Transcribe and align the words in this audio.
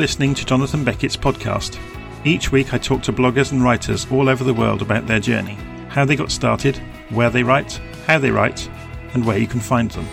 listening 0.00 0.32
to 0.32 0.46
Jonathan 0.46 0.82
Beckett's 0.82 1.14
podcast. 1.14 1.78
Each 2.24 2.50
week 2.50 2.72
I 2.72 2.78
talk 2.78 3.02
to 3.02 3.12
bloggers 3.12 3.52
and 3.52 3.62
writers 3.62 4.10
all 4.10 4.30
over 4.30 4.42
the 4.42 4.54
world 4.54 4.80
about 4.80 5.06
their 5.06 5.20
journey, 5.20 5.58
how 5.90 6.06
they 6.06 6.16
got 6.16 6.30
started, 6.30 6.78
where 7.10 7.28
they 7.28 7.42
write, 7.42 7.78
how 8.06 8.18
they 8.18 8.30
write, 8.30 8.66
and 9.12 9.26
where 9.26 9.36
you 9.36 9.46
can 9.46 9.60
find 9.60 9.90
them. 9.90 10.08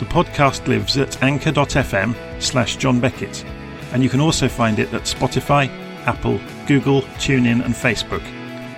The 0.00 0.06
podcast 0.06 0.66
lives 0.66 0.98
at 0.98 1.22
anchor.fm 1.22 2.42
slash 2.42 2.76
John 2.78 2.98
Beckett, 2.98 3.44
and 3.92 4.02
you 4.02 4.08
can 4.08 4.18
also 4.18 4.48
find 4.48 4.80
it 4.80 4.92
at 4.92 5.02
Spotify, 5.02 5.68
Apple, 6.04 6.40
Google, 6.66 7.02
TuneIn, 7.02 7.64
and 7.64 7.74
Facebook. 7.74 8.24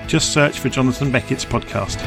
Just 0.06 0.34
search 0.34 0.58
for 0.58 0.68
Jonathan 0.68 1.10
Beckett's 1.10 1.46
podcast. 1.46 2.02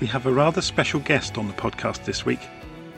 We 0.00 0.06
have 0.06 0.26
a 0.26 0.32
rather 0.32 0.60
special 0.60 1.00
guest 1.00 1.36
on 1.36 1.48
the 1.48 1.54
podcast 1.54 2.04
this 2.04 2.24
week. 2.24 2.48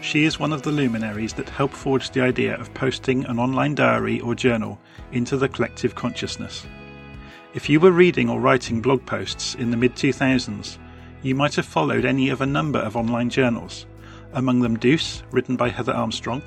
She 0.04 0.24
is 0.24 0.38
one 0.38 0.52
of 0.52 0.60
the 0.60 0.70
luminaries 0.70 1.32
that 1.32 1.48
helped 1.48 1.74
forge 1.74 2.10
the 2.10 2.20
idea 2.20 2.60
of 2.60 2.74
posting 2.74 3.24
an 3.24 3.38
online 3.38 3.74
diary 3.74 4.20
or 4.20 4.34
journal 4.34 4.78
into 5.12 5.38
the 5.38 5.48
collective 5.48 5.94
consciousness. 5.94 6.66
If 7.54 7.70
you 7.70 7.80
were 7.80 7.90
reading 7.90 8.28
or 8.28 8.38
writing 8.38 8.82
blog 8.82 9.06
posts 9.06 9.54
in 9.54 9.70
the 9.70 9.78
mid 9.78 9.94
2000s, 9.94 10.76
you 11.22 11.34
might 11.34 11.54
have 11.54 11.64
followed 11.64 12.04
any 12.04 12.28
of 12.28 12.42
a 12.42 12.46
number 12.46 12.80
of 12.80 12.98
online 12.98 13.30
journals, 13.30 13.86
among 14.34 14.60
them 14.60 14.76
Dooce, 14.76 15.22
written 15.30 15.56
by 15.56 15.70
Heather 15.70 15.94
Armstrong, 15.94 16.42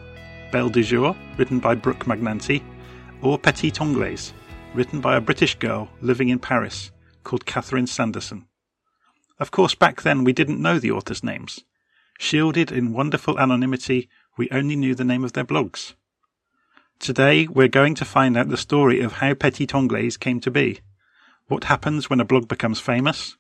Belle 0.51 0.69
de 0.69 0.83
Jour, 0.83 1.15
written 1.37 1.57
by 1.57 1.73
Brooke 1.73 2.05
Magnanti, 2.05 2.61
or 3.23 3.39
Petite 3.39 3.81
Anglaise, 3.81 4.33
written 4.75 5.01
by 5.01 5.15
a 5.15 5.21
British 5.21 5.55
girl 5.55 5.89
living 5.99 6.29
in 6.29 6.37
Paris 6.37 6.91
called 7.23 7.47
Catherine 7.47 7.87
Sanderson. 7.87 8.47
Of 9.39 9.49
course, 9.49 9.73
back 9.73 10.03
then 10.03 10.23
we 10.23 10.31
didn't 10.31 10.61
know 10.61 10.77
the 10.77 10.91
authors' 10.91 11.23
names. 11.23 11.63
Shielded 12.17 12.71
in 12.71 12.93
wonderful 12.93 13.39
anonymity, 13.39 14.09
we 14.37 14.49
only 14.51 14.75
knew 14.75 14.95
the 14.95 15.03
name 15.03 15.23
of 15.23 15.33
their 15.33 15.45
blogs. 15.45 15.93
Today, 16.99 17.47
we're 17.47 17.67
going 17.67 17.93
to 17.95 18.05
find 18.05 18.35
out 18.35 18.49
the 18.49 18.57
story 18.57 19.01
of 19.01 19.13
how 19.13 19.33
Petite 19.33 19.75
Anglaise 19.75 20.17
came 20.17 20.39
to 20.39 20.51
be, 20.51 20.79
what 21.47 21.65
happens 21.65 22.09
when 22.09 22.19
a 22.19 22.25
blog 22.25 22.47
becomes 22.47 22.79
famous, 22.79 23.37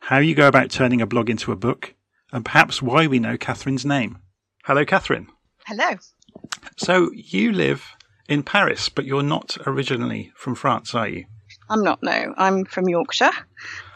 how 0.00 0.18
you 0.18 0.34
go 0.34 0.48
about 0.48 0.70
turning 0.70 1.00
a 1.00 1.06
blog 1.06 1.30
into 1.30 1.50
a 1.50 1.56
book, 1.56 1.94
and 2.32 2.44
perhaps 2.44 2.82
why 2.82 3.06
we 3.06 3.18
know 3.18 3.38
Catherine's 3.38 3.86
name. 3.86 4.18
Hello, 4.64 4.84
Catherine. 4.84 5.28
Hello. 5.66 5.96
So, 6.76 7.10
you 7.12 7.52
live 7.52 7.96
in 8.28 8.42
Paris, 8.42 8.88
but 8.90 9.06
you're 9.06 9.22
not 9.22 9.56
originally 9.66 10.32
from 10.36 10.54
France, 10.54 10.94
are 10.94 11.08
you? 11.08 11.24
I'm 11.68 11.82
not, 11.82 12.02
no. 12.02 12.34
I'm 12.36 12.64
from 12.66 12.88
Yorkshire. 12.88 13.32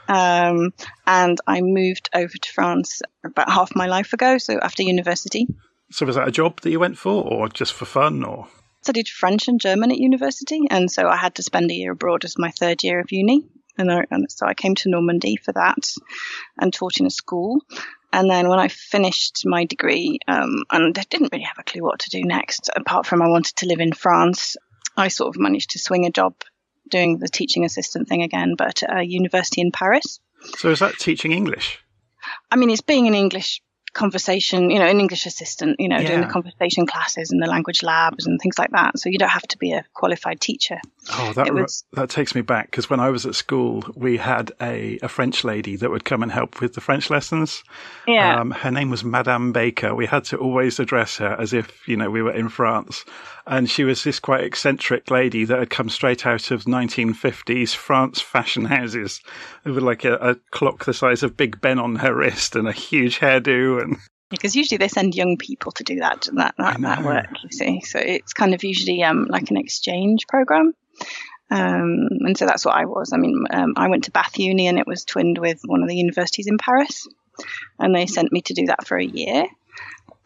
Um, 0.08 0.72
and 1.06 1.38
I 1.46 1.60
moved 1.60 2.10
over 2.14 2.36
to 2.36 2.52
France 2.52 3.02
about 3.24 3.50
half 3.50 3.74
my 3.74 3.86
life 3.86 4.12
ago, 4.12 4.38
so 4.38 4.58
after 4.58 4.82
university. 4.82 5.46
So, 5.90 6.06
was 6.06 6.16
that 6.16 6.28
a 6.28 6.32
job 6.32 6.60
that 6.60 6.70
you 6.70 6.80
went 6.80 6.98
for, 6.98 7.24
or 7.24 7.48
just 7.48 7.72
for 7.72 7.84
fun, 7.84 8.24
or? 8.24 8.48
Studied 8.82 9.08
French 9.08 9.48
and 9.48 9.60
German 9.60 9.90
at 9.92 9.98
university, 9.98 10.66
and 10.70 10.90
so 10.90 11.08
I 11.08 11.16
had 11.16 11.36
to 11.36 11.42
spend 11.42 11.70
a 11.70 11.74
year 11.74 11.92
abroad 11.92 12.24
as 12.24 12.38
my 12.38 12.50
third 12.50 12.82
year 12.82 13.00
of 13.00 13.12
uni. 13.12 13.46
And, 13.76 13.90
I, 13.90 14.04
and 14.10 14.30
so 14.30 14.46
I 14.46 14.54
came 14.54 14.74
to 14.76 14.90
Normandy 14.90 15.36
for 15.36 15.52
that 15.52 15.90
and 16.60 16.72
taught 16.72 17.00
in 17.00 17.06
a 17.06 17.10
school. 17.10 17.60
And 18.12 18.30
then 18.30 18.48
when 18.48 18.60
I 18.60 18.68
finished 18.68 19.42
my 19.44 19.64
degree, 19.64 20.20
um, 20.28 20.62
and 20.70 20.96
I 20.96 21.02
didn't 21.10 21.32
really 21.32 21.44
have 21.44 21.58
a 21.58 21.64
clue 21.64 21.82
what 21.82 21.98
to 22.00 22.10
do 22.10 22.22
next, 22.22 22.70
apart 22.76 23.06
from 23.06 23.22
I 23.22 23.28
wanted 23.28 23.56
to 23.56 23.66
live 23.66 23.80
in 23.80 23.92
France, 23.92 24.56
I 24.96 25.08
sort 25.08 25.34
of 25.34 25.40
managed 25.40 25.70
to 25.70 25.80
swing 25.80 26.06
a 26.06 26.10
job 26.10 26.34
doing 26.88 27.18
the 27.18 27.28
teaching 27.28 27.64
assistant 27.64 28.08
thing 28.08 28.22
again, 28.22 28.54
but 28.56 28.82
at 28.82 28.98
a 28.98 29.02
university 29.02 29.60
in 29.60 29.72
Paris. 29.72 30.20
So 30.58 30.70
is 30.70 30.80
that 30.80 30.98
teaching 30.98 31.32
English? 31.32 31.78
I 32.50 32.56
mean, 32.56 32.70
it's 32.70 32.80
being 32.80 33.06
an 33.06 33.14
English 33.14 33.62
conversation, 33.92 34.70
you 34.70 34.78
know, 34.78 34.86
an 34.86 35.00
English 35.00 35.24
assistant, 35.24 35.76
you 35.78 35.88
know, 35.88 35.98
yeah. 35.98 36.08
doing 36.08 36.20
the 36.20 36.26
conversation 36.26 36.86
classes 36.86 37.30
and 37.30 37.42
the 37.42 37.46
language 37.46 37.82
labs 37.82 38.26
and 38.26 38.40
things 38.40 38.58
like 38.58 38.70
that. 38.72 38.98
So 38.98 39.08
you 39.08 39.18
don't 39.18 39.30
have 39.30 39.48
to 39.48 39.58
be 39.58 39.72
a 39.72 39.84
qualified 39.94 40.40
teacher. 40.40 40.80
Oh, 41.10 41.32
that 41.34 41.52
was, 41.52 41.84
that 41.92 42.08
takes 42.08 42.34
me 42.34 42.40
back 42.40 42.70
because 42.70 42.88
when 42.88 43.00
I 43.00 43.10
was 43.10 43.26
at 43.26 43.34
school, 43.34 43.84
we 43.94 44.16
had 44.16 44.52
a, 44.60 44.98
a 45.02 45.08
French 45.08 45.44
lady 45.44 45.76
that 45.76 45.90
would 45.90 46.04
come 46.04 46.22
and 46.22 46.32
help 46.32 46.60
with 46.60 46.74
the 46.74 46.80
French 46.80 47.10
lessons. 47.10 47.62
Yeah. 48.06 48.40
Um, 48.40 48.50
her 48.50 48.70
name 48.70 48.90
was 48.90 49.04
Madame 49.04 49.52
Baker. 49.52 49.94
We 49.94 50.06
had 50.06 50.24
to 50.26 50.38
always 50.38 50.80
address 50.80 51.18
her 51.18 51.36
as 51.38 51.52
if, 51.52 51.86
you 51.86 51.96
know, 51.96 52.10
we 52.10 52.22
were 52.22 52.32
in 52.32 52.48
France. 52.48 53.04
And 53.46 53.68
she 53.68 53.84
was 53.84 54.02
this 54.02 54.18
quite 54.18 54.44
eccentric 54.44 55.10
lady 55.10 55.44
that 55.44 55.58
had 55.58 55.70
come 55.70 55.90
straight 55.90 56.26
out 56.26 56.50
of 56.50 56.64
1950s 56.64 57.74
France 57.74 58.20
fashion 58.20 58.64
houses 58.64 59.20
with 59.64 59.78
like 59.78 60.04
a, 60.04 60.14
a 60.14 60.36
clock 60.52 60.84
the 60.84 60.94
size 60.94 61.22
of 61.22 61.36
Big 61.36 61.60
Ben 61.60 61.78
on 61.78 61.96
her 61.96 62.14
wrist 62.14 62.56
and 62.56 62.66
a 62.66 62.72
huge 62.72 63.20
hairdo 63.20 63.82
and 63.82 63.96
because 64.30 64.56
usually 64.56 64.78
they 64.78 64.88
send 64.88 65.14
young 65.14 65.36
people 65.36 65.70
to 65.72 65.84
do 65.84 65.96
that 65.96 66.26
that 66.32 66.54
that, 66.58 66.80
that 66.80 67.04
work 67.04 67.26
you 67.42 67.50
see 67.50 67.80
so 67.82 67.98
it's 67.98 68.32
kind 68.32 68.54
of 68.54 68.64
usually 68.64 69.02
um, 69.02 69.26
like 69.28 69.50
an 69.50 69.56
exchange 69.56 70.26
program 70.26 70.72
um, 71.50 72.08
and 72.20 72.36
so 72.36 72.46
that's 72.46 72.64
what 72.64 72.76
I 72.76 72.86
was. 72.86 73.12
I 73.12 73.18
mean 73.18 73.44
um, 73.50 73.74
I 73.76 73.88
went 73.88 74.04
to 74.04 74.10
Bath 74.10 74.38
Uni 74.38 74.66
and 74.66 74.78
it 74.78 74.86
was 74.86 75.04
twinned 75.04 75.38
with 75.38 75.60
one 75.64 75.82
of 75.82 75.88
the 75.88 75.96
universities 75.96 76.46
in 76.46 76.58
Paris. 76.58 77.06
And 77.78 77.94
they 77.94 78.06
sent 78.06 78.32
me 78.32 78.42
to 78.42 78.54
do 78.54 78.66
that 78.66 78.86
for 78.86 78.96
a 78.96 79.04
year. 79.04 79.46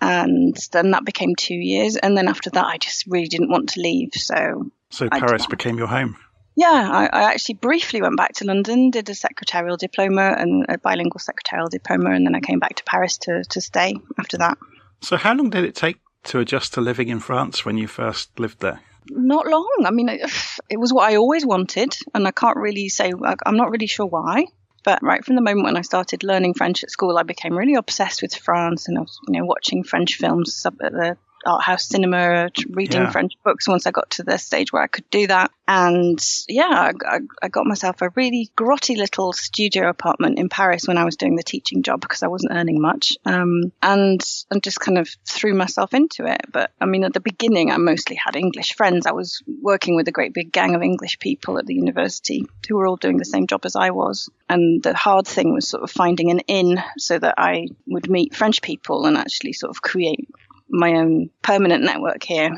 And 0.01 0.57
then 0.73 0.91
that 0.91 1.07
became 1.07 1.35
two 1.35 1.55
years. 1.55 1.97
And 1.97 2.17
then 2.17 2.29
after 2.29 2.51
that 2.51 2.67
I 2.67 2.79
just 2.79 3.07
really 3.07 3.29
didn't 3.29 3.51
want 3.51 3.71
to 3.71 3.81
leave. 3.81 4.11
So 4.15 4.71
so 4.91 5.09
Paris 5.09 5.47
became 5.47 5.79
your 5.79 5.89
home? 5.89 6.17
Yeah, 6.57 6.91
I, 6.91 7.07
I, 7.07 7.23
actually 7.33 7.55
briefly 7.55 8.03
went 8.03 8.17
back 8.17 8.33
to 8.35 8.45
London, 8.45 8.91
did 8.91 9.09
a 9.09 9.15
secretarial 9.15 9.77
diploma 9.77 10.35
and 10.37 10.67
a 10.69 10.77
bilingual 10.77 11.21
secretarial 11.21 11.69
diploma, 11.69 12.11
and 12.11 12.27
then 12.27 12.35
I 12.35 12.41
came 12.41 12.59
back 12.59 12.75
to 12.77 12.85
Paris 12.85 13.17
to, 13.19 13.45
to 13.45 13.61
stay 13.61 13.95
after 14.19 14.39
that. 14.39 14.59
So, 15.01 15.17
how 15.17 15.35
long 15.35 15.51
did 15.51 15.63
it 15.65 15.77
take 15.77 15.99
to 16.25 16.41
adjust 16.41 16.75
to 16.75 16.81
living 16.81 17.11
in 17.11 17.21
France 17.21 17.65
when 17.65 17.79
you 17.79 17.87
first 17.87 18.41
lived 18.41 18.59
there? 18.59 18.81
Not 19.11 19.47
long. 19.47 19.85
I 19.85 19.91
mean, 19.91 20.09
it, 20.71 20.77
was 20.77 20.93
what 20.93 21.11
I 21.11 21.17
always 21.17 21.45
wanted, 21.45 21.97
and 22.15 22.27
I 22.27 22.31
can't 22.31 22.57
really 22.57 22.89
say, 22.89 23.13
I'm 23.47 23.57
not 23.57 23.71
really 23.71 23.87
sure 23.87 24.07
why. 24.07 24.47
But 24.85 25.03
right 25.03 25.25
from 25.25 25.35
the 25.35 25.43
moment 25.43 25.65
when 25.65 25.77
I 25.77 25.83
started 25.83 26.23
learning 26.23 26.55
French 26.55 26.83
at 26.83 26.91
school, 26.91 27.19
I 27.19 27.23
became 27.23 27.57
really 27.57 27.75
obsessed 27.75 28.23
with 28.23 28.35
France, 28.35 28.89
and 28.89 28.97
I 28.97 29.03
was, 29.03 29.19
you 29.29 29.39
know, 29.39 29.45
watching 29.45 29.85
French 29.85 30.15
films 30.15 30.65
at 30.65 30.79
the 30.79 31.17
art 31.49 31.63
house 31.63 31.89
cinema, 31.89 32.51
reading 32.69 33.03
yeah. 33.03 33.11
French 33.11 33.33
books 33.43 33.67
once 33.67 33.87
I 33.87 33.91
got 33.91 34.11
to 34.11 34.23
the 34.23 34.39
stage 34.39 34.73
where 34.73 34.83
I 34.83 34.87
could 34.87 35.09
do 35.11 35.27
that. 35.27 35.51
And 35.67 36.19
yeah, 36.49 36.93
I, 37.07 37.19
I, 37.43 37.49
got 37.49 37.67
myself 37.67 38.01
a 38.01 38.11
really 38.15 38.51
grotty 38.57 38.97
little 38.97 39.35
studio 39.35 39.91
apartment 39.91 40.39
in 40.39 40.49
Paris 40.49 40.87
when 40.87 40.97
I 40.97 41.05
was 41.05 41.17
doing 41.17 41.37
the 41.37 41.43
teaching 41.43 41.83
job 41.83 42.01
because 42.01 42.23
I 42.23 42.29
wasn't 42.29 42.53
earning 42.55 42.81
much. 42.81 43.19
Um, 43.27 43.73
and, 43.83 44.21
and 44.51 44.63
just 44.63 44.81
kind 44.81 44.97
of 44.97 45.11
threw 45.27 45.55
myself 45.55 45.93
into 45.93 46.25
it. 46.25 46.41
But 46.51 46.71
I 46.81 46.87
mean, 46.87 47.05
at 47.05 47.13
the 47.13 47.21
beginning, 47.21 47.71
I 47.71 47.77
mostly 47.77 48.17
had 48.17 48.35
English 48.35 48.77
friends. 48.77 49.07
I 49.07 49.13
was 49.13 49.43
working 49.61 49.95
with 49.95 50.09
a 50.09 50.13
great 50.13 50.33
big 50.33 50.53
gang 50.53 50.75
of 50.75 50.83
English 50.83 51.19
people 51.19 51.59
at 51.59 51.67
the 51.67 51.75
university 51.75 52.47
who 52.67 52.77
were 52.77 52.87
all 52.87 52.97
doing 52.97 53.19
the 53.19 53.27
same 53.27 53.47
job 53.47 53.67
as 53.67 53.77
I 53.77 53.91
was. 53.91 54.31
And 54.49 54.83
the 54.83 54.95
hard 54.95 55.27
thing 55.27 55.53
was 55.53 55.69
sort 55.69 55.83
of 55.83 55.91
finding 55.91 56.31
an 56.31 56.41
in 56.41 56.83
so 56.97 57.19
that 57.19 57.35
I 57.37 57.69
would 57.87 58.09
meet 58.09 58.35
French 58.35 58.63
people 58.63 59.05
and 59.05 59.19
actually 59.19 59.53
sort 59.53 59.71
of 59.71 59.83
create 59.83 60.29
my 60.69 60.95
own 60.95 61.31
permanent 61.43 61.85
network 61.85 62.23
here. 62.23 62.57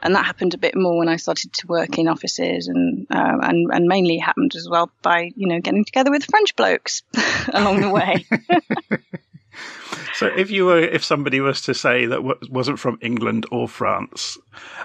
And 0.00 0.14
that 0.14 0.24
happened 0.24 0.54
a 0.54 0.58
bit 0.58 0.76
more 0.76 0.96
when 0.96 1.08
I 1.08 1.16
started 1.16 1.52
to 1.54 1.66
work 1.66 1.98
in 1.98 2.06
offices, 2.06 2.68
and 2.68 3.06
uh, 3.10 3.38
and 3.42 3.68
and 3.72 3.86
mainly 3.86 4.16
happened 4.18 4.54
as 4.54 4.68
well 4.70 4.92
by 5.02 5.32
you 5.34 5.48
know 5.48 5.60
getting 5.60 5.84
together 5.84 6.12
with 6.12 6.24
French 6.24 6.54
blokes 6.54 7.02
along 7.52 7.80
the 7.80 7.90
way. 7.90 8.24
so, 10.14 10.26
if 10.26 10.52
you 10.52 10.66
were, 10.66 10.78
if 10.78 11.04
somebody 11.04 11.40
was 11.40 11.62
to 11.62 11.74
say 11.74 12.06
that 12.06 12.22
wasn't 12.48 12.78
from 12.78 13.00
England 13.02 13.46
or 13.50 13.66
France, 13.66 14.38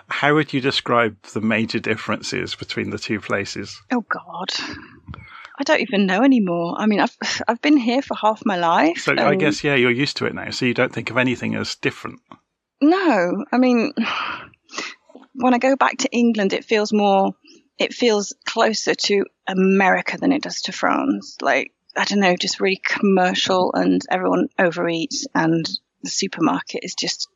how 0.08 0.34
would 0.34 0.52
you 0.52 0.62
describe 0.62 1.22
the 1.34 1.42
major 1.42 1.80
differences 1.80 2.56
between 2.56 2.90
the 2.90 2.98
two 2.98 3.20
places? 3.20 3.80
Oh 3.92 4.04
God, 4.10 4.50
I 5.60 5.64
don't 5.64 5.82
even 5.82 6.08
know 6.08 6.24
anymore. 6.24 6.76
I 6.78 6.88
mean, 6.88 7.00
I've 7.00 7.16
I've 7.48 7.62
been 7.62 7.78
here 7.78 8.02
for 8.02 8.16
half 8.16 8.44
my 8.46 8.58
life. 8.58 8.98
So 8.98 9.16
I 9.16 9.36
guess 9.36 9.64
yeah, 9.64 9.76
you're 9.76 9.92
used 9.92 10.18
to 10.18 10.26
it 10.26 10.34
now. 10.34 10.50
So 10.50 10.66
you 10.66 10.74
don't 10.74 10.92
think 10.92 11.12
of 11.12 11.18
anything 11.18 11.56
as 11.56 11.76
different. 11.76 12.20
No, 12.82 13.46
I 13.52 13.58
mean, 13.58 13.94
when 15.34 15.54
I 15.54 15.58
go 15.58 15.76
back 15.76 15.98
to 16.00 16.12
England, 16.12 16.54
it 16.54 16.66
feels 16.66 16.92
more, 16.94 17.34
it 17.78 17.94
feels 17.94 18.34
closer 18.46 18.94
to 18.94 19.26
America 19.48 20.18
than 20.18 20.32
it 20.32 20.44
does 20.44 20.62
to 20.64 20.72
France. 20.72 21.38
Like, 21.42 21.72
I 21.96 22.06
don't 22.06 22.20
know, 22.20 22.36
just 22.36 22.60
really 22.60 22.82
commercial 22.84 23.72
and 23.74 24.02
everyone 24.10 24.50
overeats 24.60 25.26
and 25.34 25.66
the 26.02 26.10
supermarket 26.10 26.84
is 26.84 26.96
just 26.96 27.30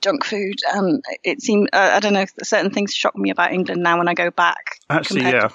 junk 0.00 0.24
food. 0.24 0.56
Um, 0.72 1.00
it 1.22 1.40
seems 1.42 1.68
uh, 1.72 1.90
I 1.94 2.00
don't 2.00 2.12
know. 2.12 2.26
Certain 2.42 2.70
things 2.70 2.94
shock 2.94 3.16
me 3.16 3.30
about 3.30 3.52
England 3.52 3.82
now 3.82 3.98
when 3.98 4.08
I 4.08 4.14
go 4.14 4.30
back. 4.30 4.80
Actually, 4.88 5.22
yeah, 5.22 5.48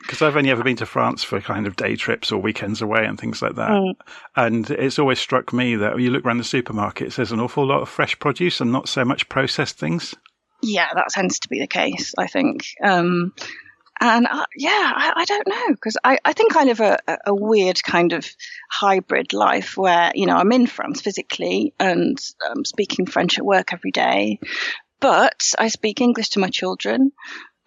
because 0.00 0.22
I've 0.22 0.36
only 0.36 0.50
ever 0.50 0.62
been 0.62 0.76
to 0.76 0.86
France 0.86 1.24
for 1.24 1.40
kind 1.40 1.66
of 1.66 1.76
day 1.76 1.96
trips 1.96 2.30
or 2.30 2.40
weekends 2.40 2.82
away 2.82 3.04
and 3.04 3.18
things 3.18 3.42
like 3.42 3.56
that. 3.56 3.70
Mm. 3.70 3.94
And 4.36 4.70
it's 4.70 4.98
always 4.98 5.18
struck 5.18 5.52
me 5.52 5.76
that 5.76 5.94
when 5.94 6.04
you 6.04 6.10
look 6.10 6.24
around 6.24 6.38
the 6.38 6.44
supermarket, 6.44 7.12
there's 7.14 7.32
an 7.32 7.40
awful 7.40 7.66
lot 7.66 7.82
of 7.82 7.88
fresh 7.88 8.18
produce 8.18 8.60
and 8.60 8.72
not 8.72 8.88
so 8.88 9.04
much 9.04 9.28
processed 9.28 9.78
things. 9.78 10.14
Yeah, 10.62 10.88
that 10.94 11.08
tends 11.10 11.40
to 11.40 11.48
be 11.48 11.60
the 11.60 11.66
case. 11.66 12.14
I 12.18 12.26
think. 12.26 12.66
Um, 12.82 13.32
and 14.00 14.26
uh, 14.26 14.44
yeah, 14.56 14.70
I, 14.70 15.12
I, 15.16 15.24
don't 15.24 15.48
know 15.48 15.68
because 15.70 15.96
I, 16.04 16.18
I 16.24 16.32
think 16.32 16.56
I 16.56 16.64
live 16.64 16.80
a, 16.80 16.98
a 17.26 17.34
weird 17.34 17.82
kind 17.82 18.12
of 18.12 18.28
hybrid 18.70 19.32
life 19.32 19.76
where 19.76 20.12
you 20.14 20.26
know 20.26 20.36
I'm 20.36 20.52
in 20.52 20.66
France 20.66 21.00
physically 21.00 21.74
and 21.78 22.18
I'm 22.50 22.64
speaking 22.64 23.06
French 23.06 23.38
at 23.38 23.44
work 23.44 23.72
every 23.72 23.90
day, 23.90 24.38
but 25.00 25.52
I 25.58 25.68
speak 25.68 26.00
English 26.00 26.30
to 26.30 26.40
my 26.40 26.48
children 26.48 27.12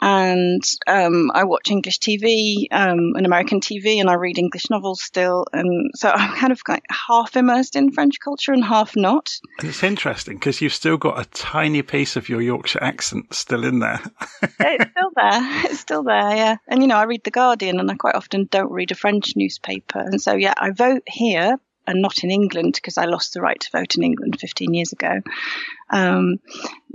and 0.02 0.64
um, 0.88 1.30
I 1.34 1.44
watch 1.44 1.70
English 1.70 2.00
TV 2.00 2.68
um, 2.72 3.16
and 3.16 3.26
American 3.26 3.60
TV, 3.60 4.00
and 4.00 4.10
I 4.10 4.14
read 4.14 4.38
English 4.38 4.70
novels 4.70 5.02
still, 5.02 5.46
and 5.52 5.92
so 5.96 6.10
I'm 6.16 6.36
kind 6.36 6.52
of 6.52 6.62
like 6.68 6.84
half 6.90 7.36
immersed 7.36 7.76
in 7.76 7.92
French 7.92 8.20
culture 8.24 8.54
and 8.54 8.64
half 8.64 8.96
not. 8.96 9.30
And 9.60 9.70
it's 9.70 9.84
interesting 9.84 10.36
because 10.36 10.62
you've 10.62 10.74
still 10.74 10.98
got 10.98 11.20
a 11.20 11.26
tiny 11.26 11.82
piece 11.82 12.16
of 12.16 12.30
your 12.30 12.42
Yorkshire 12.42 12.84
accent 12.84 13.34
still 13.34 13.66
in 13.66 13.80
there. 13.80 14.00
it's 14.42 14.92
still 14.92 15.12
there. 15.16 15.64
It's 15.70 15.80
still 15.80 16.04
there, 16.04 16.36
yeah. 16.36 16.56
And 16.68 16.82
you 16.82 16.88
know, 16.88 16.98
I 16.98 17.04
read 17.04 17.24
the 17.24 17.32
Guardian, 17.32 17.80
and 17.80 17.92
I 17.92 17.96
quite 17.96 18.16
often 18.16 18.48
don't 18.50 18.72
read 18.72 18.92
a 18.92 18.96
French 18.96 19.34
newspaper, 19.36 20.00
and 20.00 20.22
so 20.22 20.34
yeah, 20.34 20.54
I 20.58 20.72
vote 20.72 21.04
here 21.08 21.58
and 21.88 22.02
not 22.02 22.24
in 22.24 22.32
England 22.32 22.74
because 22.76 22.98
I 22.98 23.06
lost 23.06 23.34
the 23.34 23.42
right 23.42 23.60
to 23.60 23.72
vote 23.72 23.96
in 23.96 24.04
England 24.04 24.40
15 24.40 24.74
years 24.74 24.94
ago. 24.94 25.22
Um, 25.90 26.40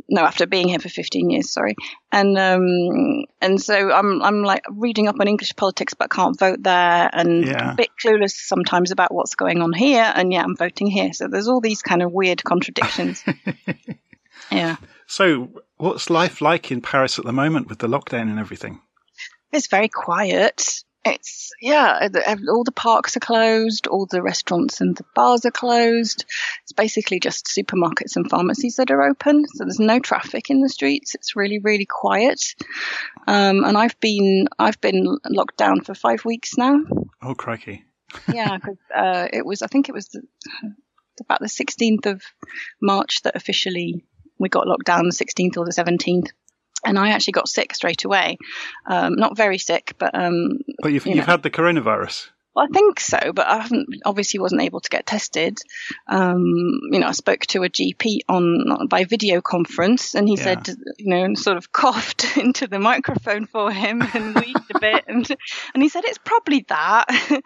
no, 0.08 0.22
after 0.22 0.46
being 0.46 0.68
here 0.68 0.78
for 0.78 0.88
15 0.88 1.30
years, 1.30 1.50
sorry. 1.50 1.74
And, 2.12 2.36
um, 2.38 3.24
and 3.40 3.60
so 3.60 3.90
I'm, 3.90 4.22
I'm 4.22 4.42
like 4.42 4.64
reading 4.70 5.08
up 5.08 5.16
on 5.20 5.28
English 5.28 5.56
politics, 5.56 5.94
but 5.94 6.10
can't 6.10 6.38
vote 6.38 6.62
there 6.62 7.10
and 7.12 7.46
yeah. 7.46 7.72
a 7.72 7.74
bit 7.74 7.90
clueless 8.02 8.32
sometimes 8.32 8.90
about 8.90 9.14
what's 9.14 9.34
going 9.34 9.62
on 9.62 9.72
here. 9.72 10.12
And 10.14 10.32
yeah, 10.32 10.42
I'm 10.42 10.56
voting 10.56 10.88
here. 10.88 11.12
So 11.12 11.28
there's 11.28 11.48
all 11.48 11.60
these 11.60 11.82
kind 11.82 12.02
of 12.02 12.12
weird 12.12 12.44
contradictions. 12.44 13.24
yeah. 14.52 14.76
So 15.06 15.50
what's 15.76 16.10
life 16.10 16.40
like 16.40 16.70
in 16.70 16.80
Paris 16.80 17.18
at 17.18 17.24
the 17.24 17.32
moment 17.32 17.68
with 17.68 17.78
the 17.78 17.88
lockdown 17.88 18.22
and 18.22 18.38
everything? 18.38 18.80
It's 19.52 19.68
very 19.68 19.88
quiet 19.88 20.82
it's 21.04 21.52
yeah 21.60 22.08
all 22.48 22.64
the 22.64 22.72
parks 22.72 23.16
are 23.16 23.20
closed 23.20 23.86
all 23.86 24.06
the 24.06 24.22
restaurants 24.22 24.80
and 24.80 24.96
the 24.96 25.04
bars 25.14 25.44
are 25.44 25.50
closed. 25.50 26.24
It's 26.62 26.72
basically 26.72 27.20
just 27.20 27.46
supermarkets 27.46 28.16
and 28.16 28.28
pharmacies 28.28 28.76
that 28.76 28.90
are 28.90 29.02
open 29.02 29.44
so 29.46 29.64
there's 29.64 29.80
no 29.80 29.98
traffic 29.98 30.50
in 30.50 30.60
the 30.60 30.68
streets. 30.68 31.14
It's 31.14 31.36
really 31.36 31.58
really 31.58 31.86
quiet. 31.86 32.54
Um, 33.26 33.64
and 33.64 33.76
i've 33.76 33.98
been 34.00 34.48
i've 34.58 34.80
been 34.80 35.18
locked 35.28 35.56
down 35.56 35.82
for 35.82 35.94
five 35.94 36.24
weeks 36.24 36.56
now. 36.56 36.80
Oh 37.22 37.34
crikey. 37.34 37.84
Yeah 38.32 38.56
because 38.56 38.78
uh, 38.94 39.28
it 39.32 39.44
was 39.44 39.62
i 39.62 39.66
think 39.66 39.88
it 39.88 39.94
was 39.94 40.06
the, 40.08 40.22
about 41.20 41.40
the 41.40 41.46
16th 41.46 42.06
of 42.06 42.22
march 42.80 43.22
that 43.22 43.34
officially 43.34 44.04
we 44.38 44.48
got 44.48 44.66
locked 44.66 44.84
down 44.84 45.04
the 45.04 45.10
16th 45.10 45.56
or 45.56 45.64
the 45.64 45.72
17th 45.72 46.28
and 46.84 46.98
I 46.98 47.10
actually 47.10 47.32
got 47.32 47.48
sick 47.48 47.74
straight 47.74 48.04
away. 48.04 48.38
Um, 48.86 49.16
not 49.16 49.36
very 49.36 49.58
sick, 49.58 49.94
but 49.98 50.14
um, 50.14 50.60
but 50.82 50.92
you've 50.92 51.06
you 51.06 51.16
have 51.16 51.26
had 51.26 51.42
the 51.42 51.50
coronavirus. 51.50 52.28
Well, 52.54 52.66
I 52.70 52.72
think 52.72 53.00
so, 53.00 53.32
but 53.32 53.48
I 53.48 53.58
haven't. 53.58 54.02
Obviously, 54.04 54.38
wasn't 54.38 54.62
able 54.62 54.80
to 54.80 54.88
get 54.88 55.06
tested. 55.06 55.58
Um, 56.06 56.44
you 56.92 57.00
know, 57.00 57.08
I 57.08 57.12
spoke 57.12 57.40
to 57.46 57.64
a 57.64 57.68
GP 57.68 58.20
on 58.28 58.86
by 58.86 59.04
video 59.04 59.40
conference, 59.40 60.14
and 60.14 60.28
he 60.28 60.36
yeah. 60.36 60.42
said, 60.42 60.68
you 60.98 61.10
know, 61.10 61.24
and 61.24 61.36
sort 61.36 61.56
of 61.56 61.72
coughed 61.72 62.36
into 62.36 62.68
the 62.68 62.78
microphone 62.78 63.46
for 63.46 63.72
him 63.72 64.02
and 64.14 64.36
wheezed 64.36 64.70
a 64.72 64.78
bit, 64.78 65.04
and 65.08 65.28
and 65.74 65.82
he 65.82 65.88
said 65.88 66.04
it's 66.04 66.18
probably 66.18 66.64
that, 66.68 67.06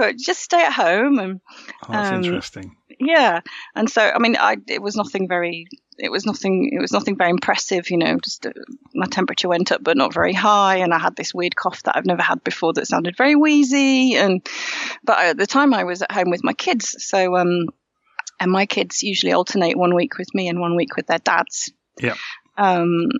but 0.00 0.16
just 0.16 0.40
stay 0.40 0.62
at 0.62 0.72
home. 0.72 1.18
And 1.18 1.40
oh, 1.86 1.92
that's 1.92 2.10
um, 2.10 2.24
interesting. 2.24 2.76
Yeah, 2.98 3.40
and 3.74 3.88
so 3.88 4.02
I 4.02 4.18
mean, 4.18 4.36
I 4.36 4.56
it 4.66 4.80
was 4.80 4.96
nothing 4.96 5.28
very 5.28 5.66
it 5.98 6.10
was 6.10 6.24
nothing. 6.24 6.70
It 6.72 6.80
was 6.80 6.92
nothing 6.92 7.16
very 7.16 7.30
impressive. 7.30 7.90
You 7.90 7.98
know, 7.98 8.18
just 8.18 8.46
uh, 8.46 8.52
my 8.94 9.06
temperature 9.06 9.48
went 9.48 9.72
up, 9.72 9.84
but 9.84 9.96
not 9.96 10.14
very 10.14 10.32
high, 10.32 10.76
and 10.76 10.94
I 10.94 10.98
had 10.98 11.16
this 11.16 11.34
weird 11.34 11.54
cough 11.54 11.82
that 11.82 11.96
I've 11.96 12.06
never 12.06 12.22
had 12.22 12.42
before 12.42 12.72
that 12.72 12.86
sounded 12.86 13.16
very 13.16 13.36
wheezy. 13.36 14.16
And 14.16 14.46
but 15.04 15.18
at 15.18 15.36
the 15.36 15.46
time, 15.46 15.74
I 15.74 15.84
was 15.84 16.00
at 16.02 16.12
home 16.12 16.30
with 16.30 16.42
my 16.42 16.54
kids, 16.54 16.96
so 17.04 17.36
um, 17.36 17.66
and 18.40 18.50
my 18.50 18.64
kids 18.64 19.02
usually 19.02 19.32
alternate 19.32 19.76
one 19.76 19.94
week 19.94 20.16
with 20.16 20.34
me 20.34 20.48
and 20.48 20.60
one 20.60 20.76
week 20.76 20.96
with 20.96 21.06
their 21.06 21.18
dads. 21.18 21.72
Yeah. 22.00 22.14
Um, 22.56 23.10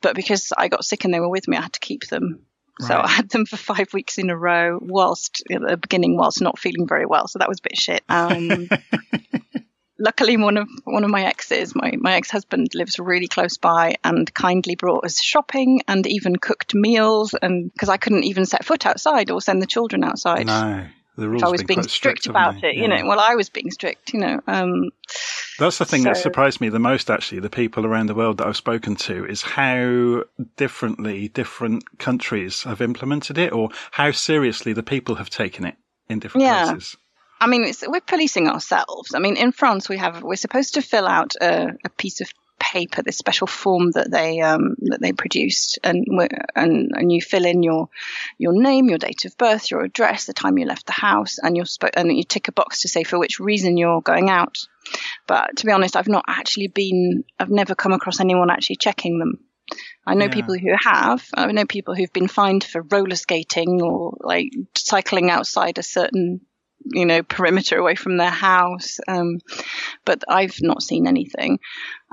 but 0.00 0.16
because 0.16 0.52
I 0.56 0.68
got 0.68 0.84
sick 0.84 1.04
and 1.04 1.14
they 1.14 1.20
were 1.20 1.28
with 1.28 1.48
me, 1.48 1.56
I 1.56 1.62
had 1.62 1.72
to 1.74 1.80
keep 1.80 2.08
them. 2.08 2.44
Right. 2.80 2.88
So 2.88 3.00
I 3.00 3.08
had 3.08 3.28
them 3.30 3.46
for 3.46 3.56
five 3.56 3.92
weeks 3.92 4.18
in 4.18 4.30
a 4.30 4.36
row, 4.36 4.78
whilst 4.80 5.42
at 5.50 5.60
the 5.60 5.76
beginning, 5.76 6.16
whilst 6.16 6.40
not 6.40 6.58
feeling 6.58 6.88
very 6.88 7.06
well. 7.06 7.28
So 7.28 7.38
that 7.38 7.48
was 7.48 7.60
a 7.60 7.62
bit 7.62 7.78
shit. 7.78 8.02
Um, 8.08 8.68
luckily 9.98 10.36
one 10.36 10.56
of 10.56 10.68
one 10.82 11.04
of 11.04 11.10
my 11.10 11.24
exes 11.24 11.72
my, 11.74 11.92
my 11.96 12.14
ex-husband 12.14 12.68
lives 12.74 12.98
really 12.98 13.28
close 13.28 13.58
by 13.58 13.94
and 14.02 14.34
kindly 14.34 14.74
brought 14.74 15.04
us 15.04 15.22
shopping 15.22 15.82
and 15.86 16.04
even 16.08 16.34
cooked 16.34 16.74
meals 16.74 17.32
and 17.40 17.72
because 17.72 17.88
i 17.88 17.96
couldn't 17.96 18.24
even 18.24 18.44
set 18.44 18.64
foot 18.64 18.86
outside 18.86 19.30
or 19.30 19.40
send 19.40 19.62
the 19.62 19.66
children 19.66 20.02
outside 20.02 20.46
no 20.46 20.84
the 21.16 21.28
rules 21.28 21.42
I 21.44 21.48
was 21.48 21.62
being 21.62 21.82
strict, 21.82 22.22
strict 22.22 22.26
about 22.26 22.64
it, 22.64 22.74
yeah. 22.74 22.82
you 22.82 22.88
know. 22.88 23.06
Well, 23.06 23.20
I 23.20 23.36
was 23.36 23.48
being 23.48 23.70
strict, 23.70 24.12
you 24.12 24.18
know. 24.18 24.40
Um, 24.48 24.90
That's 25.58 25.78
the 25.78 25.84
thing 25.84 26.02
so, 26.02 26.10
that 26.10 26.16
surprised 26.16 26.60
me 26.60 26.68
the 26.68 26.78
most, 26.78 27.10
actually. 27.10 27.40
The 27.40 27.50
people 27.50 27.86
around 27.86 28.06
the 28.06 28.14
world 28.14 28.38
that 28.38 28.46
I've 28.46 28.56
spoken 28.56 28.96
to 28.96 29.24
is 29.24 29.42
how 29.42 30.24
differently 30.56 31.28
different 31.28 31.98
countries 31.98 32.64
have 32.64 32.80
implemented 32.80 33.38
it, 33.38 33.52
or 33.52 33.70
how 33.92 34.10
seriously 34.10 34.72
the 34.72 34.82
people 34.82 35.14
have 35.16 35.30
taken 35.30 35.64
it 35.64 35.76
in 36.08 36.18
different 36.18 36.44
yeah. 36.44 36.72
places. 36.72 36.96
I 37.40 37.46
mean, 37.46 37.72
we're 37.86 38.00
policing 38.00 38.48
ourselves. 38.48 39.14
I 39.14 39.18
mean, 39.18 39.36
in 39.36 39.52
France, 39.52 39.88
we 39.88 39.98
have 39.98 40.22
we're 40.22 40.36
supposed 40.36 40.74
to 40.74 40.82
fill 40.82 41.06
out 41.06 41.34
a, 41.40 41.72
a 41.84 41.88
piece 41.90 42.20
of 42.20 42.28
paper, 42.74 43.02
this 43.02 43.16
special 43.16 43.46
form 43.46 43.92
that 43.92 44.10
they 44.10 44.40
um, 44.40 44.74
that 44.80 45.00
they 45.00 45.12
produced, 45.12 45.78
and 45.84 46.04
and 46.56 46.90
and 46.92 47.12
you 47.12 47.22
fill 47.22 47.44
in 47.44 47.62
your 47.62 47.88
your 48.36 48.52
name, 48.52 48.88
your 48.88 48.98
date 48.98 49.24
of 49.24 49.38
birth, 49.38 49.70
your 49.70 49.84
address, 49.84 50.24
the 50.24 50.32
time 50.32 50.58
you 50.58 50.66
left 50.66 50.86
the 50.86 50.92
house, 50.92 51.38
and 51.38 51.56
sp- 51.70 51.94
and 51.94 52.14
you 52.16 52.24
tick 52.24 52.48
a 52.48 52.52
box 52.52 52.80
to 52.80 52.88
say 52.88 53.04
for 53.04 53.18
which 53.18 53.38
reason 53.38 53.76
you're 53.76 54.02
going 54.02 54.28
out. 54.28 54.58
But 55.28 55.56
to 55.58 55.66
be 55.66 55.72
honest, 55.72 55.96
I've 55.96 56.08
not 56.08 56.24
actually 56.26 56.66
been. 56.66 57.24
I've 57.38 57.50
never 57.50 57.76
come 57.76 57.92
across 57.92 58.20
anyone 58.20 58.50
actually 58.50 58.76
checking 58.76 59.20
them. 59.20 59.38
I 60.04 60.14
know 60.14 60.26
yeah. 60.26 60.32
people 60.32 60.58
who 60.58 60.74
have. 60.76 61.24
I 61.32 61.50
know 61.52 61.66
people 61.66 61.94
who've 61.94 62.12
been 62.12 62.28
fined 62.28 62.64
for 62.64 62.82
roller 62.82 63.16
skating 63.16 63.80
or 63.82 64.16
like 64.20 64.50
cycling 64.76 65.30
outside 65.30 65.78
a 65.78 65.82
certain 65.82 66.40
you 66.84 67.06
know, 67.06 67.22
perimeter 67.22 67.78
away 67.78 67.94
from 67.94 68.16
their 68.16 68.30
house. 68.30 68.98
Um, 69.08 69.38
but 70.04 70.22
I've 70.28 70.58
not 70.60 70.82
seen 70.82 71.06
anything. 71.06 71.58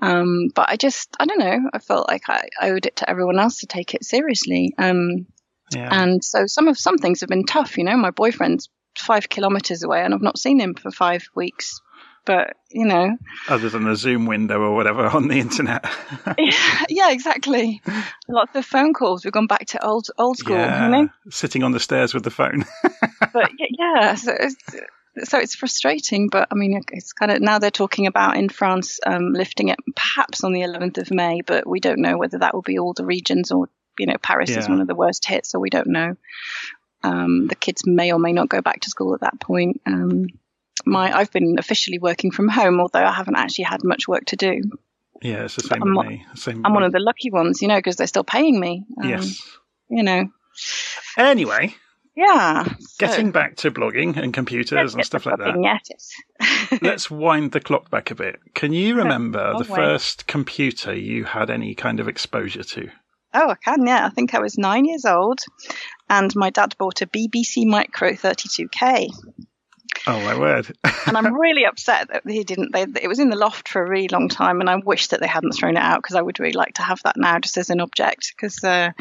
Um, 0.02 0.50
but 0.54 0.68
I 0.70 0.78
just, 0.78 1.16
I 1.20 1.26
don't 1.26 1.40
know, 1.40 1.70
I 1.74 1.80
felt 1.80 2.08
like 2.08 2.24
I, 2.28 2.48
owed 2.62 2.86
it 2.86 2.98
to 2.98 3.10
everyone 3.10 3.40
else 3.40 3.60
to 3.60 3.68
take 3.68 3.94
it 3.94 4.04
seriously. 4.04 4.74
Um, 4.78 5.28
yeah. 5.74 5.90
and 5.92 6.24
so 6.24 6.48
some 6.48 6.68
of, 6.68 6.78
some 6.78 6.98
things 6.98 7.22
have 7.22 7.30
been 7.30 7.46
tough, 7.46 7.78
you 7.78 7.84
know, 7.84 7.96
my 7.98 8.12
boyfriend's 8.12 8.70
five 8.98 9.30
kilometers 9.30 9.84
away 9.84 10.02
and 10.02 10.14
I've 10.14 10.22
not 10.22 10.38
seen 10.38 10.60
him 10.60 10.74
for 10.74 10.92
five 10.92 11.28
weeks. 11.36 11.80
But 12.24 12.56
you 12.70 12.86
know. 12.86 13.18
Other 13.50 13.70
than 13.70 13.88
a 13.88 13.96
zoom 13.96 14.28
window 14.28 14.62
or 14.62 14.76
whatever 14.76 15.08
on 15.08 15.28
the 15.28 15.40
internet. 15.40 15.86
Yeah, 16.38 16.52
yeah, 16.90 17.12
exactly. 17.12 17.82
Lots 18.28 18.56
of 18.56 18.64
phone 18.64 18.94
calls. 18.94 19.24
We've 19.26 19.34
gone 19.34 19.48
back 19.48 19.66
to 19.70 19.84
old 19.84 20.08
old 20.20 20.38
school 20.38 20.56
yeah, 20.56 20.86
you 20.86 20.92
know. 20.92 21.10
Sitting 21.32 21.64
on 21.64 21.72
the 21.72 21.80
stairs 21.80 22.14
with 22.14 22.24
the 22.24 22.30
phone. 22.30 22.66
But 23.34 23.52
yeah. 23.58 24.16
So 24.16 24.36
it's, 24.38 24.56
so 25.24 25.40
it's 25.40 25.56
frustrating 25.56 26.28
but 26.28 26.48
i 26.52 26.56
mean 26.56 26.82
it's 26.92 27.14
kind 27.14 27.32
of 27.32 27.42
now 27.42 27.60
they're 27.60 27.72
talking 27.72 28.08
about 28.08 28.38
in 28.38 28.50
france 28.50 29.00
um, 29.06 29.34
lifting 29.34 29.70
it 29.70 29.80
perhaps 29.96 30.44
on 30.44 30.54
the 30.54 30.62
11th 30.62 30.98
of 30.98 31.12
may 31.12 31.42
but 31.42 31.68
we 31.68 31.80
don't 31.80 32.00
know 32.00 32.18
whether 32.18 32.40
that 32.40 32.54
will 32.54 32.62
be 32.62 32.80
all 32.80 32.94
the 32.94 33.06
regions 33.06 33.52
or 33.52 33.70
you 34.00 34.06
know 34.06 34.18
paris 34.22 34.50
yeah. 34.50 34.60
is 34.60 34.70
one 34.70 34.82
of 34.82 34.88
the 34.88 34.96
worst 34.96 35.26
hits 35.26 35.50
so 35.50 35.60
we 35.60 35.70
don't 35.70 35.88
know 35.88 36.16
um, 37.04 37.48
the 37.48 37.56
kids 37.56 37.82
may 37.88 38.12
or 38.12 38.20
may 38.20 38.32
not 38.32 38.48
go 38.48 38.62
back 38.62 38.82
to 38.82 38.90
school 38.90 39.16
at 39.16 39.22
that 39.22 39.40
point 39.40 39.82
um, 39.88 40.28
my 40.86 41.16
I've 41.16 41.32
been 41.32 41.58
officially 41.60 42.00
working 42.00 42.32
from 42.32 42.48
home, 42.48 42.80
although 42.80 43.04
I 43.04 43.12
haven't 43.12 43.36
actually 43.36 43.66
had 43.66 43.84
much 43.84 44.08
work 44.08 44.26
to 44.26 44.36
do. 44.36 44.62
Yeah, 45.22 45.46
it's 45.46 45.56
the 45.56 45.64
same 45.64 45.84
I'm, 45.84 46.08
me. 46.08 46.26
Same 46.36 46.66
I'm 46.66 46.74
one 46.74 46.84
of 46.84 46.92
the 46.92 47.00
lucky 47.00 47.30
ones, 47.30 47.62
you 47.62 47.68
know, 47.68 47.78
because 47.78 47.96
they're 47.96 48.08
still 48.08 48.24
paying 48.24 48.60
me. 48.60 48.86
Um, 49.02 49.10
yes. 49.10 49.42
You 49.90 50.04
know. 50.04 50.30
Anyway. 51.18 51.76
Yeah. 52.16 52.66
Getting 53.00 53.28
so, 53.28 53.32
back 53.32 53.56
to 53.58 53.72
blogging 53.72 54.18
and 54.18 54.34
computers 54.34 54.94
and 54.94 55.06
stuff 55.06 55.26
like 55.26 55.38
that. 55.38 55.56
Yes. 55.62 56.80
let's 56.82 57.10
wind 57.10 57.52
the 57.52 57.62
clock 57.62 57.90
back 57.90 58.12
a 58.12 58.16
bit. 58.16 58.40
Can 58.54 58.74
you 58.74 58.96
remember 58.96 59.58
the 59.58 59.64
first 59.64 60.28
computer 60.28 60.94
you 60.94 61.24
had 61.24 61.50
any 61.50 61.74
kind 61.74 62.00
of 62.00 62.08
exposure 62.08 62.64
to? 62.64 62.90
Oh, 63.34 63.52
I 63.52 63.56
can, 63.56 63.88
yeah. 63.88 64.06
I 64.06 64.10
think 64.10 64.36
I 64.36 64.42
was 64.42 64.58
nine 64.58 64.84
years 64.84 65.06
old, 65.06 65.40
and 66.10 66.36
my 66.36 66.50
dad 66.50 66.76
bought 66.78 67.02
a 67.02 67.08
BBC 67.08 67.66
Micro 67.66 68.12
32K. 68.12 69.08
Oh 70.08 70.20
my 70.22 70.38
word! 70.38 70.76
and 71.06 71.18
I'm 71.18 71.34
really 71.40 71.66
upset 71.66 72.08
that 72.08 72.24
he 72.26 72.44
didn't. 72.44 72.74
They, 72.74 72.86
it 73.02 73.08
was 73.08 73.20
in 73.20 73.30
the 73.30 73.36
loft 73.36 73.68
for 73.68 73.84
a 73.84 73.90
really 73.90 74.08
long 74.08 74.30
time, 74.30 74.60
and 74.60 74.70
I 74.70 74.76
wish 74.78 75.08
that 75.08 75.20
they 75.20 75.28
hadn't 75.28 75.52
thrown 75.52 75.78
it 75.78 75.82
out 75.82 76.02
because 76.02 76.16
I 76.16 76.22
would 76.22 76.40
really 76.40 76.54
like 76.54 76.76
to 76.76 76.82
have 76.82 77.02
that 77.04 77.18
now, 77.18 77.40
just 77.40 77.58
as 77.58 77.70
an 77.70 77.82
object. 77.82 78.34
Because 78.36 78.64
uh, 78.64 78.92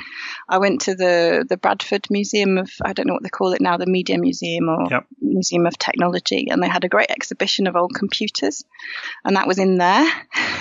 I 0.48 0.58
went 0.58 0.82
to 0.82 0.94
the 0.94 1.46
the 1.48 1.56
Bradford 1.56 2.06
Museum 2.10 2.58
of 2.58 2.70
I 2.84 2.92
don't 2.92 3.06
know 3.06 3.14
what 3.14 3.22
they 3.22 3.30
call 3.30 3.52
it 3.52 3.60
now, 3.60 3.76
the 3.76 3.86
Media 3.86 4.18
Museum 4.18 4.68
or 4.68 4.88
yep. 4.90 5.06
Museum 5.20 5.66
of 5.66 5.78
Technology, 5.78 6.48
and 6.50 6.62
they 6.62 6.68
had 6.68 6.84
a 6.84 6.88
great 6.88 7.10
exhibition 7.10 7.66
of 7.66 7.76
old 7.76 7.94
computers, 7.94 8.64
and 9.24 9.36
that 9.36 9.46
was 9.46 9.58
in 9.58 9.78
there. 9.78 10.10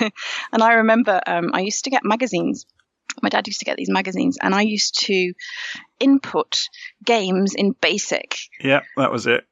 and 0.52 0.62
I 0.62 0.74
remember 0.74 1.20
um, 1.26 1.50
I 1.52 1.60
used 1.60 1.84
to 1.84 1.90
get 1.90 2.04
magazines 2.04 2.66
my 3.22 3.28
dad 3.28 3.46
used 3.46 3.58
to 3.58 3.64
get 3.64 3.76
these 3.76 3.90
magazines, 3.90 4.38
and 4.40 4.54
I 4.54 4.62
used 4.62 5.00
to 5.06 5.32
input 5.98 6.62
games 7.04 7.54
in 7.54 7.72
BASIC. 7.72 8.38
Yeah, 8.60 8.82
that 8.96 9.12
was 9.12 9.26
it. 9.26 9.44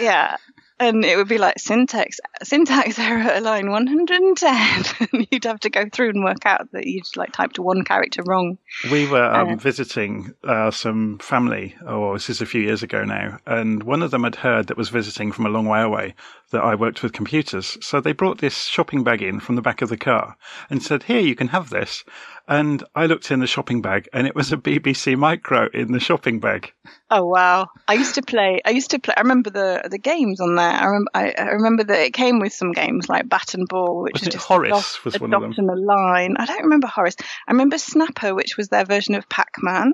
Yeah. 0.00 0.36
And 0.78 1.06
it 1.06 1.16
would 1.16 1.28
be 1.28 1.38
like 1.38 1.58
syntax 1.58 2.20
syntax 2.42 2.98
error 2.98 3.20
at 3.20 3.42
line 3.42 3.70
110. 3.70 5.08
and 5.12 5.26
you'd 5.30 5.44
have 5.44 5.60
to 5.60 5.70
go 5.70 5.86
through 5.90 6.10
and 6.10 6.22
work 6.22 6.44
out 6.44 6.70
that 6.72 6.86
you'd 6.86 7.04
like 7.16 7.32
typed 7.32 7.58
one 7.58 7.82
character 7.82 8.22
wrong. 8.26 8.58
We 8.90 9.06
were 9.08 9.24
um, 9.24 9.48
Uh. 9.52 9.56
visiting 9.56 10.34
uh, 10.44 10.70
some 10.70 11.16
family, 11.18 11.74
oh, 11.86 12.12
this 12.12 12.28
is 12.28 12.42
a 12.42 12.46
few 12.46 12.60
years 12.60 12.82
ago 12.82 13.04
now, 13.04 13.38
and 13.46 13.84
one 13.84 14.02
of 14.02 14.10
them 14.10 14.24
had 14.24 14.36
heard 14.36 14.66
that 14.66 14.76
was 14.76 14.90
visiting 14.90 15.32
from 15.32 15.46
a 15.46 15.50
long 15.50 15.64
way 15.64 15.80
away 15.80 16.14
that 16.50 16.62
I 16.62 16.74
worked 16.74 17.02
with 17.02 17.14
computers. 17.14 17.78
So 17.80 18.02
they 18.02 18.12
brought 18.12 18.38
this 18.38 18.66
shopping 18.66 19.02
bag 19.02 19.22
in 19.22 19.40
from 19.40 19.56
the 19.56 19.62
back 19.62 19.80
of 19.80 19.88
the 19.88 19.96
car 19.96 20.36
and 20.68 20.82
said, 20.82 21.04
Here, 21.04 21.20
you 21.20 21.34
can 21.34 21.48
have 21.48 21.70
this. 21.70 22.04
And 22.48 22.84
I 22.94 23.06
looked 23.06 23.32
in 23.32 23.40
the 23.40 23.46
shopping 23.48 23.82
bag 23.82 24.08
and 24.12 24.24
it 24.24 24.34
was 24.34 24.52
a 24.52 24.56
BBC 24.56 25.16
Micro 25.16 25.68
in 25.74 25.90
the 25.90 25.98
shopping 25.98 26.38
bag. 26.38 26.72
Oh 27.10 27.24
wow! 27.24 27.68
I 27.88 27.94
used 27.94 28.14
to 28.14 28.22
play. 28.22 28.60
I 28.64 28.70
used 28.70 28.90
to 28.92 29.00
play. 29.00 29.14
I 29.16 29.22
remember 29.22 29.50
the 29.50 29.88
the 29.90 29.98
games 29.98 30.40
on 30.40 30.54
there. 30.54 30.70
I 30.70 30.84
remember. 30.84 31.10
I, 31.12 31.34
I 31.36 31.46
remember 31.46 31.82
that 31.84 31.98
it 31.98 32.12
came 32.12 32.38
with 32.38 32.52
some 32.52 32.70
games 32.70 33.08
like 33.08 33.28
Bat 33.28 33.54
and 33.54 33.66
Ball, 33.68 34.02
which 34.02 34.22
it 34.22 34.30
just 34.30 34.46
Horace 34.46 34.70
dot, 34.70 35.04
was 35.04 35.20
one 35.20 35.34
of 35.34 35.42
them? 35.42 35.54
and 35.56 35.70
a 35.70 35.74
line. 35.74 36.36
I 36.38 36.46
don't 36.46 36.62
remember 36.62 36.86
Horace. 36.86 37.16
I 37.48 37.52
remember 37.52 37.78
Snapper, 37.78 38.32
which 38.32 38.56
was 38.56 38.68
their 38.68 38.84
version 38.84 39.14
of 39.16 39.28
Pac 39.28 39.54
Man, 39.58 39.92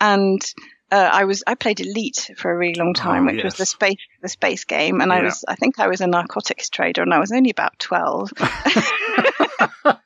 and. 0.00 0.40
Uh, 0.92 1.08
I 1.12 1.22
was 1.22 1.44
I 1.46 1.54
played 1.54 1.78
Elite 1.78 2.32
for 2.36 2.50
a 2.50 2.56
really 2.56 2.74
long 2.74 2.94
time, 2.94 3.28
Oh, 3.28 3.32
which 3.32 3.44
was 3.44 3.54
the 3.54 3.64
space 3.64 3.94
the 4.22 4.28
space 4.28 4.64
game, 4.64 5.00
and 5.00 5.12
I 5.12 5.22
was 5.22 5.44
I 5.46 5.54
think 5.54 5.78
I 5.78 5.86
was 5.86 6.00
a 6.00 6.08
narcotics 6.08 6.68
trader, 6.68 7.02
and 7.02 7.14
I 7.14 7.20
was 7.20 7.30
only 7.30 7.50
about 7.50 7.78
twelve. 7.78 8.32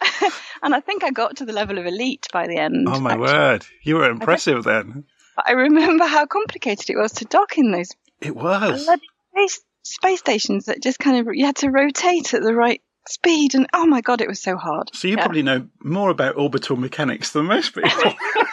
and 0.64 0.74
I 0.74 0.80
think 0.80 1.04
I 1.04 1.10
got 1.10 1.36
to 1.36 1.44
the 1.44 1.52
level 1.52 1.78
of 1.78 1.86
elite 1.86 2.26
by 2.32 2.48
the 2.48 2.56
end. 2.56 2.88
Oh 2.90 2.98
my 2.98 3.12
actually. 3.12 3.20
word. 3.28 3.66
You 3.82 3.96
were 3.96 4.10
impressive 4.10 4.64
then. 4.64 5.04
I 5.46 5.52
remember 5.52 6.04
how 6.06 6.26
complicated 6.26 6.90
it 6.90 6.96
was 6.96 7.12
to 7.12 7.24
dock 7.26 7.58
in 7.58 7.70
those 7.70 7.90
It 8.20 8.34
was. 8.34 8.88
space, 9.32 9.60
space 9.82 10.18
stations 10.20 10.66
that 10.66 10.82
just 10.82 10.98
kind 10.98 11.18
of 11.18 11.34
you 11.34 11.44
had 11.46 11.56
to 11.56 11.70
rotate 11.70 12.34
at 12.34 12.42
the 12.42 12.54
right 12.54 12.80
speed, 13.08 13.54
and 13.54 13.66
oh 13.74 13.86
my 13.86 14.00
god, 14.00 14.20
it 14.20 14.28
was 14.28 14.40
so 14.40 14.56
hard. 14.56 14.90
So 14.94 15.08
you 15.08 15.16
Yeah. 15.16 15.22
probably 15.24 15.42
know 15.42 15.68
more 15.82 16.10
about 16.10 16.36
orbital 16.36 16.76
mechanics 16.76 17.30
than 17.32 17.44
most 17.46 17.74
people. 17.74 18.14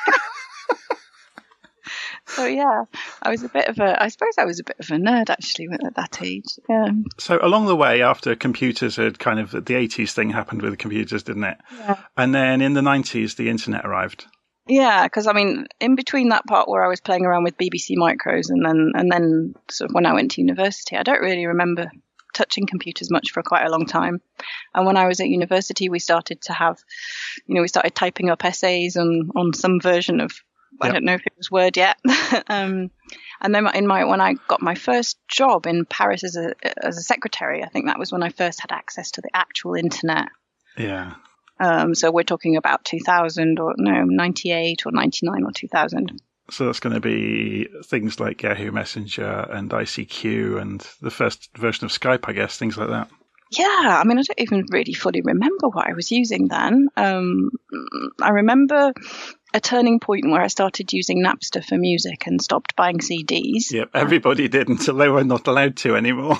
So 2.35 2.45
yeah, 2.45 2.85
I 3.21 3.29
was 3.29 3.43
a 3.43 3.49
bit 3.49 3.67
of 3.67 3.79
a. 3.79 4.01
I 4.01 4.07
suppose 4.07 4.33
I 4.37 4.45
was 4.45 4.59
a 4.59 4.63
bit 4.63 4.77
of 4.79 4.89
a 4.89 4.95
nerd 4.95 5.29
actually 5.29 5.67
at 5.71 5.95
that 5.95 6.21
age. 6.21 6.45
Yeah, 6.69 6.85
um, 6.85 7.05
so 7.19 7.39
along 7.41 7.65
the 7.65 7.75
way, 7.75 8.01
after 8.01 8.35
computers 8.35 8.95
had 8.95 9.19
kind 9.19 9.39
of 9.39 9.51
the 9.51 9.59
80s 9.59 10.13
thing 10.13 10.29
happened 10.29 10.61
with 10.61 10.77
computers, 10.77 11.23
didn't 11.23 11.43
it? 11.43 11.57
Yeah. 11.77 11.99
And 12.15 12.33
then 12.33 12.61
in 12.61 12.73
the 12.73 12.81
90s, 12.81 13.35
the 13.35 13.49
internet 13.49 13.85
arrived. 13.85 14.25
yeah, 14.67 15.03
because 15.03 15.27
I 15.27 15.33
mean, 15.33 15.67
in 15.79 15.95
between 15.95 16.29
that 16.29 16.45
part 16.47 16.69
where 16.69 16.83
I 16.83 16.87
was 16.87 17.01
playing 17.01 17.25
around 17.25 17.43
with 17.43 17.57
BBC 17.57 17.97
micros, 17.97 18.49
and 18.49 18.65
then 18.65 18.91
and 18.95 19.11
then 19.11 19.55
sort 19.69 19.89
of 19.89 19.95
when 19.95 20.05
I 20.05 20.13
went 20.13 20.31
to 20.31 20.41
university, 20.41 20.95
I 20.95 21.03
don't 21.03 21.21
really 21.21 21.47
remember 21.47 21.91
touching 22.33 22.65
computers 22.65 23.11
much 23.11 23.31
for 23.31 23.43
quite 23.43 23.65
a 23.65 23.69
long 23.69 23.85
time. 23.85 24.21
And 24.73 24.85
when 24.85 24.95
I 24.95 25.07
was 25.07 25.19
at 25.19 25.27
university, 25.27 25.89
we 25.89 25.99
started 25.99 26.41
to 26.43 26.53
have, 26.53 26.79
you 27.45 27.55
know, 27.55 27.61
we 27.61 27.67
started 27.67 27.93
typing 27.93 28.29
up 28.29 28.45
essays 28.45 28.95
on 28.95 29.31
on 29.35 29.53
some 29.53 29.81
version 29.81 30.21
of 30.21 30.31
I 30.81 30.87
Yep. 30.87 30.93
don't 30.93 31.05
know 31.05 31.13
if 31.13 31.25
it 31.25 31.33
was 31.37 31.51
Word 31.51 31.77
yet. 31.77 31.97
um, 32.47 32.91
and 33.41 33.55
then 33.55 33.67
in 33.75 33.87
my 33.87 34.05
when 34.05 34.21
I 34.21 34.35
got 34.47 34.61
my 34.61 34.75
first 34.75 35.17
job 35.27 35.65
in 35.65 35.85
Paris 35.85 36.23
as 36.23 36.35
a 36.35 36.53
as 36.83 36.97
a 36.97 37.01
secretary, 37.01 37.63
I 37.63 37.69
think 37.69 37.85
that 37.87 37.99
was 37.99 38.11
when 38.11 38.23
I 38.23 38.29
first 38.29 38.61
had 38.61 38.71
access 38.71 39.11
to 39.11 39.21
the 39.21 39.29
actual 39.33 39.75
internet. 39.75 40.29
Yeah. 40.77 41.15
Um, 41.59 41.93
so 41.93 42.11
we're 42.11 42.23
talking 42.23 42.55
about 42.57 42.85
2000 42.85 43.59
or 43.59 43.75
no 43.77 44.03
98 44.03 44.85
or 44.85 44.91
99 44.91 45.43
or 45.43 45.51
2000. 45.51 46.21
So 46.49 46.65
that's 46.65 46.79
going 46.79 46.95
to 46.95 46.99
be 46.99 47.67
things 47.85 48.19
like 48.19 48.41
Yahoo 48.41 48.71
Messenger 48.71 49.47
and 49.51 49.69
ICQ 49.69 50.59
and 50.59 50.85
the 51.01 51.11
first 51.11 51.55
version 51.57 51.85
of 51.85 51.91
Skype, 51.91 52.25
I 52.27 52.33
guess, 52.33 52.57
things 52.57 52.77
like 52.77 52.89
that. 52.89 53.09
Yeah, 53.51 53.65
I 53.99 54.03
mean, 54.05 54.17
I 54.17 54.21
don't 54.21 54.39
even 54.39 54.65
really 54.69 54.93
fully 54.93 55.21
remember 55.21 55.67
what 55.67 55.87
I 55.87 55.93
was 55.93 56.09
using 56.09 56.47
then. 56.47 56.87
Um, 56.95 57.51
I 58.21 58.29
remember 58.29 58.93
a 59.53 59.59
turning 59.59 59.99
point 59.99 60.29
where 60.29 60.41
I 60.41 60.47
started 60.47 60.93
using 60.93 61.23
Napster 61.23 61.63
for 61.63 61.77
music 61.77 62.25
and 62.27 62.41
stopped 62.41 62.75
buying 62.75 62.99
CDs. 62.99 63.71
Yep, 63.71 63.89
everybody 63.93 64.47
did 64.47 64.69
until 64.69 64.95
they 64.95 65.09
were 65.09 65.23
not 65.23 65.47
allowed 65.47 65.77
to 65.77 65.95
anymore. 65.95 66.37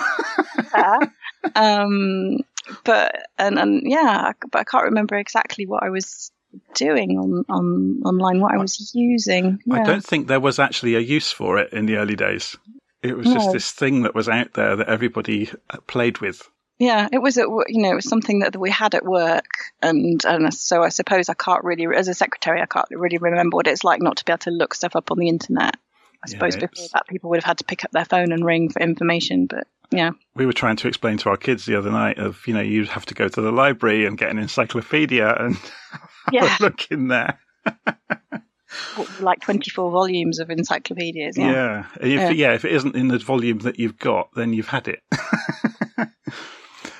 um, 1.56 2.38
but 2.84 3.16
and 3.38 3.60
and 3.60 3.82
yeah, 3.86 4.34
but 4.52 4.60
I 4.60 4.64
can't 4.64 4.86
remember 4.86 5.16
exactly 5.18 5.66
what 5.66 5.84
I 5.84 5.90
was 5.90 6.32
doing 6.76 7.18
on 7.18 7.46
on 7.50 8.02
online, 8.06 8.40
what 8.40 8.54
I 8.54 8.58
was 8.58 8.92
using. 8.94 9.60
I 9.72 9.84
don't 9.84 10.06
think 10.06 10.28
there 10.28 10.40
was 10.40 10.60
actually 10.60 10.96
a 10.96 11.00
use 11.00 11.32
for 11.32 11.58
it 11.58 11.74
in 11.74 11.86
the 11.86 11.98
early 11.98 12.16
days. 12.16 12.58
It 13.04 13.18
was 13.18 13.26
just 13.26 13.52
this 13.52 13.72
thing 13.72 14.04
that 14.04 14.14
was 14.14 14.30
out 14.30 14.54
there 14.54 14.76
that 14.76 14.88
everybody 14.88 15.50
uh, 15.72 15.78
played 15.88 16.20
with. 16.20 16.48
Yeah, 16.82 17.08
it 17.12 17.20
was 17.20 17.38
at 17.38 17.46
you 17.68 17.84
know 17.84 17.92
it 17.92 17.96
was 17.96 18.10
something 18.10 18.40
that 18.40 18.58
we 18.58 18.72
had 18.72 18.96
at 18.96 19.06
work, 19.06 19.46
and 19.84 20.26
and 20.26 20.52
so 20.52 20.82
I 20.82 20.90
suppose 20.90 21.30
I 21.30 21.36
can't 21.36 21.64
really, 21.64 21.86
as 21.96 22.08
a 22.08 22.16
secretary, 22.16 22.60
I 22.60 22.66
can't 22.66 22.88
really 22.90 23.20
remember 23.20 23.56
what 23.56 23.68
it's 23.68 23.84
like 23.84 24.02
not 24.02 24.18
to 24.18 24.26
be 24.26 24.32
able 24.32 24.40
to 24.40 24.50
look 24.50 24.74
stuff 24.74 24.96
up 24.96 25.12
on 25.12 25.20
the 25.20 25.28
internet. 25.30 25.76
I 25.76 26.28
Yeah, 26.28 26.32
suppose 26.32 26.56
before 26.58 26.88
that, 26.94 27.08
people 27.08 27.30
would 27.30 27.38
have 27.38 27.44
had 27.44 27.60
to 27.60 27.66
pick 27.66 27.86
up 27.86 27.92
their 27.92 28.06
phone 28.06 28.32
and 28.32 28.44
ring 28.44 28.70
for 28.72 28.82
information, 28.82 29.46
but 29.46 29.68
yeah, 29.92 30.10
We 30.34 30.48
were 30.48 30.54
trying 30.54 30.78
to 30.78 30.88
explain 30.88 31.18
to 31.18 31.30
our 31.30 31.38
kids 31.38 31.68
the 31.68 31.76
other 31.76 31.92
night 31.92 32.18
of, 32.18 32.48
you 32.48 32.56
know, 32.56 32.62
you'd 32.62 32.88
have 32.88 33.06
to 33.08 33.14
go 33.14 33.28
to 33.28 33.42
the 33.42 33.52
library 33.52 34.08
and 34.08 34.18
get 34.18 34.32
an 34.32 34.40
encyclopedia 34.40 35.36
and 35.36 35.58
yeah, 36.32 36.58
look 36.62 36.90
in 36.90 37.10
there. 37.10 37.40
like 39.20 39.42
twenty 39.42 39.70
four 39.70 39.92
volumes 39.92 40.40
of 40.40 40.50
encyclopedias. 40.50 41.38
Yeah, 41.38 41.52
Yeah. 41.52 41.86
If, 42.00 42.10
Yeah. 42.10 42.30
yeah. 42.32 42.54
If 42.54 42.66
it 42.66 42.72
isn't 42.72 42.96
in 42.96 43.08
the 43.10 43.20
volume 43.20 43.60
that 43.60 43.78
you've 43.78 44.00
got, 44.00 44.30
then 44.36 44.54
you've 44.54 44.70
had 44.70 44.88
it. 44.88 45.04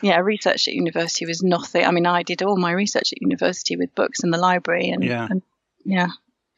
Yeah. 0.02 0.20
Research 0.20 0.68
at 0.68 0.74
university 0.74 1.26
was 1.26 1.42
nothing. 1.44 1.86
I 1.86 1.92
mean, 1.92 2.06
I 2.06 2.24
did 2.24 2.42
all 2.44 2.58
my 2.58 2.72
research 2.72 3.12
at 3.14 3.22
university 3.22 3.76
with 3.76 3.94
books 3.96 4.24
in 4.24 4.32
the 4.32 4.38
library, 4.38 4.90
and 4.90 5.04
Yeah. 5.04 5.28
and, 5.30 5.42
yeah, 5.86 6.08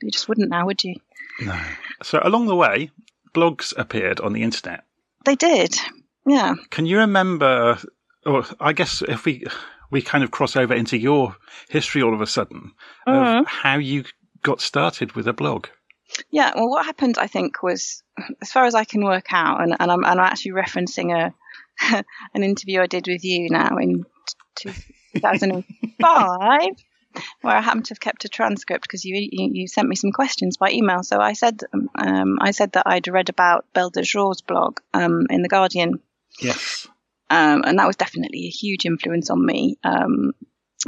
you 0.02 0.12
just 0.12 0.28
wouldn't 0.28 0.50
now, 0.50 0.66
would 0.66 0.84
you? 0.84 0.96
no. 1.42 1.60
So 2.04 2.20
along 2.24 2.48
the 2.48 2.56
way, 2.56 2.92
blogs 3.34 3.74
appeared 3.78 4.20
on 4.20 4.34
the 4.34 4.44
internet. 4.44 4.84
They 5.26 5.36
did. 5.36 5.76
Yeah. 6.26 6.54
Can 6.70 6.86
you 6.86 7.00
remember, 7.00 7.80
or 8.26 8.46
I 8.60 8.74
guess 8.74 9.02
if 9.02 9.26
we 9.26 9.44
we 9.92 10.02
kind 10.02 10.24
of 10.24 10.32
cross 10.32 10.56
over 10.56 10.74
into 10.74 10.98
your 10.98 11.36
history 11.70 12.02
all 12.02 12.14
of 12.14 12.22
a 12.22 12.28
sudden 12.28 12.72
of 13.06 13.14
Mhm. 13.14 13.48
how 13.48 13.78
you 13.78 14.04
got 14.42 14.60
started 14.62 15.14
with 15.14 15.28
a 15.28 15.34
blog? 15.34 15.68
Yeah, 16.32 16.52
well, 16.56 16.70
what 16.70 16.86
happened, 16.86 17.18
I 17.18 17.28
think, 17.28 17.62
was 17.64 18.04
as 18.42 18.52
far 18.52 18.66
as 18.66 18.76
I 18.76 18.84
can 18.86 19.04
work 19.04 19.28
out, 19.32 19.62
and, 19.62 19.76
and 19.80 19.92
I'm, 19.92 20.04
and 20.04 20.20
I'm 20.20 20.26
actually 20.32 20.52
referencing 20.52 21.12
a 21.16 21.34
an 22.34 22.44
interview 22.44 22.82
I 22.82 22.88
did 22.88 23.08
with 23.08 23.24
you 23.24 23.50
now 23.50 23.77
in 23.77 24.06
2005, 25.15 25.62
where 27.42 27.56
I 27.56 27.62
happen 27.62 27.84
to 27.84 27.92
have 27.92 28.00
kept 28.00 28.25
a 28.25 28.30
transcript 28.30 28.84
because 28.84 29.06
you, 29.06 29.15
you 29.15 29.50
you 29.53 29.68
sent 29.68 29.88
me 29.88 29.96
some 29.96 30.12
questions 30.12 30.58
by 30.58 30.72
email. 30.72 31.03
So 31.03 31.20
I 31.20 31.34
said 31.34 31.60
um, 31.98 32.38
I 32.42 32.51
said 32.51 32.74
that 32.74 32.88
I'd 32.88 33.08
read 33.08 33.30
about 33.30 33.65
Belle 33.74 33.89
de 33.89 34.01
Jour's 34.01 34.42
blog 34.42 34.80
um, 34.94 35.27
in 35.30 35.42
the 35.42 35.50
Guardian, 35.50 36.00
Yes. 36.39 36.88
um, 37.30 37.63
and 37.65 37.80
that 37.80 37.88
was 37.88 37.96
definitely 37.96 38.46
a 38.46 38.50
huge 38.50 38.86
influence 38.86 39.30
on 39.30 39.46
me 39.46 39.77
um, 39.84 40.34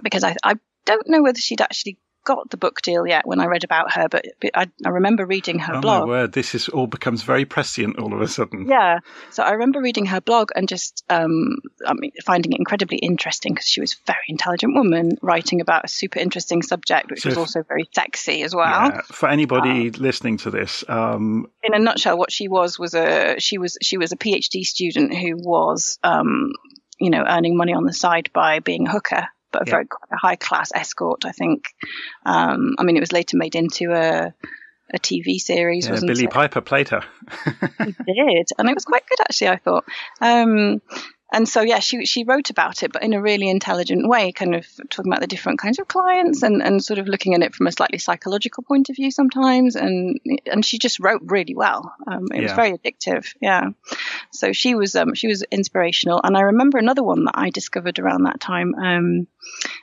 because 0.03 0.23
I, 0.23 0.35
I 0.43 0.55
don't 0.85 1.07
know 1.09 1.21
whether 1.23 1.39
she'd 1.39 1.61
actually 1.61 1.97
got 2.25 2.49
the 2.49 2.57
book 2.57 2.81
deal 2.81 3.07
yet 3.07 3.25
when 3.25 3.39
I 3.39 3.45
read 3.45 3.63
about 3.63 3.93
her, 3.93 4.07
but, 4.09 4.25
I, 4.53 4.67
I 4.85 4.89
remember 4.89 5.25
reading 5.25 5.59
her 5.59 5.75
Oh 5.75 5.81
blog. 5.81 6.01
my 6.01 6.07
word! 6.07 6.33
This 6.33 6.53
is 6.55 6.67
all 6.69 6.87
becomes 6.87 7.23
very 7.23 7.45
prescient 7.45 7.97
all 7.99 8.13
of 8.13 8.19
a 8.21 8.27
sudden. 8.27 8.67
Yeah. 8.67 8.99
So 9.31 9.43
I 9.43 9.51
remember 9.51 9.79
reading 9.81 10.05
her 10.07 10.19
blog 10.21 10.49
and 10.55 10.67
just, 10.67 11.03
um, 11.09 11.57
I 11.87 11.93
mean, 11.93 12.11
finding 12.25 12.51
it 12.53 12.59
incredibly 12.59 12.97
interesting 12.97 13.53
because 13.53 13.67
she 13.67 13.79
was 13.81 13.93
a 13.93 13.97
very 14.07 14.25
intelligent 14.27 14.73
woman 14.75 15.17
writing 15.21 15.61
about 15.61 15.85
a 15.85 15.87
super 15.87 16.19
interesting 16.19 16.61
subject, 16.61 17.11
which 17.11 17.21
So 17.21 17.29
was 17.29 17.33
if- 17.37 17.39
also 17.39 17.63
very 17.63 17.87
sexy 17.93 18.41
as 18.43 18.53
well. 18.53 18.89
Yeah, 18.89 19.01
For 19.05 19.29
anybody 19.29 19.91
listening 19.91 20.37
to 20.39 20.49
this, 20.51 20.83
um, 20.89 21.47
In 21.63 21.73
a 21.73 21.79
nutshell, 21.79 22.17
what 22.17 22.31
she 22.31 22.47
was 22.47 22.77
was 22.79 22.93
a 22.95 23.35
she 23.39 23.57
was 23.57 23.77
she 23.81 23.97
was 23.97 24.11
a 24.11 24.17
PhD 24.17 24.63
student 24.65 25.13
who 25.15 25.37
was, 25.37 25.99
um, 26.03 26.51
you 26.99 27.09
know, 27.09 27.23
earning 27.27 27.55
money 27.57 27.73
on 27.73 27.85
the 27.85 27.93
side 27.93 28.29
by 28.33 28.59
being 28.59 28.87
a 28.87 28.91
hooker, 28.91 29.27
but 29.55 29.61
a 29.61 29.65
Yeah. 29.69 29.75
very 29.75 29.85
quite 29.85 30.11
a 30.11 30.17
high 30.17 30.35
class 30.35 30.71
escort, 30.75 31.25
I 31.25 31.31
think. 31.31 31.73
Um, 32.25 32.75
I 32.77 32.83
mean, 32.83 32.97
it 32.97 32.99
was 33.01 33.11
later 33.13 33.37
made 33.37 33.55
into 33.55 33.93
a 33.93 34.33
a 34.93 34.99
TV 34.99 35.39
series, 35.39 35.85
yeah, 35.85 35.91
wasn't 35.91 36.11
it? 36.11 36.13
Billie 36.13 36.25
it? 36.25 36.31
Piper 36.31 36.61
played 36.61 36.89
her. 36.89 37.01
He 37.45 38.13
did, 38.13 38.49
and 38.57 38.69
it 38.69 38.75
was 38.75 38.85
quite 38.85 39.07
good 39.07 39.19
actually. 39.21 39.47
I 39.49 39.57
thought. 39.57 39.85
Um, 40.21 40.81
and 41.35 41.49
so 41.49 41.61
yeah, 41.61 41.79
she 41.79 42.05
she 42.05 42.23
wrote 42.23 42.49
about 42.49 42.81
it, 42.81 42.93
but 42.93 43.03
in 43.03 43.11
a 43.11 43.21
really 43.21 43.49
intelligent 43.49 44.07
way, 44.07 44.31
kind 44.31 44.55
of 44.55 44.65
talking 44.89 45.11
about 45.11 45.19
the 45.19 45.27
different 45.27 45.59
kinds 45.59 45.79
of 45.79 45.87
clients 45.87 46.43
and 46.43 46.63
and 46.63 46.81
sort 46.81 46.97
of 46.97 47.07
looking 47.07 47.33
at 47.33 47.41
it 47.41 47.53
from 47.53 47.67
a 47.67 47.73
slightly 47.73 47.97
psychological 47.97 48.63
point 48.63 48.89
of 48.89 48.95
view 48.95 49.11
sometimes. 49.11 49.75
And 49.75 50.21
and 50.49 50.65
she 50.65 50.79
just 50.79 51.01
wrote 51.01 51.21
really 51.25 51.53
well. 51.53 51.93
Um, 52.07 52.27
it 52.31 52.37
yeah. 52.37 52.43
was 52.43 52.53
very 52.53 52.71
addictive. 52.71 53.35
Yeah. 53.41 53.71
So 54.31 54.53
she 54.53 54.75
was 54.75 54.95
um, 54.95 55.13
she 55.13 55.27
was 55.27 55.43
inspirational. 55.51 56.21
And 56.23 56.37
I 56.37 56.41
remember 56.41 56.77
another 56.77 57.03
one 57.03 57.25
that 57.25 57.35
I 57.35 57.49
discovered 57.49 57.99
around 57.99 58.23
that 58.23 58.39
time. 58.39 58.73
Um, 58.73 59.27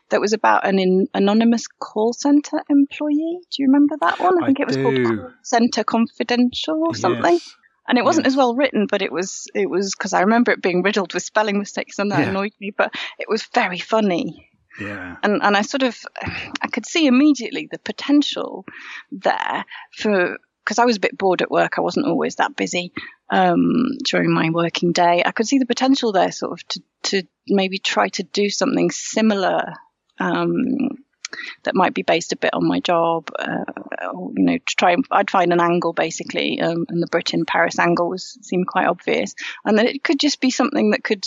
that 0.08 0.22
was 0.22 0.32
about 0.32 0.66
an 0.66 0.78
in, 0.78 1.08
anonymous 1.12 1.66
call 1.66 2.14
center 2.14 2.62
employee. 2.70 3.40
Do 3.50 3.62
you 3.62 3.66
remember 3.66 3.96
that 4.00 4.20
one? 4.20 4.42
I 4.42 4.46
think 4.46 4.60
I 4.60 4.62
it 4.62 4.66
was 4.66 4.76
do. 4.76 4.82
called 4.82 5.20
Call 5.20 5.30
Center 5.42 5.84
Confidential 5.84 6.82
or 6.86 6.94
something. 6.94 7.34
Yes. 7.34 7.56
And 7.88 7.98
it 7.98 8.04
wasn't 8.04 8.26
as 8.26 8.36
well 8.36 8.54
written, 8.54 8.86
but 8.86 9.02
it 9.02 9.10
was 9.12 9.48
it 9.54 9.68
was 9.68 9.94
because 9.94 10.12
I 10.12 10.20
remember 10.20 10.52
it 10.52 10.62
being 10.62 10.82
riddled 10.82 11.14
with 11.14 11.22
spelling 11.24 11.58
mistakes, 11.58 11.98
and 11.98 12.10
that 12.12 12.20
Yeah. 12.20 12.28
annoyed 12.30 12.52
me. 12.60 12.70
But 12.70 12.94
it 13.18 13.28
was 13.28 13.42
very 13.52 13.78
funny, 13.78 14.48
Yeah. 14.78 15.16
and 15.22 15.42
and 15.42 15.56
I 15.56 15.62
sort 15.62 15.82
of 15.82 15.98
I 16.62 16.68
could 16.68 16.86
see 16.86 17.06
immediately 17.06 17.68
the 17.70 17.78
potential 17.80 18.64
there 19.10 19.64
for 19.96 20.38
because 20.64 20.78
I 20.78 20.84
was 20.84 20.96
a 20.96 21.00
bit 21.00 21.18
bored 21.18 21.42
at 21.42 21.50
work. 21.50 21.76
I 21.76 21.80
wasn't 21.80 22.06
always 22.06 22.36
that 22.36 22.54
busy 22.54 22.92
um, 23.30 23.88
during 24.04 24.32
my 24.32 24.50
working 24.50 24.92
day. 24.92 25.22
I 25.26 25.32
could 25.32 25.48
see 25.48 25.58
the 25.58 25.66
potential 25.66 26.12
there, 26.12 26.30
sort 26.30 26.52
of 26.52 26.68
to 26.68 26.82
to 27.02 27.22
maybe 27.48 27.78
try 27.78 28.10
to 28.10 28.22
do 28.22 28.48
something 28.48 28.92
similar. 28.92 29.74
Um, 30.20 31.01
that 31.64 31.74
might 31.74 31.94
be 31.94 32.02
based 32.02 32.32
a 32.32 32.36
bit 32.36 32.54
on 32.54 32.66
my 32.66 32.80
job, 32.80 33.30
uh, 33.38 33.64
or, 34.12 34.32
you 34.36 34.44
know, 34.44 34.58
to 34.58 34.76
try 34.76 34.92
and 34.92 35.04
I'd 35.10 35.30
find 35.30 35.52
an 35.52 35.60
angle 35.60 35.92
basically, 35.92 36.60
um, 36.60 36.86
and 36.88 37.02
the 37.02 37.08
Britain 37.08 37.44
Paris 37.46 37.78
angle 37.78 38.08
was 38.08 38.38
seemed 38.42 38.66
quite 38.66 38.86
obvious, 38.86 39.34
and 39.64 39.78
that 39.78 39.86
it 39.86 40.04
could 40.04 40.20
just 40.20 40.40
be 40.40 40.50
something 40.50 40.90
that 40.90 41.04
could 41.04 41.24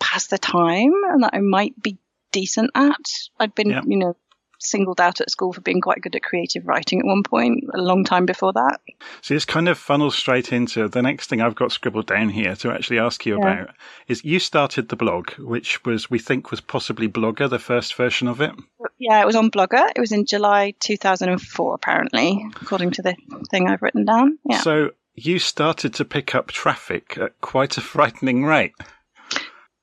pass 0.00 0.26
the 0.26 0.38
time 0.38 0.92
and 1.10 1.22
that 1.22 1.34
I 1.34 1.40
might 1.40 1.80
be 1.80 1.98
decent 2.32 2.70
at. 2.74 3.00
I'd 3.38 3.54
been, 3.54 3.70
Yeah. 3.70 3.82
you 3.86 3.96
know, 3.96 4.16
singled 4.64 5.00
out 5.00 5.20
at 5.20 5.30
school 5.30 5.52
for 5.52 5.60
being 5.60 5.80
quite 5.80 6.00
good 6.00 6.16
at 6.16 6.22
creative 6.22 6.66
writing 6.66 7.00
at 7.00 7.06
one 7.06 7.22
point, 7.22 7.64
a 7.74 7.78
long 7.80 8.04
time 8.04 8.26
before 8.26 8.52
that. 8.52 8.80
So 9.20 9.34
this 9.34 9.44
kind 9.44 9.68
of 9.68 9.78
funnels 9.78 10.14
straight 10.14 10.52
into 10.52 10.88
the 10.88 11.02
next 11.02 11.28
thing 11.28 11.40
I've 11.40 11.54
got 11.54 11.72
scribbled 11.72 12.06
down 12.06 12.28
here 12.28 12.54
to 12.56 12.70
actually 12.70 12.98
ask 12.98 13.24
you 13.26 13.38
Yeah. 13.38 13.52
about 13.62 13.74
is 14.08 14.24
you 14.24 14.38
started 14.38 14.88
the 14.88 14.96
blog, 14.96 15.30
which 15.38 15.84
was 15.84 16.10
we 16.10 16.18
think 16.18 16.50
was 16.50 16.60
possibly 16.60 17.08
Blogger, 17.08 17.48
the 17.48 17.58
first 17.58 17.94
version 17.94 18.28
of 18.28 18.40
it. 18.40 18.52
Yeah, 18.98 19.20
it 19.20 19.26
was 19.26 19.36
on 19.36 19.50
Blogger. 19.50 19.90
It 19.94 20.00
was 20.00 20.12
in 20.12 20.24
July 20.26 20.74
2004, 20.80 21.74
apparently, 21.74 22.44
according 22.60 22.92
to 22.92 23.02
the 23.02 23.14
thing 23.50 23.68
I've 23.68 23.82
written 23.82 24.04
down. 24.04 24.38
Yeah. 24.48 24.60
So 24.60 24.90
you 25.14 25.38
started 25.38 25.94
to 25.94 26.04
pick 26.04 26.34
up 26.34 26.48
traffic 26.48 27.16
at 27.18 27.40
quite 27.40 27.76
a 27.76 27.80
frightening 27.80 28.44
rate. 28.44 28.72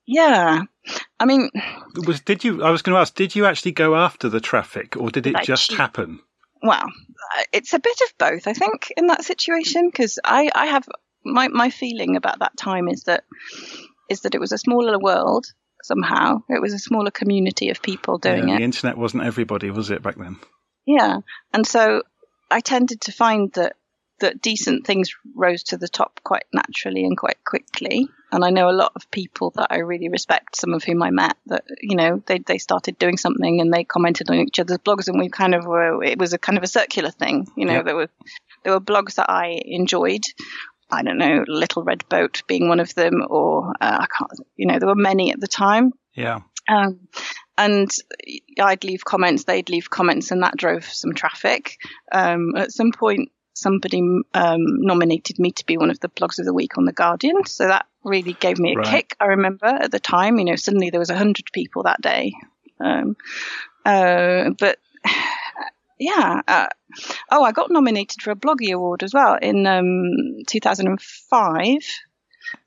yeah. 0.06 0.62
I 1.22 1.24
mean, 1.24 1.50
Was 2.04 2.20
did 2.20 2.42
you? 2.42 2.64
I 2.64 2.70
was 2.70 2.82
going 2.82 2.96
to 2.96 3.00
ask, 3.00 3.14
did 3.14 3.36
you 3.36 3.46
actually 3.46 3.70
go 3.72 3.94
after 3.94 4.28
the 4.28 4.40
traffic, 4.40 4.96
or 4.96 5.08
did 5.08 5.26
it 5.28 5.34
Like 5.34 5.44
just 5.44 5.72
happen? 5.72 6.18
well, 6.62 6.82
uh, 6.84 7.42
it's 7.52 7.72
a 7.72 7.78
bit 7.78 8.00
of 8.06 8.18
both, 8.18 8.48
I 8.48 8.52
think, 8.54 8.92
in 8.96 9.06
that 9.06 9.24
situation, 9.24 9.88
because 9.88 10.18
I, 10.24 10.50
I 10.52 10.66
have 10.66 10.88
my, 11.24 11.46
my 11.46 11.70
feeling 11.70 12.16
about 12.16 12.40
that 12.40 12.56
time 12.56 12.88
is 12.88 13.04
that 13.04 13.22
is 14.10 14.22
that 14.22 14.34
it 14.34 14.40
was 14.40 14.50
a 14.50 14.58
smaller 14.58 14.98
world 14.98 15.46
somehow. 15.84 16.42
It 16.48 16.60
was 16.60 16.72
a 16.72 16.78
smaller 16.78 17.12
community 17.12 17.70
of 17.70 17.82
people 17.82 18.18
doing 18.18 18.48
Yeah, 18.48 18.56
it. 18.56 18.58
The 18.58 18.64
internet 18.64 18.98
wasn't 18.98 19.22
everybody, 19.22 19.70
was 19.70 19.90
it 19.90 20.02
back 20.02 20.16
then? 20.16 20.38
Yeah. 20.86 21.18
And 21.52 21.64
so 21.64 22.02
I 22.50 22.60
tended 22.60 23.02
to 23.02 23.12
find 23.12 23.52
that 23.52 23.76
that 24.22 24.42
decent 24.42 24.86
things 24.86 25.14
rose 25.36 25.62
to 25.64 25.76
the 25.76 25.86
top 25.88 26.20
quite 26.24 26.46
naturally 26.52 27.04
and 27.04 27.16
quite 27.16 27.44
quickly. 27.44 28.08
And 28.32 28.44
I 28.44 28.50
know 28.50 28.68
a 28.68 28.72
lot 28.72 28.92
of 28.96 29.10
people 29.10 29.52
that 29.56 29.68
I 29.70 29.78
really 29.78 30.08
respect, 30.08 30.56
some 30.56 30.72
of 30.72 30.82
whom 30.82 31.02
I 31.02 31.10
met, 31.10 31.36
that, 31.46 31.64
you 31.80 31.94
know, 31.96 32.22
they, 32.26 32.38
they 32.38 32.58
started 32.58 32.98
doing 32.98 33.18
something 33.18 33.60
and 33.60 33.72
they 33.72 33.84
commented 33.84 34.30
on 34.30 34.36
each 34.36 34.58
other's 34.58 34.78
blogs 34.78 35.08
and 35.08 35.20
we 35.20 35.28
kind 35.28 35.54
of 35.54 35.66
were, 35.66 36.02
it 36.02 36.18
was 36.18 36.32
a 36.32 36.38
kind 36.38 36.56
of 36.58 36.64
a 36.64 36.68
circular 36.68 37.10
thing. 37.10 37.46
You 37.56 37.66
know, 37.66 37.74
Yep. 37.74 37.84
there 37.84 37.96
were, 37.96 38.08
there 38.64 38.72
were 38.72 38.80
blogs 38.80 39.16
that 39.16 39.30
I 39.30 39.60
enjoyed. 39.64 40.24
I 40.90 41.02
don't 41.02 41.18
know, 41.18 41.44
Little 41.46 41.82
Red 41.84 42.08
Boat 42.08 42.42
being 42.46 42.68
one 42.68 42.80
of 42.80 42.94
them, 42.94 43.22
or 43.28 43.70
uh, 43.80 43.98
I 44.00 44.06
can't, 44.06 44.30
you 44.56 44.66
know, 44.66 44.78
there 44.78 44.88
were 44.88 44.94
many 44.94 45.30
at 45.32 45.40
the 45.40 45.48
time. 45.48 45.92
Yeah. 46.14 46.40
Um, 46.68 47.08
and 47.56 47.90
I'd 48.60 48.84
leave 48.84 49.04
comments, 49.04 49.44
they'd 49.44 49.68
leave 49.68 49.90
comments, 49.90 50.30
and 50.30 50.42
that 50.42 50.56
drove 50.56 50.84
some 50.84 51.14
traffic. 51.14 51.76
Um, 52.12 52.54
at 52.56 52.72
some 52.72 52.92
point, 52.92 53.30
somebody 53.62 54.00
um, 54.34 54.60
nominated 54.82 55.38
me 55.38 55.52
to 55.52 55.64
be 55.66 55.76
one 55.78 55.90
of 55.90 56.00
the 56.00 56.08
blogs 56.08 56.38
of 56.38 56.44
the 56.44 56.52
week 56.54 56.76
on 56.76 56.84
the 56.84 56.92
Guardian, 56.92 57.44
so 57.46 57.66
that 57.68 57.86
really 58.04 58.34
gave 58.34 58.58
me 58.58 58.72
a 58.72 58.76
Right. 58.76 58.86
kick. 58.86 59.16
I 59.20 59.26
remember 59.26 59.66
at 59.66 59.90
the 59.90 60.00
time, 60.00 60.38
you 60.38 60.44
know, 60.44 60.56
suddenly 60.56 60.90
there 60.90 61.00
was 61.00 61.10
a 61.10 61.16
hundred 61.16 61.46
people 61.52 61.84
that 61.84 62.00
day. 62.02 62.32
Um, 62.80 63.16
uh, 63.84 64.50
but 64.58 64.78
yeah, 65.98 66.42
uh, 66.48 66.66
oh, 67.30 67.44
I 67.44 67.52
got 67.52 67.70
nominated 67.70 68.20
for 68.22 68.32
a 68.32 68.36
Bloggie 68.36 68.72
Award 68.72 69.02
as 69.02 69.14
well 69.14 69.38
in 69.40 69.66
um, 69.66 70.42
2005 70.46 71.78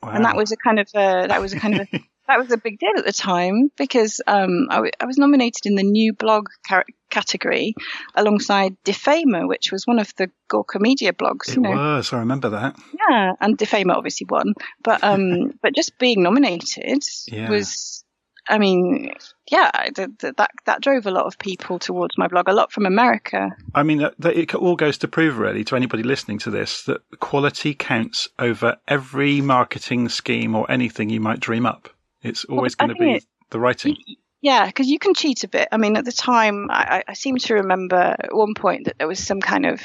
Wow. 0.01 0.09
and 0.13 0.25
that 0.25 0.35
was 0.35 0.51
a 0.51 0.57
kind 0.57 0.79
of 0.79 0.87
a, 0.95 1.27
that 1.27 1.41
was 1.41 1.53
a 1.53 1.59
kind 1.59 1.75
of 1.75 1.87
a, 1.91 1.99
that 2.27 2.39
was 2.39 2.51
a 2.51 2.57
big 2.57 2.79
deal 2.79 2.91
at 2.97 3.05
the 3.05 3.13
time 3.13 3.69
because 3.77 4.21
um, 4.27 4.67
I, 4.69 4.75
w- 4.75 4.91
I 4.99 5.05
was 5.05 5.17
nominated 5.17 5.65
in 5.65 5.75
the 5.75 5.83
new 5.83 6.13
blog 6.13 6.47
car- 6.67 6.85
category 7.09 7.73
alongside 8.15 8.75
Defamer, 8.83 9.47
which 9.47 9.71
was 9.71 9.85
one 9.85 9.99
of 9.99 10.13
the 10.17 10.29
Gawker 10.49 10.79
Media 10.81 11.13
blogs. 11.13 11.49
It 11.49 11.55
you 11.55 11.61
know, 11.61 11.69
was. 11.71 12.11
I 12.13 12.19
remember 12.19 12.49
that. 12.49 12.75
yeah, 13.09 13.33
and 13.41 13.57
Defamer 13.57 13.93
obviously 13.93 14.27
won, 14.29 14.53
but 14.83 15.03
um, 15.03 15.51
but 15.61 15.75
just 15.75 15.97
being 15.99 16.23
nominated 16.23 17.03
Yeah. 17.27 17.49
was, 17.49 18.03
I 18.47 18.57
mean, 18.57 19.13
yeah, 19.49 19.71
th- 19.95 20.09
th- 20.19 20.33
that 20.37 20.51
that 20.65 20.81
drove 20.81 21.05
a 21.05 21.11
lot 21.11 21.25
of 21.25 21.37
people 21.39 21.79
towards 21.79 22.17
my 22.17 22.27
blog, 22.27 22.47
a 22.49 22.53
lot 22.53 22.71
from 22.71 22.85
America. 22.85 23.49
I 23.73 23.83
mean, 23.83 23.99
that, 23.99 24.15
that 24.19 24.35
it 24.37 24.53
all 24.55 24.75
goes 24.75 24.97
to 24.99 25.07
prove, 25.07 25.37
really, 25.37 25.63
to 25.65 25.75
anybody 25.75 26.03
listening 26.03 26.39
to 26.39 26.51
this, 26.51 26.83
that 26.83 27.01
quality 27.19 27.73
counts 27.73 28.29
over 28.39 28.77
every 28.87 29.41
marketing 29.41 30.09
scheme 30.09 30.55
or 30.55 30.69
anything 30.71 31.09
you 31.09 31.19
might 31.19 31.39
dream 31.39 31.65
up. 31.65 31.89
It's 32.25 32.45
always 32.45 32.75
I 32.79 32.87
going 32.87 32.97
to 32.97 32.99
be 32.99 33.21
the 33.51 33.59
writing. 33.59 33.95
Yeah, 34.41 34.65
because 34.67 34.87
you 34.87 34.99
can 34.99 35.13
cheat 35.13 35.43
a 35.43 35.47
bit. 35.47 35.67
I 35.71 35.77
mean, 35.77 35.95
at 35.95 36.05
the 36.05 36.11
time, 36.11 36.67
I, 36.69 37.03
I 37.07 37.13
seem 37.13 37.37
to 37.37 37.53
remember 37.55 38.15
at 38.19 38.35
one 38.35 38.53
point 38.53 38.85
that 38.85 38.97
there 38.97 39.07
was 39.07 39.19
some 39.19 39.41
kind 39.41 39.65
of, 39.65 39.81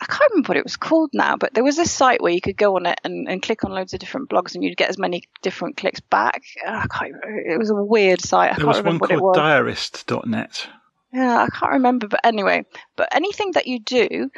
I 0.00 0.06
can't 0.06 0.30
remember 0.30 0.48
what 0.48 0.56
it 0.56 0.64
was 0.64 0.76
called 0.76 1.10
now, 1.12 1.36
but 1.36 1.52
there 1.54 1.64
was 1.64 1.76
this 1.76 1.92
site 1.92 2.22
where 2.22 2.32
you 2.32 2.40
could 2.40 2.56
go 2.56 2.76
on 2.76 2.86
it 2.86 2.98
and, 3.04 3.28
and 3.28 3.42
click 3.42 3.64
on 3.64 3.72
loads 3.72 3.92
of 3.92 4.00
different 4.00 4.30
blogs 4.30 4.54
and 4.54 4.64
you'd 4.64 4.76
get 4.76 4.88
as 4.88 4.98
many 4.98 5.24
different 5.42 5.76
clicks 5.76 6.00
back. 6.00 6.42
Uh, 6.66 6.82
I 6.84 6.86
can't, 6.86 7.14
it 7.46 7.58
was 7.58 7.70
a 7.70 7.74
weird 7.74 8.22
site. 8.22 8.52
I 8.52 8.56
There 8.56 8.64
can't 8.64 8.84
was 8.84 8.84
one 8.84 8.96
it 8.96 9.18
called 9.18 9.20
was. 9.20 9.36
diarist.net. 9.36 10.68
Yeah, 11.12 11.42
I 11.42 11.48
can't 11.48 11.72
remember, 11.72 12.08
but 12.08 12.20
anyway, 12.24 12.64
but 12.96 13.08
anything 13.14 13.52
that 13.52 13.66
you 13.66 13.78
do, 13.78 14.30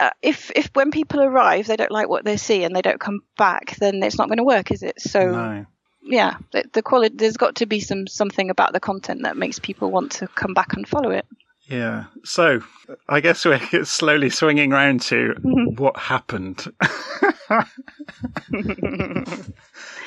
uh, 0.00 0.10
if 0.22 0.50
if 0.56 0.70
when 0.72 0.90
people 0.90 1.20
arrive 1.20 1.66
they 1.66 1.76
don't 1.76 1.90
like 1.90 2.08
what 2.08 2.24
they 2.24 2.38
see 2.38 2.64
and 2.64 2.74
they 2.74 2.80
don't 2.80 3.00
come 3.00 3.20
back, 3.36 3.76
then 3.76 4.02
it's 4.02 4.16
not 4.16 4.28
going 4.28 4.38
to 4.38 4.44
work, 4.44 4.70
is 4.70 4.82
it? 4.82 4.98
So 4.98 5.30
No. 5.30 5.66
Yeah, 6.06 6.36
the, 6.52 6.64
the 6.72 6.82
quality 6.82 7.14
there's 7.16 7.36
got 7.36 7.56
to 7.56 7.66
be 7.66 7.80
some 7.80 8.06
something 8.06 8.48
about 8.50 8.72
the 8.72 8.80
content 8.80 9.22
that 9.24 9.36
makes 9.36 9.58
people 9.58 9.90
want 9.90 10.12
to 10.12 10.28
come 10.28 10.54
back 10.54 10.72
and 10.74 10.88
follow 10.88 11.10
it. 11.10 11.26
Yeah. 11.68 12.04
So 12.24 12.60
I 13.08 13.20
guess 13.20 13.44
we're 13.44 13.60
slowly 13.84 14.30
swinging 14.30 14.70
round 14.70 15.00
to 15.02 15.34
Mm-hmm. 15.38 15.82
what 15.82 15.96
happened. 15.96 16.64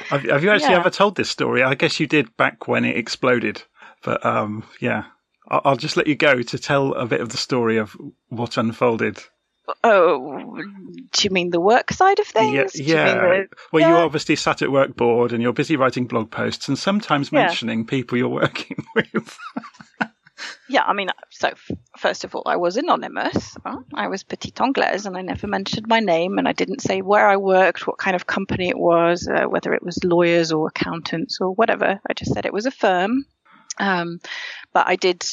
have, 0.09 0.23
have 0.23 0.43
you 0.43 0.49
actually 0.49 0.71
Yeah. 0.71 0.79
ever 0.79 0.89
told 0.89 1.15
this 1.15 1.29
story? 1.29 1.63
I 1.63 1.75
guess 1.75 1.99
you 1.99 2.07
did 2.07 2.35
back 2.37 2.67
when 2.67 2.85
it 2.85 2.97
exploded. 2.97 3.61
But 4.03 4.25
um, 4.25 4.63
yeah, 4.79 5.03
I'll 5.49 5.75
just 5.75 5.97
let 5.97 6.07
you 6.07 6.15
go 6.15 6.41
to 6.41 6.57
tell 6.57 6.93
a 6.93 7.05
bit 7.05 7.21
of 7.21 7.29
the 7.29 7.37
story 7.37 7.77
of 7.77 7.95
what 8.29 8.57
unfolded. 8.57 9.21
Oh, 9.83 10.57
do 11.11 11.23
you 11.23 11.29
mean 11.31 11.49
the 11.51 11.59
work 11.61 11.91
side 11.91 12.19
of 12.19 12.27
things? 12.27 12.53
Yeah, 12.53 12.63
Do 12.73 12.83
you 12.83 12.93
the- 13.47 13.47
Well, 13.71 13.87
you 13.89 13.95
obviously 13.95 14.35
sat 14.35 14.61
at 14.61 14.71
work 14.71 14.95
bored 14.95 15.31
and 15.33 15.41
you're 15.41 15.53
busy 15.53 15.75
writing 15.75 16.05
blog 16.07 16.31
posts 16.31 16.67
and 16.67 16.77
sometimes 16.77 17.31
Yeah. 17.31 17.45
mentioning 17.45 17.85
people 17.85 18.17
you're 18.17 18.29
working 18.43 18.83
with. 18.95 19.37
Yeah, 20.69 20.83
I 20.83 20.93
mean, 20.93 21.09
so 21.31 21.51
first 21.97 22.23
of 22.23 22.33
all, 22.35 22.43
I 22.45 22.55
was 22.55 22.77
anonymous. 22.77 23.57
I 23.93 24.07
was 24.07 24.23
Petite 24.23 24.61
Anglaise, 24.61 25.05
and 25.05 25.17
I 25.17 25.21
never 25.21 25.47
mentioned 25.47 25.87
my 25.87 25.99
name, 25.99 26.37
and 26.37 26.47
I 26.47 26.53
didn't 26.53 26.81
say 26.81 27.01
where 27.01 27.27
I 27.27 27.35
worked, 27.37 27.87
what 27.87 27.97
kind 27.97 28.15
of 28.15 28.27
company 28.27 28.69
it 28.69 28.77
was, 28.77 29.27
uh, 29.27 29.45
whether 29.49 29.73
it 29.73 29.83
was 29.83 30.01
lawyers 30.03 30.51
or 30.51 30.67
accountants 30.67 31.39
or 31.41 31.51
whatever. 31.55 31.99
I 32.07 32.13
just 32.13 32.33
said 32.33 32.45
it 32.45 32.53
was 32.53 32.67
a 32.67 32.71
firm. 32.71 33.25
Um, 33.79 34.19
but 34.73 34.87
I 34.87 34.95
did, 34.95 35.25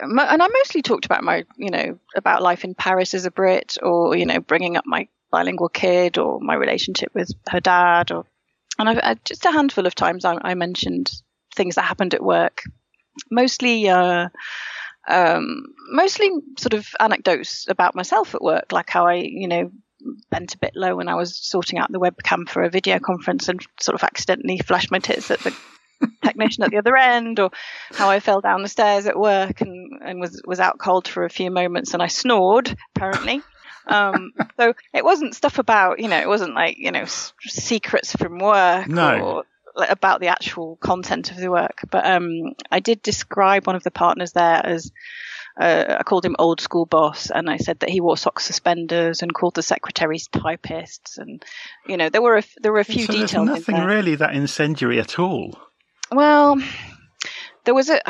and 0.00 0.42
I 0.42 0.48
mostly 0.48 0.82
talked 0.82 1.06
about 1.06 1.24
my, 1.24 1.44
you 1.56 1.70
know, 1.70 1.98
about 2.14 2.42
life 2.42 2.64
in 2.64 2.74
Paris 2.74 3.14
as 3.14 3.24
a 3.24 3.30
Brit, 3.30 3.78
or 3.82 4.16
you 4.16 4.26
know, 4.26 4.40
bringing 4.40 4.76
up 4.76 4.84
my 4.86 5.08
bilingual 5.30 5.68
kid, 5.68 6.18
or 6.18 6.40
my 6.40 6.54
relationship 6.54 7.10
with 7.14 7.30
her 7.48 7.60
dad, 7.60 8.10
or 8.10 8.26
and 8.78 8.88
I've, 8.88 8.98
uh, 8.98 9.14
just 9.24 9.44
a 9.44 9.52
handful 9.52 9.86
of 9.86 9.94
times 9.94 10.24
I, 10.24 10.38
I 10.40 10.54
mentioned 10.54 11.10
things 11.54 11.74
that 11.74 11.82
happened 11.82 12.14
at 12.14 12.22
work. 12.22 12.62
Mostly 13.30 13.88
uh, 13.88 14.28
um, 15.08 15.64
mostly 15.90 16.30
sort 16.58 16.74
of 16.74 16.88
anecdotes 16.98 17.66
about 17.68 17.94
myself 17.94 18.34
at 18.34 18.42
work, 18.42 18.72
like 18.72 18.90
how 18.90 19.06
I, 19.06 19.14
you 19.14 19.48
know, 19.48 19.70
bent 20.30 20.54
a 20.54 20.58
bit 20.58 20.72
low 20.74 20.96
when 20.96 21.08
I 21.08 21.14
was 21.14 21.36
sorting 21.36 21.78
out 21.78 21.92
the 21.92 22.00
webcam 22.00 22.48
for 22.48 22.62
a 22.62 22.70
video 22.70 22.98
conference 22.98 23.48
and 23.48 23.60
sort 23.80 23.94
of 23.94 24.04
accidentally 24.04 24.58
flashed 24.58 24.90
my 24.90 24.98
tits 24.98 25.30
at 25.30 25.40
the 25.40 25.54
technician 26.24 26.64
at 26.64 26.70
the 26.70 26.78
other 26.78 26.96
end, 26.96 27.40
or 27.40 27.50
how 27.92 28.10
I 28.10 28.20
fell 28.20 28.40
down 28.40 28.62
the 28.62 28.68
stairs 28.68 29.06
at 29.06 29.18
work 29.18 29.60
and, 29.60 30.00
and 30.02 30.20
was 30.20 30.40
was 30.44 30.60
out 30.60 30.78
cold 30.78 31.08
for 31.08 31.24
a 31.24 31.30
few 31.30 31.50
moments 31.50 31.94
and 31.94 32.02
I 32.02 32.08
snored 32.08 32.74
apparently. 32.94 33.42
Um, 33.86 34.32
so 34.58 34.74
it 34.92 35.04
wasn't 35.04 35.34
stuff 35.34 35.58
about 35.58 36.00
you 36.00 36.08
know 36.08 36.18
it 36.18 36.28
wasn't 36.28 36.54
like 36.54 36.76
you 36.78 36.92
know 36.92 37.02
s- 37.02 37.32
secrets 37.40 38.14
from 38.14 38.38
work 38.38 38.86
No. 38.88 39.20
or 39.20 39.44
like, 39.76 39.90
about 39.90 40.20
the 40.20 40.28
actual 40.28 40.76
content 40.76 41.30
of 41.30 41.36
the 41.36 41.50
work. 41.50 41.82
But 41.90 42.06
um, 42.06 42.54
I 42.70 42.80
did 42.80 43.02
describe 43.02 43.66
one 43.66 43.76
of 43.76 43.82
the 43.84 43.90
partners 43.90 44.32
there 44.32 44.60
as 44.64 44.90
uh, 45.60 45.96
I 45.98 46.02
called 46.04 46.24
him 46.24 46.36
old 46.38 46.60
school 46.60 46.86
boss, 46.86 47.30
and 47.30 47.50
I 47.50 47.56
said 47.56 47.80
that 47.80 47.90
he 47.90 48.00
wore 48.00 48.16
sock 48.16 48.40
suspenders 48.40 49.20
and 49.22 49.34
called 49.34 49.54
the 49.54 49.62
secretaries 49.62 50.28
typists, 50.28 51.18
and 51.18 51.44
you 51.86 51.96
know 51.96 52.08
there 52.08 52.22
were 52.22 52.38
a, 52.38 52.42
there 52.62 52.72
were 52.72 52.78
a 52.78 52.84
few 52.84 53.04
so 53.06 53.12
there's 53.12 53.30
details. 53.30 53.48
in 53.48 53.54
nothing 53.54 53.76
really 53.84 54.14
that 54.14 54.34
incendiary 54.34 54.98
at 55.00 55.18
all. 55.18 55.58
Well, 56.12 56.60
there 57.64 57.74
was 57.74 57.88
a. 57.90 58.00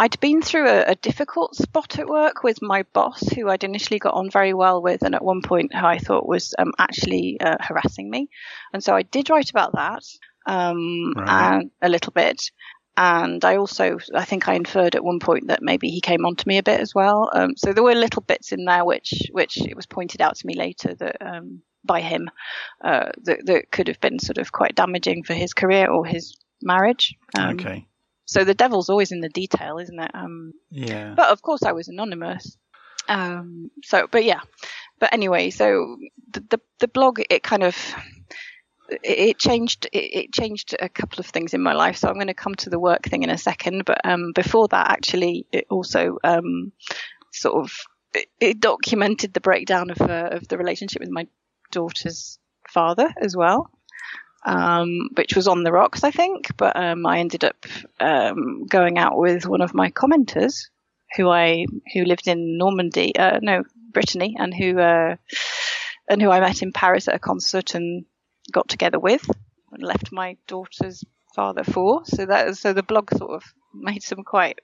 I'd 0.00 0.18
been 0.20 0.42
through 0.42 0.68
a, 0.68 0.82
a 0.88 0.94
difficult 0.94 1.54
spot 1.54 1.98
at 1.98 2.08
work 2.08 2.42
with 2.42 2.62
my 2.62 2.84
boss, 2.92 3.20
who 3.28 3.48
I'd 3.48 3.64
initially 3.64 3.98
got 3.98 4.14
on 4.14 4.30
very 4.30 4.54
well 4.54 4.82
with, 4.82 5.02
and 5.02 5.14
at 5.14 5.24
one 5.24 5.42
point 5.42 5.74
who 5.74 5.84
I 5.84 5.98
thought 5.98 6.28
was 6.28 6.54
um, 6.58 6.72
actually 6.78 7.38
uh, 7.40 7.56
harassing 7.60 8.10
me, 8.10 8.28
and 8.72 8.82
so 8.82 8.94
I 8.94 9.02
did 9.02 9.30
write 9.30 9.50
about 9.50 9.72
that 9.74 10.02
um, 10.46 11.12
Right. 11.16 11.52
and 11.58 11.70
a 11.82 11.88
little 11.88 12.12
bit. 12.12 12.50
And 12.96 13.44
I 13.44 13.56
also, 13.56 13.98
I 14.14 14.24
think 14.24 14.46
I 14.46 14.54
inferred 14.54 14.94
at 14.94 15.02
one 15.02 15.18
point 15.18 15.48
that 15.48 15.62
maybe 15.62 15.88
he 15.88 16.00
came 16.00 16.24
on 16.24 16.36
to 16.36 16.46
me 16.46 16.58
a 16.58 16.62
bit 16.62 16.78
as 16.78 16.94
well. 16.94 17.28
Um, 17.34 17.56
so 17.56 17.72
there 17.72 17.82
were 17.82 17.94
little 17.96 18.22
bits 18.22 18.52
in 18.52 18.66
there 18.66 18.84
which, 18.84 19.12
which 19.32 19.60
it 19.60 19.74
was 19.74 19.86
pointed 19.86 20.20
out 20.22 20.36
to 20.36 20.46
me 20.46 20.54
later 20.54 20.94
that 20.94 21.16
um, 21.20 21.62
by 21.84 22.00
him 22.00 22.30
uh, 22.84 23.10
that, 23.24 23.46
that 23.46 23.72
could 23.72 23.88
have 23.88 24.00
been 24.00 24.20
sort 24.20 24.38
of 24.38 24.52
quite 24.52 24.76
damaging 24.76 25.24
for 25.24 25.34
his 25.34 25.54
career 25.54 25.90
or 25.90 26.06
his 26.06 26.36
marriage. 26.62 27.14
Um, 27.38 27.54
okay. 27.54 27.86
so 28.24 28.44
the 28.44 28.54
devil's 28.54 28.88
always 28.90 29.12
in 29.12 29.20
the 29.20 29.28
detail, 29.28 29.78
isn't 29.78 29.98
it? 29.98 30.10
Um, 30.14 30.52
Yeah. 30.70 31.14
but 31.16 31.28
of 31.28 31.42
course, 31.42 31.62
I 31.62 31.72
was 31.72 31.88
anonymous. 31.88 32.56
Um, 33.08 33.70
so, 33.82 34.06
but 34.10 34.24
yeah. 34.24 34.40
But 34.98 35.12
anyway, 35.12 35.50
so 35.50 35.96
the 36.32 36.40
the, 36.50 36.60
the 36.80 36.88
blog 36.88 37.20
it 37.28 37.42
kind 37.42 37.62
of 37.62 37.76
it, 39.02 39.38
changed 39.38 39.86
it, 39.92 39.98
it 39.98 40.32
changed 40.32 40.74
a 40.80 40.88
couple 40.88 41.20
of 41.20 41.26
things 41.26 41.54
in 41.54 41.62
my 41.62 41.72
life. 41.72 41.96
So 41.96 42.08
I'm 42.08 42.14
going 42.14 42.28
to 42.28 42.34
come 42.34 42.54
to 42.56 42.70
the 42.70 42.78
work 42.78 43.02
thing 43.04 43.22
in 43.22 43.30
a 43.30 43.38
second. 43.38 43.84
But 43.84 44.00
um, 44.04 44.32
before 44.34 44.68
that, 44.68 44.90
actually, 44.90 45.46
it 45.52 45.66
also 45.70 46.18
um, 46.24 46.72
sort 47.32 47.64
of 47.64 47.72
it, 48.14 48.26
it 48.40 48.60
documented 48.60 49.34
the 49.34 49.40
breakdown 49.40 49.90
of 49.90 50.00
uh, 50.00 50.30
of 50.32 50.48
the 50.48 50.56
relationship 50.58 51.00
with 51.00 51.10
my 51.10 51.26
daughter's 51.72 52.38
father 52.70 53.12
as 53.20 53.36
well 53.36 53.70
um, 54.44 55.10
which 55.14 55.34
was 55.34 55.48
on 55.48 55.62
the 55.62 55.72
rocks, 55.72 56.04
I 56.04 56.10
think. 56.10 56.56
But 56.56 56.76
um, 56.76 57.06
I 57.06 57.18
ended 57.18 57.44
up 57.44 57.66
um, 58.00 58.66
going 58.66 58.98
out 58.98 59.18
with 59.18 59.46
one 59.46 59.60
of 59.60 59.74
my 59.74 59.90
commenters, 59.90 60.68
who 61.16 61.28
I 61.28 61.66
who 61.92 62.04
lived 62.04 62.28
in 62.28 62.58
Normandy, 62.58 63.16
uh, 63.16 63.40
no 63.42 63.64
Brittany, 63.92 64.36
and 64.38 64.54
who 64.54 64.78
uh, 64.78 65.16
and 66.08 66.22
who 66.22 66.30
I 66.30 66.40
met 66.40 66.62
in 66.62 66.72
Paris 66.72 67.08
at 67.08 67.14
a 67.14 67.20
concert 67.20 67.74
and 67.74 68.04
got 68.52 68.68
together 68.68 68.98
with, 68.98 69.28
and 69.72 69.82
left 69.82 70.12
my 70.12 70.36
daughter's 70.46 71.02
father 71.34 71.64
for. 71.64 72.04
So 72.04 72.26
that 72.26 72.56
so 72.56 72.72
the 72.72 72.82
blog 72.82 73.10
sort 73.16 73.32
of 73.32 73.42
made 73.72 74.02
some 74.02 74.24
quite 74.24 74.60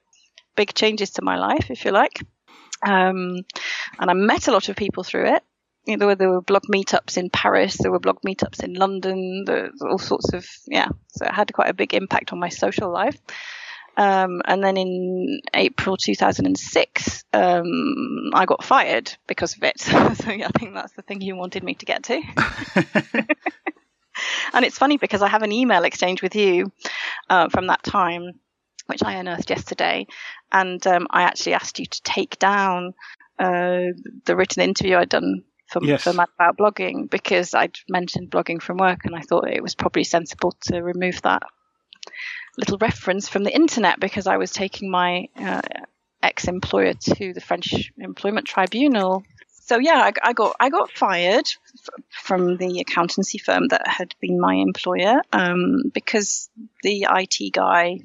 big 0.57 0.75
changes 0.75 1.11
to 1.11 1.23
my 1.23 1.38
life, 1.38 1.71
if 1.71 1.85
you 1.85 1.90
like. 1.90 2.21
Um, 2.83 3.37
and 3.99 4.11
I 4.11 4.14
met 4.14 4.49
a 4.49 4.53
lot 4.53 4.71
of 4.71 4.77
people 4.77 5.05
through 5.05 5.35
it 5.35 5.43
you 5.87 5.97
know, 5.97 5.99
there 5.99 6.09
were, 6.09 6.14
there 6.14 6.31
were 6.31 6.43
blog 6.43 6.64
meetups 6.64 7.16
in 7.16 7.31
Paris, 7.31 7.77
there 7.79 7.90
were 7.90 7.99
blog 7.99 8.19
meetups 8.27 8.62
in 8.62 8.75
London, 8.75 9.45
there 9.47 9.71
was 9.73 9.83
all 9.83 9.99
sorts 9.99 10.33
of, 10.33 10.47
yeah. 10.66 10.88
So 11.09 11.27
it 11.27 11.33
had 11.33 11.53
quite 11.53 11.71
a 11.71 11.75
big 11.75 11.95
impact 11.95 12.33
on 12.33 12.38
my 12.38 12.49
social 12.49 12.90
life. 12.93 13.19
Um, 13.97 14.40
and 14.45 14.62
then 14.62 14.77
in 14.77 15.40
April 15.53 15.97
2006, 15.97 17.25
um, 17.33 18.31
I 18.33 18.45
got 18.47 18.64
fired 18.64 19.12
because 19.27 19.57
of 19.57 19.62
it. 19.62 19.81
so 19.81 20.31
yeah, 20.31 20.49
I 20.55 20.59
think 20.59 20.75
that's 20.75 20.93
the 20.93 21.03
thing 21.03 21.21
you 21.21 21.37
wanted 21.37 21.64
me 21.64 21.75
to 21.75 21.87
get 21.87 22.05
to. 22.05 22.14
and 24.55 24.64
it's 24.64 24.79
funny 24.79 24.97
because 24.97 25.23
I 25.23 25.29
have 25.29 25.43
an 25.43 25.53
email 25.53 25.85
exchange 25.85 26.23
with 26.23 26.35
you 26.35 26.73
uh, 27.29 27.49
from 27.49 27.66
that 27.66 27.83
time, 27.83 28.40
which 28.87 29.03
I 29.03 29.14
unearthed 29.14 29.51
yesterday. 29.51 30.07
And 30.53 30.85
um, 30.87 31.07
I 31.11 31.23
actually 31.23 31.55
asked 31.55 31.79
you 31.79 31.87
to 31.87 32.03
take 32.03 32.38
down 32.38 32.95
uh, 33.38 33.93
the 34.25 34.37
written 34.37 34.62
interview 34.62 34.97
I'd 34.97 35.09
done 35.09 35.45
for, 35.70 35.83
Yes. 35.85 36.02
for 36.04 36.12
Mad 36.12 36.28
About 36.38 36.56
Blogging 36.56 37.09
because 37.09 37.54
I'd 37.54 37.76
mentioned 37.88 38.30
blogging 38.30 38.61
from 38.61 38.78
work 38.78 39.04
and 39.04 39.14
I 39.14 39.20
thought 39.20 39.48
it 39.48 39.62
was 39.62 39.74
probably 39.74 40.04
sensible 40.04 40.52
to 40.62 40.80
remove 40.83 41.22
that 41.22 41.42
little 42.56 42.78
reference 42.78 43.28
from 43.28 43.44
the 43.44 43.54
internet 43.54 44.00
because 44.00 44.26
I 44.26 44.37
was 44.37 44.50
taking 44.50 44.90
my 44.90 45.28
uh, 45.37 45.62
ex-employer 46.22 46.94
to 46.94 47.33
the 47.33 47.40
French 47.40 47.92
Employment 47.98 48.46
Tribunal. 48.46 49.22
So 49.48 49.78
yeah, 49.78 49.98
I, 49.98 50.12
I 50.22 50.33
got 50.33 50.56
I 50.59 50.68
got 50.68 50.90
fired 50.90 51.46
f- 51.46 52.04
from 52.11 52.56
the 52.56 52.80
accountancy 52.80 53.38
firm 53.38 53.68
that 53.68 53.87
had 53.87 54.14
been 54.20 54.40
my 54.40 54.54
employer 54.54 55.22
um, 55.33 55.83
because 55.94 56.50
the 56.83 57.06
IT 57.09 57.52
guy 57.52 58.00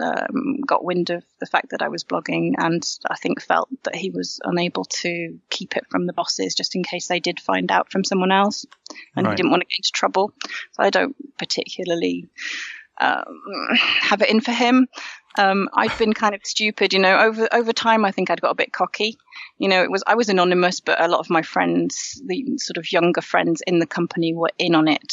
um, 0.00 0.60
got 0.66 0.84
wind 0.84 1.10
of 1.10 1.24
the 1.40 1.46
fact 1.46 1.70
that 1.70 1.82
I 1.82 1.88
was 1.88 2.04
blogging 2.04 2.54
and 2.58 2.84
I 3.08 3.16
think 3.16 3.40
felt 3.40 3.68
that 3.84 3.94
he 3.94 4.10
was 4.10 4.40
unable 4.42 4.84
to 4.86 5.38
keep 5.50 5.76
it 5.76 5.86
from 5.90 6.06
the 6.06 6.12
bosses 6.12 6.54
just 6.54 6.74
in 6.74 6.82
case 6.82 7.06
they 7.06 7.20
did 7.20 7.38
find 7.40 7.70
out 7.70 7.90
from 7.90 8.04
someone 8.04 8.32
else 8.32 8.66
and 9.14 9.26
Right. 9.26 9.32
he 9.32 9.36
didn't 9.36 9.50
want 9.50 9.62
to 9.62 9.66
get 9.66 9.78
into 9.78 9.92
trouble. 9.92 10.32
So 10.72 10.82
I 10.82 10.90
don't 10.90 11.16
particularly 11.38 12.28
um, 13.00 13.24
have 13.76 14.22
it 14.22 14.30
in 14.30 14.40
for 14.40 14.52
him. 14.52 14.88
Um, 15.36 15.68
I'd 15.74 15.96
been 15.98 16.12
kind 16.12 16.34
of 16.34 16.42
stupid, 16.44 16.92
you 16.92 17.00
know. 17.00 17.18
Over 17.18 17.48
over 17.52 17.72
time, 17.72 18.04
I 18.04 18.12
think 18.12 18.30
I'd 18.30 18.40
got 18.40 18.52
a 18.52 18.54
bit 18.54 18.72
cocky. 18.72 19.18
You 19.58 19.68
know, 19.68 19.82
it 19.82 19.90
was 19.90 20.04
I 20.06 20.14
was 20.14 20.28
anonymous, 20.28 20.78
but 20.78 21.00
a 21.00 21.08
lot 21.08 21.18
of 21.18 21.28
my 21.28 21.42
friends, 21.42 22.22
the 22.24 22.56
sort 22.58 22.76
of 22.76 22.92
younger 22.92 23.20
friends 23.20 23.60
in 23.66 23.80
the 23.80 23.86
company, 23.86 24.32
were 24.32 24.52
in 24.58 24.76
on 24.76 24.86
it. 24.86 25.12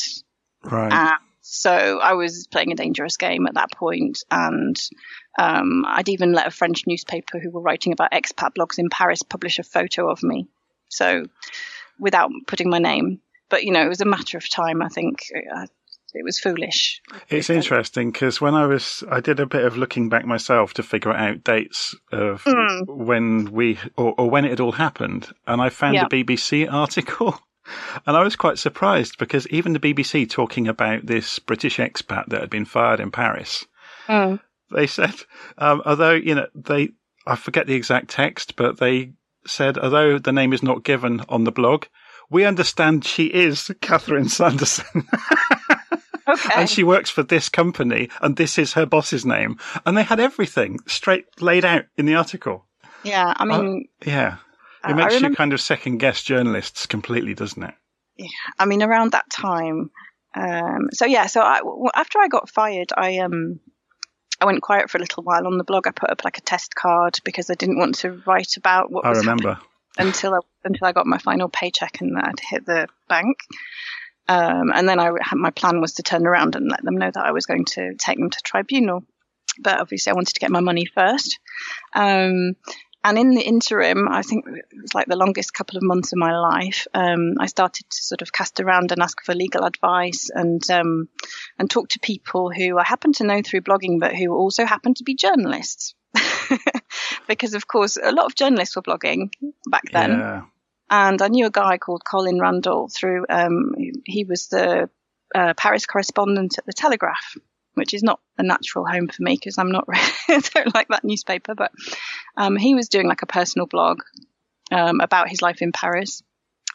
Right. 0.63 0.93
Uh, 0.93 1.17
so 1.41 1.99
I 1.99 2.13
was 2.13 2.47
playing 2.47 2.71
a 2.71 2.75
dangerous 2.75 3.17
game 3.17 3.47
at 3.47 3.55
that 3.55 3.71
point, 3.71 4.23
and 4.29 4.79
um, 5.37 5.83
I'd 5.87 6.09
even 6.09 6.33
let 6.33 6.47
a 6.47 6.51
French 6.51 6.83
newspaper 6.87 7.39
who 7.39 7.49
were 7.51 7.61
writing 7.61 7.93
about 7.93 8.11
expat 8.11 8.51
blogs 8.57 8.77
in 8.77 8.89
Paris 8.89 9.23
publish 9.23 9.59
a 9.59 9.63
photo 9.63 10.09
of 10.09 10.21
me. 10.23 10.47
So 10.89 11.25
without 11.99 12.31
putting 12.47 12.69
my 12.69 12.79
name, 12.79 13.21
but 13.49 13.63
you 13.63 13.71
know, 13.71 13.83
it 13.85 13.89
was 13.89 14.01
a 14.01 14.05
matter 14.05 14.37
of 14.37 14.49
time. 14.49 14.81
I 14.81 14.87
think 14.89 15.23
uh, 15.55 15.65
it 16.13 16.23
was 16.23 16.39
foolish. 16.39 17.01
It's 17.29 17.49
interesting 17.49 18.11
because 18.11 18.41
when 18.41 18.53
I 18.53 18.65
was, 18.65 19.03
I 19.09 19.19
did 19.21 19.39
a 19.39 19.45
bit 19.45 19.63
of 19.63 19.77
looking 19.77 20.09
back 20.09 20.25
myself 20.25 20.73
to 20.75 20.83
figure 20.83 21.11
out 21.13 21.43
dates 21.43 21.95
of 22.11 22.43
Mm. 22.43 22.87
when 22.87 23.51
we, 23.51 23.79
or, 23.95 24.13
or 24.17 24.29
when 24.29 24.43
it 24.45 24.49
had 24.49 24.59
all 24.59 24.73
happened. 24.73 25.29
And 25.47 25.61
I 25.61 25.69
found 25.69 25.95
Yeah. 25.95 26.05
a 26.05 26.09
BBC 26.09 26.71
article. 26.71 27.39
And 28.05 28.17
I 28.17 28.23
was 28.23 28.35
quite 28.35 28.57
surprised 28.57 29.17
because 29.17 29.47
even 29.47 29.73
the 29.73 29.79
BBC 29.79 30.29
talking 30.29 30.67
about 30.67 31.05
this 31.05 31.39
British 31.39 31.77
expat 31.77 32.25
that 32.29 32.41
had 32.41 32.49
been 32.49 32.65
fired 32.65 32.99
in 32.99 33.11
Paris, 33.11 33.65
Mm. 34.07 34.39
they 34.71 34.87
said, 34.87 35.13
um, 35.57 35.81
although, 35.85 36.11
you 36.13 36.33
know, 36.35 36.47
they, 36.55 36.89
I 37.27 37.35
forget 37.35 37.67
the 37.67 37.75
exact 37.75 38.09
text, 38.09 38.55
but 38.55 38.79
they 38.79 39.13
said, 39.45 39.77
although 39.77 40.17
the 40.17 40.31
name 40.31 40.53
is 40.53 40.63
not 40.63 40.83
given 40.83 41.21
on 41.29 41.43
the 41.43 41.51
blog, 41.51 41.85
we 42.29 42.45
understand 42.45 43.05
she 43.05 43.25
is 43.25 43.71
Catherine 43.81 44.29
Sanderson. 44.29 45.07
Okay. 46.27 46.49
and 46.55 46.69
she 46.69 46.83
works 46.83 47.09
for 47.09 47.23
this 47.23 47.49
company 47.49 48.07
and 48.21 48.37
this 48.37 48.57
is 48.57 48.73
her 48.73 48.85
boss's 48.85 49.25
name 49.25 49.57
and 49.85 49.97
they 49.97 50.03
had 50.03 50.19
everything 50.19 50.79
straight 50.85 51.25
laid 51.41 51.65
out 51.65 51.85
in 51.97 52.05
the 52.05 52.13
article 52.15 52.65
yeah, 53.03 53.33
I 53.35 53.43
mean, 53.43 53.87
yeah 54.05 54.35
Uh, 54.35 54.50
it 54.83 54.91
I 54.91 54.93
makes 54.93 55.13
you 55.13 55.17
remember- 55.17 55.35
kind 55.35 55.53
of 55.53 55.61
second 55.61 55.97
guess 55.97 56.23
journalists 56.23 56.85
completely 56.85 57.33
doesn't 57.33 57.63
it 57.63 57.75
Yeah, 58.17 58.27
I 58.59 58.65
mean, 58.65 58.83
around 58.83 59.11
that 59.11 59.29
time. 59.29 59.91
Um, 60.33 60.89
so 60.93 61.05
yeah, 61.05 61.27
so 61.27 61.41
I, 61.41 61.59
after 61.93 62.19
I 62.19 62.27
got 62.27 62.49
fired, 62.49 62.91
I 62.95 63.17
um, 63.17 63.59
I 64.39 64.45
went 64.45 64.61
quiet 64.61 64.89
for 64.89 64.97
a 64.97 65.01
little 65.01 65.23
while 65.23 65.45
on 65.45 65.57
the 65.57 65.63
blog. 65.63 65.87
I 65.87 65.91
put 65.91 66.09
up 66.09 66.23
like 66.23 66.37
a 66.37 66.41
test 66.41 66.73
card 66.73 67.19
because 67.23 67.49
I 67.49 67.55
didn't 67.55 67.77
want 67.77 67.95
to 67.95 68.21
write 68.25 68.57
about 68.57 68.91
what 68.91 69.05
i 69.05 69.09
was 69.09 69.19
remember 69.19 69.59
until 69.97 70.33
I, 70.33 70.39
until 70.63 70.87
I 70.87 70.93
got 70.93 71.05
my 71.05 71.17
final 71.17 71.49
paycheck 71.49 72.01
and 72.01 72.17
I'd 72.17 72.39
hit 72.39 72.65
the 72.65 72.87
bank. 73.09 73.37
Um, 74.27 74.71
and 74.73 74.87
then 74.87 74.99
I 74.99 75.11
had, 75.21 75.35
my 75.35 75.51
plan 75.51 75.81
was 75.81 75.93
to 75.93 76.03
turn 76.03 76.25
around 76.25 76.55
and 76.55 76.69
let 76.69 76.83
them 76.83 76.95
know 76.97 77.11
that 77.13 77.25
I 77.25 77.31
was 77.31 77.45
going 77.45 77.65
to 77.65 77.95
take 77.95 78.17
them 78.17 78.29
to 78.29 78.39
tribunal. 78.43 79.03
But 79.59 79.81
obviously, 79.81 80.11
I 80.11 80.15
wanted 80.15 80.35
to 80.35 80.39
get 80.39 80.51
my 80.51 80.61
money 80.61 80.85
first. 80.85 81.39
Um, 81.93 82.55
and 83.03 83.17
in 83.17 83.31
the 83.31 83.41
interim, 83.41 84.07
I 84.09 84.21
think 84.21 84.45
it 84.47 84.81
was 84.81 84.93
like 84.93 85.07
the 85.07 85.15
longest 85.15 85.53
couple 85.53 85.77
of 85.77 85.83
months 85.83 86.13
of 86.13 86.17
my 86.17 86.37
life. 86.37 86.87
Um, 86.93 87.35
I 87.39 87.47
started 87.47 87.89
to 87.89 88.03
sort 88.03 88.21
of 88.21 88.31
cast 88.31 88.59
around 88.59 88.91
and 88.91 89.01
ask 89.01 89.23
for 89.23 89.33
legal 89.33 89.63
advice 89.63 90.29
and 90.33 90.61
um, 90.69 91.09
and 91.57 91.69
talk 91.69 91.89
to 91.89 91.99
people 91.99 92.51
who 92.51 92.77
I 92.77 92.83
happen 92.83 93.13
to 93.13 93.23
know 93.23 93.41
through 93.41 93.61
blogging, 93.61 93.99
but 93.99 94.15
who 94.15 94.33
also 94.33 94.65
happen 94.65 94.93
to 94.95 95.03
be 95.03 95.15
journalists. 95.15 95.95
because 97.27 97.53
of 97.53 97.67
course, 97.67 97.97
a 98.01 98.11
lot 98.11 98.25
of 98.25 98.35
journalists 98.35 98.75
were 98.75 98.81
blogging 98.81 99.31
back 99.69 99.83
then 99.91 100.11
yeah 100.11 100.41
And 100.91 101.21
I 101.21 101.29
knew 101.29 101.45
a 101.45 101.51
guy 101.51 101.77
called 101.77 102.03
Colin 102.03 102.39
Randall 102.39 102.89
through, 102.89 103.25
um, 103.29 103.73
he 104.05 104.25
was 104.25 104.47
the 104.47 104.89
uh, 105.33 105.53
Paris 105.55 105.85
correspondent 105.85 106.57
at 106.57 106.65
the 106.65 106.73
Telegraph, 106.73 107.37
which 107.73 107.93
is 107.93 108.03
not 108.03 108.19
a 108.37 108.43
natural 108.43 108.85
home 108.85 109.07
for 109.07 109.23
me 109.23 109.35
because 109.35 109.57
I'm 109.57 109.71
not, 109.71 109.87
don't 110.27 110.73
like 110.73 110.87
that 110.89 111.03
newspaper, 111.03 111.55
but 111.55 111.71
um, 112.37 112.55
he 112.55 112.75
was 112.75 112.89
doing 112.89 113.07
like 113.07 113.21
a 113.21 113.27
personal 113.27 113.67
blog 113.67 114.01
um, 114.71 114.99
about 115.01 115.29
his 115.29 115.41
life 115.41 115.61
in 115.61 115.71
Paris. 115.71 116.21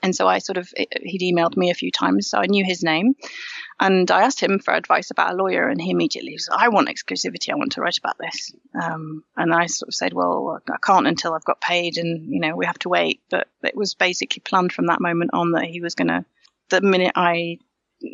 And 0.03 0.15
so 0.15 0.29
I 0.29 0.39
sort 0.39 0.59
of, 0.59 0.71
he'd 0.77 1.35
emailed 1.35 1.57
me 1.57 1.71
a 1.71 1.75
few 1.75 1.91
times, 1.91 2.29
so 2.29 2.39
I 2.39 2.47
knew 2.47 2.65
his 2.65 2.83
name. 2.83 3.15
And 3.81 4.11
I 4.11 4.23
asked 4.23 4.41
him 4.41 4.59
for 4.59 4.75
advice 4.75 5.11
about 5.11 5.33
a 5.33 5.37
lawyer, 5.37 5.69
and 5.69 5.81
he 5.81 5.91
immediately 5.91 6.37
said, 6.39 6.55
I 6.57 6.69
want 6.69 6.89
exclusivity. 6.89 7.51
I 7.51 7.57
want 7.57 7.73
to 7.73 7.81
write 7.81 7.99
about 7.99 8.17
this. 8.19 8.53
Um, 8.81 9.25
and 9.37 9.55
I 9.55 9.67
sort 9.67 9.89
of 9.89 9.95
said, 9.95 10.13
Well, 10.13 10.61
I 10.69 10.77
can't 10.85 11.07
until 11.07 11.35
I've 11.35 11.45
got 11.45 11.61
paid, 11.61 11.97
and, 11.97 12.31
you 12.31 12.41
know, 12.41 12.57
we 12.57 12.67
have 12.67 12.79
to 12.81 12.89
wait. 12.89 13.21
But 13.31 13.49
it 13.63 13.77
was 13.77 13.95
basically 13.95 14.41
planned 14.41 14.73
from 14.73 14.87
that 14.87 15.01
moment 15.01 15.31
on 15.33 15.53
that 15.53 15.65
he 15.65 15.81
was 15.81 15.95
going 15.95 16.09
to, 16.09 16.25
the 16.69 16.81
minute 16.83 17.13
I 17.17 17.59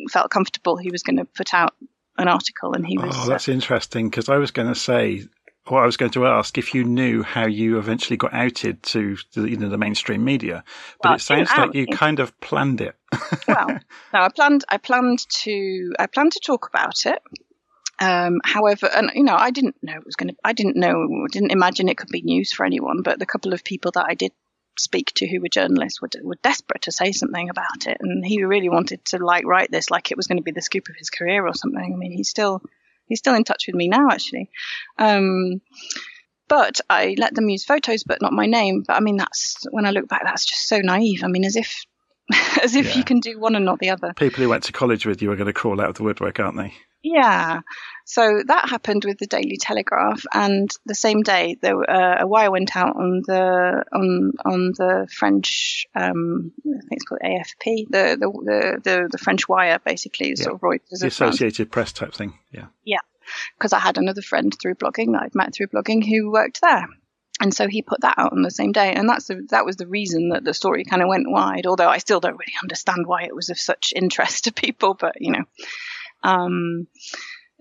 felt 0.09 0.31
comfortable, 0.31 0.77
he 0.77 0.91
was 0.91 1.03
going 1.03 1.17
to 1.17 1.25
put 1.25 1.53
out 1.53 1.75
an 2.17 2.27
article, 2.27 2.73
and 2.73 2.85
he 2.85 2.97
was. 2.97 3.15
Oh, 3.17 3.27
that's 3.27 3.49
uh, 3.49 3.53
interesting 3.53 4.09
because 4.09 4.29
I 4.29 4.37
was 4.37 4.51
going 4.51 4.67
to 4.67 4.79
say 4.79 5.27
or 5.67 5.81
I 5.81 5.85
was 5.85 5.97
going 5.97 6.11
to 6.11 6.25
ask 6.25 6.57
if 6.57 6.73
you 6.73 6.83
knew 6.83 7.23
how 7.23 7.45
you 7.45 7.77
eventually 7.77 8.17
got 8.17 8.33
outed 8.33 8.83
to 8.83 9.17
the, 9.33 9.49
you 9.49 9.57
know, 9.57 9.69
the 9.69 9.77
mainstream 9.77 10.23
media, 10.23 10.63
but 11.01 11.09
well, 11.09 11.15
it 11.15 11.21
sounds 11.21 11.49
like 11.57 11.73
you 11.73 11.87
kind 11.87 12.19
of 12.19 12.37
planned 12.41 12.81
it. 12.81 12.95
well, 13.47 13.67
no, 14.13 14.19
I 14.19 14.29
planned. 14.29 14.65
I 14.67 14.77
planned 14.77 15.25
to. 15.43 15.93
I 15.97 16.07
planned 16.07 16.33
to 16.33 16.41
talk 16.45 16.67
about 16.67 17.05
it. 17.05 17.21
Um, 17.99 18.41
however, 18.43 18.89
and 18.93 19.11
you 19.15 19.23
know, 19.23 19.35
I 19.35 19.51
didn't 19.51 19.77
know 19.81 19.93
it 19.93 20.05
was 20.05 20.15
going 20.15 20.29
to. 20.29 20.35
I 20.43 20.51
didn't 20.51 20.75
know. 20.75 21.27
Didn't 21.31 21.51
imagine 21.51 21.87
it 21.87 21.97
could 21.97 22.09
be 22.09 22.21
news 22.21 22.51
for 22.51 22.65
anyone. 22.65 23.01
But 23.01 23.19
the 23.19 23.25
couple 23.25 23.53
of 23.53 23.63
people 23.63 23.91
that 23.91 24.05
I 24.09 24.15
did 24.15 24.33
speak 24.77 25.11
to 25.15 25.27
who 25.27 25.41
were 25.41 25.49
journalists 25.49 26.01
were, 26.01 26.09
were 26.23 26.37
desperate 26.41 26.83
to 26.83 26.91
say 26.91 27.11
something 27.11 27.49
about 27.49 27.87
it, 27.87 27.97
and 27.99 28.25
he 28.25 28.43
really 28.43 28.69
wanted 28.69 29.03
to 29.05 29.23
like 29.23 29.45
write 29.45 29.71
this 29.71 29.91
like 29.91 30.11
it 30.11 30.17
was 30.17 30.27
going 30.27 30.37
to 30.37 30.43
be 30.43 30.51
the 30.51 30.61
scoop 30.61 30.89
of 30.89 30.95
his 30.95 31.09
career 31.09 31.45
or 31.45 31.53
something. 31.53 31.93
I 31.93 31.97
mean, 31.97 32.11
he's 32.11 32.29
still 32.29 32.61
He's 33.07 33.19
still 33.19 33.35
in 33.35 33.43
touch 33.43 33.67
with 33.67 33.75
me 33.75 33.87
now, 33.87 34.09
actually. 34.09 34.49
Um, 34.97 35.61
but 36.47 36.81
I 36.89 37.15
let 37.17 37.35
them 37.35 37.49
use 37.49 37.63
photos, 37.63 38.03
but 38.03 38.21
not 38.21 38.33
my 38.33 38.45
name. 38.45 38.83
But 38.85 38.95
I 38.95 38.99
mean, 38.99 39.17
that's 39.17 39.65
when 39.71 39.85
I 39.85 39.91
look 39.91 40.07
back, 40.07 40.23
that's 40.23 40.45
just 40.45 40.67
so 40.67 40.79
naive. 40.79 41.23
I 41.23 41.27
mean, 41.27 41.45
as 41.45 41.55
if, 41.55 41.85
as 42.63 42.75
if 42.75 42.87
yeah. 42.87 42.97
you 42.97 43.03
can 43.03 43.19
do 43.19 43.39
one 43.39 43.55
and 43.55 43.65
not 43.65 43.79
the 43.79 43.89
other. 43.89 44.13
People 44.13 44.43
who 44.43 44.49
went 44.49 44.63
to 44.63 44.71
college 44.71 45.05
with 45.05 45.21
you 45.21 45.31
are 45.31 45.35
going 45.35 45.47
to 45.47 45.53
crawl 45.53 45.81
out 45.81 45.89
of 45.89 45.95
the 45.95 46.03
woodwork, 46.03 46.39
aren't 46.39 46.57
they? 46.57 46.73
Yeah. 47.01 47.61
So 48.05 48.43
that 48.47 48.69
happened 48.69 49.05
with 49.05 49.17
the 49.17 49.27
Daily 49.27 49.57
Telegraph, 49.57 50.23
and 50.33 50.69
the 50.85 50.95
same 50.95 51.21
day, 51.21 51.57
there 51.61 51.89
uh, 51.89 52.23
a 52.23 52.27
wire 52.27 52.51
went 52.51 52.75
out 52.75 52.97
on 52.97 53.21
the 53.25 53.83
on 53.93 54.31
on 54.43 54.73
the 54.77 55.07
French, 55.11 55.87
um, 55.95 56.51
I 56.59 56.79
think 56.81 56.91
it's 56.91 57.05
called 57.05 57.21
AFP, 57.23 57.85
the 57.89 58.17
the 58.19 58.31
the, 58.43 58.81
the, 58.83 59.09
the 59.11 59.17
French 59.17 59.47
wire, 59.47 59.79
basically, 59.79 60.29
yeah. 60.29 60.43
sort 60.43 60.55
of 60.55 60.61
Reuters. 60.61 60.99
The 60.99 61.07
Associated 61.07 61.71
Press 61.71 61.93
type 61.93 62.13
thing. 62.13 62.37
Yeah. 62.51 62.65
Yeah, 62.83 62.99
because 63.57 63.71
I 63.71 63.79
had 63.79 63.97
another 63.97 64.21
friend 64.21 64.53
through 64.61 64.75
blogging 64.75 65.13
that 65.13 65.23
I'd 65.23 65.35
met 65.35 65.53
through 65.53 65.67
blogging 65.67 66.05
who 66.05 66.31
worked 66.31 66.59
there. 66.61 66.87
And 67.41 67.53
so 67.53 67.67
he 67.67 67.81
put 67.81 68.01
that 68.01 68.15
out 68.17 68.31
on 68.31 68.41
the 68.41 68.51
same 68.51 68.73
day, 68.73 68.93
and 68.93 69.09
that's 69.09 69.27
the, 69.27 69.45
that 69.49 69.65
was 69.65 69.75
the 69.75 69.87
reason 69.87 70.29
that 70.29 70.43
the 70.43 70.53
story 70.53 70.83
kind 70.85 71.01
of 71.01 71.07
went 71.07 71.29
wide. 71.29 71.65
Although 71.65 71.89
I 71.89 71.97
still 71.97 72.19
don't 72.19 72.37
really 72.37 72.53
understand 72.61 73.07
why 73.07 73.23
it 73.23 73.35
was 73.35 73.49
of 73.49 73.59
such 73.59 73.91
interest 73.95 74.43
to 74.43 74.53
people, 74.53 74.93
but 74.93 75.15
you 75.19 75.31
know, 75.31 75.43
um, 76.23 76.87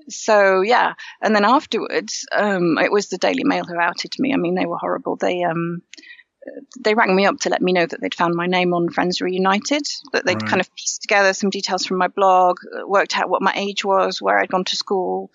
so 0.08 0.60
yeah, 0.60 0.94
and 1.20 1.34
then 1.34 1.44
afterwards, 1.44 2.26
um, 2.32 2.78
it 2.78 2.92
was 2.92 3.08
the 3.08 3.18
Daily 3.18 3.44
Mail 3.44 3.64
who 3.64 3.78
outed 3.78 4.12
me. 4.18 4.32
I 4.32 4.36
mean, 4.36 4.54
they 4.54 4.66
were 4.66 4.78
horrible. 4.78 5.16
They 5.16 5.42
um, 5.42 5.82
they 6.80 6.94
rang 6.94 7.14
me 7.14 7.26
up 7.26 7.38
to 7.40 7.50
let 7.50 7.62
me 7.62 7.72
know 7.72 7.86
that 7.86 8.00
they'd 8.00 8.14
found 8.14 8.34
my 8.34 8.46
name 8.46 8.74
on 8.74 8.90
Friends 8.90 9.20
Reunited, 9.20 9.82
that 10.12 10.24
they'd 10.24 10.42
right. 10.42 10.48
kind 10.48 10.60
of 10.60 10.74
pieced 10.74 11.02
together 11.02 11.32
some 11.32 11.50
details 11.50 11.86
from 11.86 11.98
my 11.98 12.08
blog, 12.08 12.58
worked 12.86 13.16
out 13.16 13.30
what 13.30 13.42
my 13.42 13.52
age 13.54 13.84
was, 13.84 14.20
where 14.20 14.38
I'd 14.38 14.50
gone 14.50 14.64
to 14.64 14.76
school, 14.76 15.30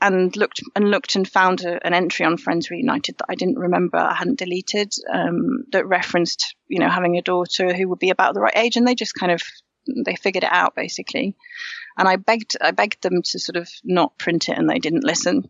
and 0.00 0.36
looked 0.36 0.62
and 0.76 0.90
looked 0.90 1.16
and 1.16 1.28
found 1.28 1.64
a, 1.64 1.84
an 1.84 1.94
entry 1.94 2.26
on 2.26 2.36
Friends 2.36 2.70
Reunited 2.70 3.18
that 3.18 3.26
I 3.28 3.34
didn't 3.34 3.58
remember, 3.58 3.98
I 3.98 4.14
hadn't 4.14 4.38
deleted, 4.38 4.92
um, 5.12 5.64
that 5.72 5.86
referenced, 5.86 6.54
you 6.68 6.78
know, 6.78 6.88
having 6.88 7.16
a 7.16 7.22
daughter 7.22 7.74
who 7.74 7.88
would 7.88 7.98
be 7.98 8.10
about 8.10 8.34
the 8.34 8.40
right 8.40 8.56
age, 8.56 8.76
and 8.76 8.86
they 8.86 8.94
just 8.94 9.14
kind 9.14 9.32
of 9.32 9.42
they 10.04 10.16
figured 10.16 10.44
it 10.44 10.52
out 10.52 10.74
basically. 10.74 11.34
And 11.98 12.08
I 12.08 12.16
begged, 12.16 12.56
I 12.60 12.72
begged 12.72 13.02
them 13.02 13.22
to 13.22 13.38
sort 13.38 13.56
of 13.56 13.68
not 13.82 14.18
print 14.18 14.48
it, 14.48 14.58
and 14.58 14.68
they 14.68 14.78
didn't 14.78 15.04
listen. 15.04 15.48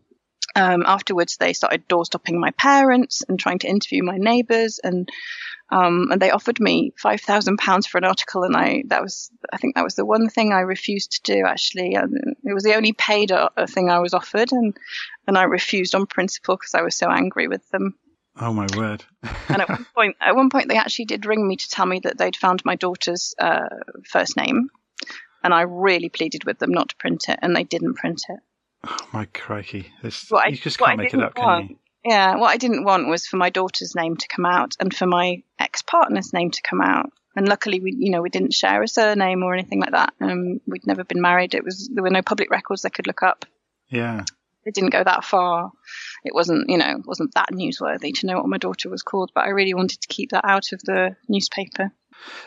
Um, 0.55 0.83
afterwards, 0.85 1.37
they 1.37 1.53
started 1.53 1.87
door 1.87 2.05
stopping 2.05 2.39
my 2.39 2.51
parents 2.51 3.21
and 3.27 3.39
trying 3.39 3.59
to 3.59 3.67
interview 3.67 4.03
my 4.03 4.17
neighbours, 4.17 4.79
and 4.83 5.09
um, 5.69 6.07
and 6.11 6.21
they 6.21 6.31
offered 6.31 6.59
me 6.59 6.93
five 6.97 7.19
thousand 7.21 7.57
pounds 7.57 7.85
for 7.85 7.97
an 7.97 8.05
article, 8.05 8.43
and 8.43 8.55
I 8.55 8.83
that 8.87 9.03
was 9.03 9.29
I 9.51 9.57
think 9.57 9.75
that 9.75 9.83
was 9.83 9.95
the 9.95 10.05
one 10.05 10.29
thing 10.29 10.53
I 10.53 10.61
refused 10.61 11.11
to 11.23 11.33
do. 11.33 11.45
Actually, 11.45 11.95
and 11.95 12.35
it 12.43 12.53
was 12.53 12.63
the 12.63 12.75
only 12.75 12.93
paid 12.93 13.31
uh, 13.31 13.49
thing 13.67 13.89
I 13.89 13.99
was 13.99 14.13
offered, 14.13 14.51
and 14.51 14.75
and 15.27 15.37
I 15.37 15.43
refused 15.43 15.93
on 15.93 16.07
principle 16.07 16.55
because 16.55 16.73
I 16.73 16.81
was 16.81 16.95
so 16.95 17.09
angry 17.09 17.47
with 17.47 17.69
them. 17.69 17.95
Oh 18.39 18.53
my 18.53 18.67
word! 18.75 19.03
and 19.49 19.61
at 19.61 19.69
one 19.69 19.85
point, 19.95 20.15
at 20.21 20.35
one 20.35 20.49
point, 20.49 20.69
they 20.69 20.77
actually 20.77 21.05
did 21.05 21.25
ring 21.25 21.47
me 21.47 21.55
to 21.55 21.69
tell 21.69 21.85
me 21.85 21.99
that 22.03 22.17
they'd 22.17 22.35
found 22.35 22.63
my 22.65 22.75
daughter's 22.75 23.33
uh, 23.39 23.67
first 24.05 24.37
name, 24.37 24.69
and 25.43 25.53
I 25.53 25.61
really 25.61 26.09
pleaded 26.09 26.43
with 26.45 26.59
them 26.59 26.71
not 26.71 26.89
to 26.89 26.95
print 26.97 27.29
it, 27.29 27.39
and 27.41 27.55
they 27.55 27.63
didn't 27.63 27.95
print 27.95 28.23
it. 28.29 28.39
Oh 28.83 28.97
my 29.11 29.25
crikey! 29.25 29.91
This, 30.03 30.29
you 30.29 30.37
I, 30.37 30.51
just 30.51 30.77
can't 30.77 30.97
make 30.97 31.13
it 31.13 31.21
up, 31.21 31.37
want, 31.37 31.67
can 31.67 31.69
you? 31.69 31.79
Yeah, 32.05 32.37
what 32.37 32.51
I 32.51 32.57
didn't 32.57 32.85
want 32.85 33.07
was 33.07 33.27
for 33.27 33.37
my 33.37 33.49
daughter's 33.49 33.95
name 33.95 34.15
to 34.15 34.27
come 34.27 34.45
out 34.45 34.75
and 34.79 34.95
for 34.95 35.05
my 35.05 35.43
ex-partner's 35.59 36.31
name 36.31 36.51
to 36.51 36.61
come 36.61 36.79
out. 36.79 37.11
And 37.35 37.47
luckily, 37.47 37.79
we, 37.79 37.93
you 37.97 38.11
know, 38.11 38.21
we 38.21 38.29
didn't 38.29 38.53
share 38.53 38.81
a 38.81 38.87
surname 38.87 39.43
or 39.43 39.53
anything 39.53 39.81
like 39.81 39.91
that. 39.91 40.13
Um, 40.21 40.61
we'd 40.65 40.87
never 40.87 41.03
been 41.03 41.21
married. 41.21 41.53
It 41.53 41.63
was 41.63 41.89
there 41.93 42.03
were 42.03 42.09
no 42.09 42.21
public 42.21 42.49
records 42.49 42.81
they 42.81 42.89
could 42.89 43.07
look 43.07 43.23
up. 43.23 43.45
Yeah. 43.89 44.23
It 44.67 44.75
didn't 44.75 44.91
go 44.91 45.03
that 45.03 45.23
far. 45.23 45.71
It 46.25 46.33
wasn't, 46.35 46.69
you 46.69 46.77
know, 46.77 47.01
wasn't 47.05 47.33
that 47.35 47.49
newsworthy 47.53 48.13
to 48.15 48.27
know 48.27 48.37
what 48.37 48.49
my 48.49 48.57
daughter 48.57 48.89
was 48.89 49.01
called. 49.01 49.31
But 49.33 49.45
I 49.45 49.49
really 49.49 49.73
wanted 49.73 50.01
to 50.01 50.07
keep 50.07 50.31
that 50.31 50.45
out 50.45 50.73
of 50.73 50.81
the 50.81 51.15
newspaper. 51.29 51.91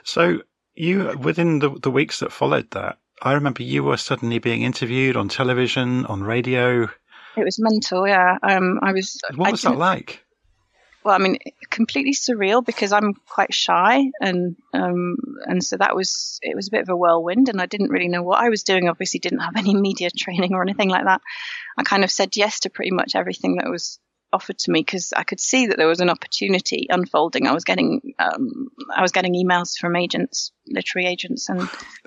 So 0.04 0.42
you, 0.74 1.16
within 1.18 1.60
the 1.60 1.70
the 1.70 1.90
weeks 1.90 2.20
that 2.20 2.32
followed 2.32 2.70
that, 2.72 2.98
I 3.22 3.32
remember 3.32 3.62
you 3.62 3.84
were 3.84 3.96
suddenly 3.96 4.38
being 4.38 4.62
interviewed 4.62 5.16
on 5.16 5.28
television, 5.28 6.04
on 6.06 6.22
radio. 6.22 6.90
It 7.36 7.44
was 7.44 7.58
mental, 7.58 8.06
yeah. 8.06 8.36
Um, 8.42 8.80
I 8.82 8.92
was. 8.92 9.20
What 9.34 9.52
was 9.52 9.62
that 9.62 9.76
like? 9.76 10.24
Well, 11.02 11.14
I 11.14 11.18
mean, 11.18 11.38
completely 11.70 12.12
surreal 12.12 12.64
because 12.64 12.92
I'm 12.92 13.14
quite 13.14 13.54
shy, 13.54 14.10
and 14.20 14.56
um, 14.74 15.16
and 15.46 15.64
so 15.64 15.78
that 15.78 15.96
was 15.96 16.38
it 16.42 16.54
was 16.54 16.68
a 16.68 16.70
bit 16.70 16.82
of 16.82 16.90
a 16.90 16.96
whirlwind, 16.96 17.48
and 17.48 17.60
I 17.60 17.66
didn't 17.66 17.90
really 17.90 18.08
know 18.08 18.22
what 18.22 18.40
I 18.40 18.50
was 18.50 18.64
doing. 18.64 18.88
Obviously, 18.88 19.18
didn't 19.20 19.40
have 19.40 19.56
any 19.56 19.74
media 19.74 20.10
training 20.10 20.52
or 20.52 20.62
anything 20.62 20.90
like 20.90 21.04
that. 21.04 21.22
I 21.78 21.84
kind 21.84 22.04
of 22.04 22.10
said 22.10 22.36
yes 22.36 22.60
to 22.60 22.70
pretty 22.70 22.90
much 22.90 23.14
everything 23.14 23.56
that 23.56 23.70
was 23.70 23.98
offered 24.32 24.58
to 24.58 24.70
me 24.70 24.80
because 24.80 25.12
I 25.12 25.24
could 25.24 25.40
see 25.40 25.66
that 25.66 25.76
there 25.76 25.88
was 25.88 26.00
an 26.00 26.10
opportunity 26.10 26.86
unfolding. 26.88 27.46
I 27.46 27.52
was 27.52 27.64
getting 27.64 28.14
um, 28.18 28.68
I 28.94 29.02
was 29.02 29.12
getting 29.12 29.34
emails 29.34 29.76
from 29.76 29.96
agents, 29.96 30.52
literary 30.66 31.08
agents, 31.08 31.48
and 31.48 31.60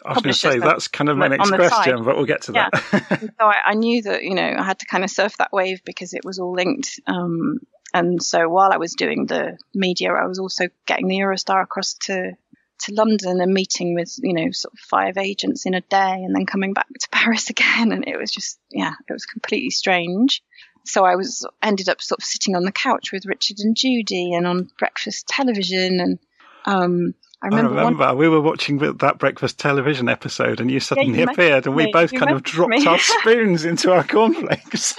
I 0.05 0.13
was 0.13 0.21
going 0.21 0.33
to 0.33 0.33
say 0.33 0.59
that's 0.59 0.87
kind 0.87 1.09
of 1.09 1.17
my 1.17 1.27
next 1.27 1.49
question, 1.49 2.03
but 2.03 2.15
we'll 2.15 2.25
get 2.25 2.43
to 2.43 2.53
yeah. 2.53 2.69
that. 2.71 3.19
so 3.21 3.45
I, 3.45 3.57
I, 3.65 3.73
knew 3.73 4.01
that 4.03 4.23
you 4.23 4.35
know 4.35 4.55
I 4.57 4.63
had 4.63 4.79
to 4.79 4.85
kind 4.85 5.03
of 5.03 5.09
surf 5.09 5.37
that 5.37 5.51
wave 5.51 5.81
because 5.85 6.13
it 6.13 6.23
was 6.23 6.39
all 6.39 6.53
linked. 6.53 6.99
Um, 7.07 7.59
and 7.93 8.21
so 8.23 8.49
while 8.49 8.71
I 8.71 8.77
was 8.77 8.93
doing 8.93 9.27
the 9.27 9.57
media, 9.75 10.11
I 10.13 10.25
was 10.25 10.39
also 10.39 10.67
getting 10.87 11.07
the 11.07 11.19
Eurostar 11.19 11.61
across 11.61 11.95
to 12.05 12.31
to 12.79 12.93
London 12.93 13.39
and 13.39 13.53
meeting 13.53 13.95
with 13.95 14.15
you 14.21 14.33
know 14.33 14.51
sort 14.51 14.73
of 14.73 14.79
five 14.79 15.17
agents 15.17 15.65
in 15.65 15.73
a 15.73 15.81
day, 15.81 16.23
and 16.23 16.35
then 16.35 16.45
coming 16.45 16.73
back 16.73 16.87
to 16.87 17.09
Paris 17.11 17.49
again, 17.49 17.91
and 17.91 18.07
it 18.07 18.17
was 18.17 18.31
just 18.31 18.59
yeah, 18.71 18.93
it 19.09 19.13
was 19.13 19.25
completely 19.25 19.69
strange 19.69 20.41
so 20.85 21.05
I 21.05 21.15
was 21.15 21.47
ended 21.61 21.89
up 21.89 22.01
sort 22.01 22.19
of 22.19 22.25
sitting 22.25 22.55
on 22.55 22.63
the 22.63 22.71
couch 22.71 23.11
with 23.11 23.25
Richard 23.25 23.59
and 23.59 23.75
Judy 23.75 24.33
and 24.33 24.47
on 24.47 24.69
breakfast 24.77 25.27
television 25.27 25.99
and 25.99 26.19
um, 26.65 27.13
I 27.41 27.47
remember, 27.47 27.73
I 27.73 27.79
remember 27.79 28.05
one... 28.05 28.17
we 28.17 28.29
were 28.29 28.39
watching 28.39 28.77
that 28.77 29.17
breakfast 29.17 29.59
television 29.59 30.07
episode 30.07 30.61
and 30.61 30.71
you 30.71 30.79
suddenly 30.79 31.19
yeah, 31.19 31.25
you 31.25 31.31
appeared 31.31 31.65
and 31.65 31.75
we 31.75 31.91
both 31.91 32.13
kind 32.13 32.31
of 32.31 32.43
dropped 32.43 32.87
our 32.87 32.99
spoons 32.99 33.65
into 33.65 33.91
our 33.91 34.03
cornflakes. 34.03 34.95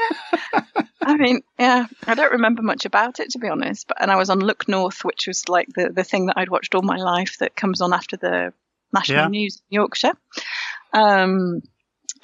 I 1.00 1.16
mean, 1.16 1.40
yeah, 1.58 1.86
I 2.06 2.14
don't 2.14 2.32
remember 2.32 2.62
much 2.62 2.84
about 2.84 3.18
it 3.18 3.30
to 3.30 3.38
be 3.38 3.48
honest, 3.48 3.88
but 3.88 4.00
and 4.00 4.10
I 4.10 4.16
was 4.16 4.28
on 4.28 4.40
Look 4.40 4.68
North, 4.68 5.04
which 5.04 5.26
was 5.26 5.48
like 5.48 5.68
the 5.74 5.90
the 5.90 6.04
thing 6.04 6.26
that 6.26 6.36
I'd 6.36 6.50
watched 6.50 6.74
all 6.74 6.82
my 6.82 6.96
life 6.96 7.38
that 7.38 7.56
comes 7.56 7.80
on 7.80 7.94
after 7.94 8.16
the 8.16 8.52
national 8.92 9.22
yeah. 9.22 9.28
news 9.28 9.62
in 9.70 9.74
Yorkshire. 9.76 10.14
Um, 10.92 11.62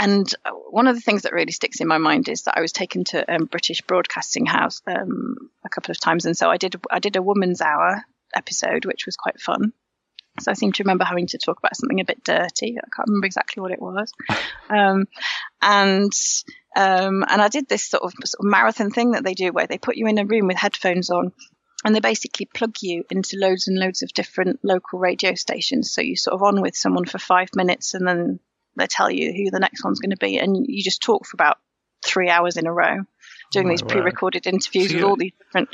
and 0.01 0.35
one 0.71 0.89
of 0.89 0.97
the 0.97 1.03
things 1.03 1.23
that 1.23 1.35
really 1.35 1.53
sticks 1.53 1.81
in 1.81 1.87
my 1.87 1.99
mind 1.99 2.31
is 2.31 2.43
that 2.43 2.57
I 2.57 2.63
was 2.63 2.73
taken 2.73 3.05
to 3.05 3.33
um, 3.33 3.45
British 3.45 3.83
Broadcasting 3.83 4.47
House 4.47 4.81
um, 4.87 5.37
a 5.63 5.69
couple 5.69 5.93
of 5.93 6.01
times, 6.01 6.25
and 6.25 6.37
so 6.37 6.51
I 6.51 6.57
did 6.57 6.77
I 6.91 7.01
did 7.01 7.17
a 7.17 7.23
Woman's 7.23 7.61
Hour 7.61 8.03
episode, 8.35 8.87
which 8.87 9.05
was 9.05 9.17
quite 9.17 9.39
fun. 9.39 9.75
So 10.41 10.51
I 10.51 10.55
seem 10.55 10.73
to 10.73 10.85
remember 10.85 11.05
having 11.05 11.27
to 11.29 11.39
talk 11.39 11.59
about 11.59 11.77
something 11.77 12.01
a 12.01 12.05
bit 12.05 12.25
dirty. 12.25 12.79
I 12.79 12.89
can't 12.97 13.09
remember 13.09 13.27
exactly 13.27 13.61
what 13.61 13.73
it 13.73 13.81
was. 13.81 14.13
Um, 14.71 15.09
and 15.61 16.13
um, 16.77 17.25
and 17.29 17.43
I 17.43 17.49
did 17.49 17.69
this 17.69 17.85
sort 17.85 18.05
of, 18.05 18.13
sort 18.25 18.47
of 18.47 18.49
marathon 18.49 18.93
thing 18.93 19.11
that 19.11 19.25
they 19.25 19.35
do 19.35 19.51
where 19.51 19.67
they 19.67 19.79
put 19.79 19.97
you 19.97 20.07
in 20.07 20.19
a 20.19 20.25
room 20.25 20.47
with 20.47 20.59
headphones 20.59 21.11
on 21.11 21.33
and 21.85 21.93
they 21.93 21.99
basically 21.99 22.47
plug 22.47 22.77
you 22.83 23.05
into 23.11 23.37
loads 23.37 23.67
and 23.67 23.77
loads 23.77 24.05
of 24.05 24.13
different 24.13 24.61
local 24.63 25.01
radio 25.01 25.35
stations. 25.35 25.91
So 25.91 26.03
you 26.03 26.15
sort 26.15 26.35
of 26.35 26.43
on 26.45 26.63
with 26.63 26.77
someone 26.77 27.05
for 27.05 27.19
five 27.19 27.49
minutes, 27.57 27.95
and 27.95 28.07
then 28.07 28.39
they 28.77 28.87
tell 28.87 29.11
you 29.11 29.33
who 29.33 29.51
the 29.51 29.61
next 29.61 29.85
one's 29.85 30.01
going 30.01 30.11
to 30.11 30.17
be, 30.17 30.39
and 30.39 30.67
you 30.67 30.83
just 30.83 31.03
talk 31.03 31.27
for 31.27 31.37
about 31.37 31.59
three 32.05 32.29
hours 32.29 32.57
in 32.57 32.67
a 32.67 32.73
row, 32.73 32.99
doing 33.53 33.67
Oh, 33.67 33.71
these 33.71 33.83
pre-recorded 33.83 34.47
interviews 34.47 34.91
So 34.91 34.97
with 34.97 35.05
all 35.05 35.17
these 35.17 35.33
different. 35.39 35.69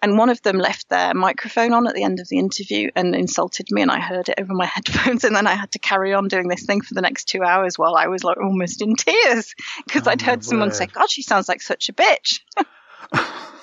And 0.00 0.16
one 0.16 0.30
of 0.30 0.40
them 0.42 0.58
left 0.58 0.88
their 0.90 1.12
microphone 1.12 1.72
on 1.72 1.88
at 1.88 1.94
the 1.94 2.04
end 2.04 2.20
of 2.20 2.28
the 2.28 2.38
interview 2.38 2.90
and 2.94 3.16
insulted 3.16 3.66
me, 3.70 3.82
and 3.82 3.90
I 3.90 3.98
heard 4.00 4.28
it 4.28 4.40
over 4.40 4.54
my 4.54 4.66
headphones. 4.72 5.24
And 5.24 5.34
then 5.34 5.46
I 5.48 5.54
had 5.54 5.72
to 5.72 5.80
carry 5.80 6.14
on 6.14 6.28
doing 6.28 6.46
this 6.48 6.64
thing 6.64 6.82
for 6.82 6.94
the 6.94 7.02
next 7.02 7.24
two 7.24 7.42
hours 7.42 7.76
while 7.76 7.96
I 7.96 8.06
was 8.06 8.22
like 8.22 8.38
almost 8.38 8.80
in 8.80 8.94
tears 8.94 9.54
because 9.84 10.06
Oh, 10.06 10.10
I'd 10.12 10.22
heard 10.22 10.44
someone 10.44 10.70
say, 10.70 10.86
"God, 10.86 11.10
she 11.10 11.22
sounds 11.22 11.48
like 11.48 11.60
such 11.60 11.88
a 11.88 11.92
bitch." 11.92 12.40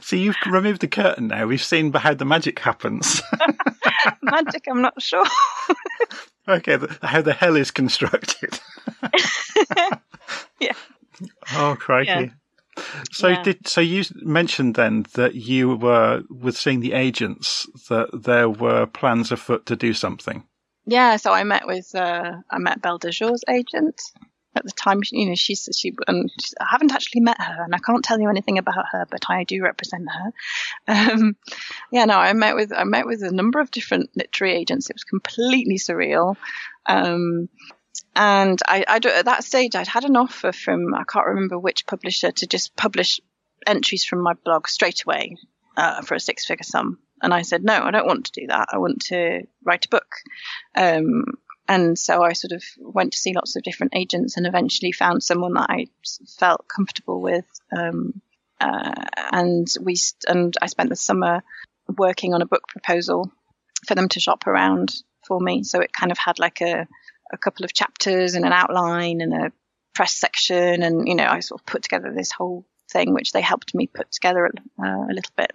So 0.00 0.16
you've 0.16 0.36
removed 0.46 0.80
the 0.80 0.88
curtain 0.88 1.28
now. 1.28 1.46
We've 1.46 1.62
seen 1.62 1.92
how 1.92 2.14
the 2.14 2.24
magic 2.24 2.58
happens. 2.58 3.22
Magic, 4.22 4.64
I'm 4.68 4.80
not 4.82 5.00
sure. 5.00 5.26
okay, 6.48 6.76
the, 6.76 6.98
how 7.02 7.20
the 7.22 7.32
hell 7.32 7.56
is 7.56 7.70
constructed. 7.70 8.58
Yeah. 10.60 10.74
Oh 11.54 11.76
crikey. 11.78 12.32
Yeah. 12.76 12.82
So 13.10 13.28
Yeah. 13.28 13.42
did 13.42 13.66
so 13.68 13.80
you 13.80 14.04
mentioned 14.22 14.74
then 14.74 15.06
that 15.14 15.34
you 15.34 15.76
were 15.76 16.22
with 16.28 16.56
seeing 16.56 16.80
the 16.80 16.92
agents 16.92 17.66
that 17.88 18.08
there 18.12 18.48
were 18.48 18.86
plans 18.86 19.32
afoot 19.32 19.66
to 19.66 19.76
do 19.76 19.92
something. 19.94 20.44
Yeah, 20.86 21.16
so 21.16 21.32
I 21.32 21.44
met 21.44 21.66
with 21.66 21.94
uh, 21.94 22.32
I 22.50 22.58
met 22.58 22.80
Belle 22.82 22.98
de 22.98 23.10
Jour's 23.10 23.42
agent 23.48 24.00
at 24.56 24.64
the 24.64 24.72
time. 24.72 25.00
You 25.10 25.28
know, 25.28 25.34
she's 25.34 25.68
she 25.76 25.94
and 26.06 26.30
I 26.60 26.66
haven't 26.70 26.92
actually 26.92 27.22
met 27.22 27.40
her, 27.40 27.64
and 27.64 27.74
I 27.74 27.78
can't 27.78 28.04
tell 28.04 28.20
you 28.20 28.28
anything 28.28 28.58
about 28.58 28.84
her, 28.92 29.06
but 29.10 29.28
I 29.28 29.44
do 29.44 29.62
represent 29.62 30.08
her. 30.10 31.12
Um, 31.12 31.36
yeah, 31.92 32.04
no, 32.04 32.16
I 32.16 32.32
met 32.32 32.56
with 32.56 32.72
I 32.72 32.84
met 32.84 33.06
with 33.06 33.22
a 33.22 33.32
number 33.32 33.60
of 33.60 33.70
different 33.70 34.10
literary 34.16 34.54
agents. 34.54 34.90
It 34.90 34.96
was 34.96 35.04
completely 35.04 35.78
surreal. 35.78 36.36
Um, 36.86 37.48
and 38.16 38.58
I, 38.66 38.84
I 38.88 38.96
at 38.96 39.24
that 39.26 39.44
stage, 39.44 39.76
I'd 39.76 39.86
had 39.86 40.04
an 40.04 40.16
offer 40.16 40.52
from 40.52 40.94
I 40.94 41.04
can't 41.04 41.26
remember 41.26 41.58
which 41.58 41.86
publisher 41.86 42.32
to 42.32 42.46
just 42.46 42.76
publish 42.76 43.20
entries 43.66 44.04
from 44.04 44.22
my 44.22 44.32
blog 44.44 44.66
straight 44.68 45.04
away 45.04 45.36
uh, 45.76 46.02
for 46.02 46.14
a 46.14 46.20
six-figure 46.20 46.64
sum. 46.64 46.98
And 47.22 47.34
I 47.34 47.42
said, 47.42 47.62
no, 47.62 47.74
I 47.74 47.90
don't 47.90 48.06
want 48.06 48.26
to 48.26 48.40
do 48.40 48.46
that. 48.46 48.68
I 48.72 48.78
want 48.78 49.02
to 49.06 49.42
write 49.62 49.84
a 49.84 49.90
book. 49.90 50.06
Um, 50.74 51.24
and 51.70 51.96
so 51.96 52.20
I 52.20 52.32
sort 52.32 52.50
of 52.50 52.64
went 52.78 53.12
to 53.12 53.18
see 53.18 53.32
lots 53.32 53.54
of 53.54 53.62
different 53.62 53.94
agents 53.94 54.36
and 54.36 54.44
eventually 54.44 54.90
found 54.90 55.22
someone 55.22 55.54
that 55.54 55.70
I 55.70 55.86
felt 56.36 56.66
comfortable 56.66 57.22
with. 57.22 57.46
Um, 57.70 58.20
uh, 58.60 58.92
and 59.30 59.68
we 59.80 59.94
and 60.26 60.52
I 60.60 60.66
spent 60.66 60.90
the 60.90 60.96
summer 60.96 61.44
working 61.96 62.34
on 62.34 62.42
a 62.42 62.46
book 62.46 62.66
proposal 62.66 63.30
for 63.86 63.94
them 63.94 64.08
to 64.08 64.18
shop 64.18 64.48
around 64.48 64.92
for 65.24 65.38
me. 65.38 65.62
So 65.62 65.78
it 65.80 65.92
kind 65.92 66.10
of 66.10 66.18
had 66.18 66.40
like 66.40 66.60
a 66.60 66.88
a 67.32 67.38
couple 67.38 67.64
of 67.64 67.72
chapters 67.72 68.34
and 68.34 68.44
an 68.44 68.52
outline 68.52 69.20
and 69.20 69.32
a 69.32 69.52
press 69.94 70.16
section, 70.16 70.82
and 70.82 71.06
you 71.06 71.14
know 71.14 71.28
I 71.28 71.38
sort 71.38 71.60
of 71.60 71.66
put 71.66 71.84
together 71.84 72.12
this 72.12 72.32
whole 72.32 72.66
thing, 72.90 73.14
which 73.14 73.30
they 73.30 73.42
helped 73.42 73.76
me 73.76 73.86
put 73.86 74.10
together 74.10 74.50
uh, 74.82 75.06
a 75.08 75.14
little 75.14 75.32
bit. 75.36 75.52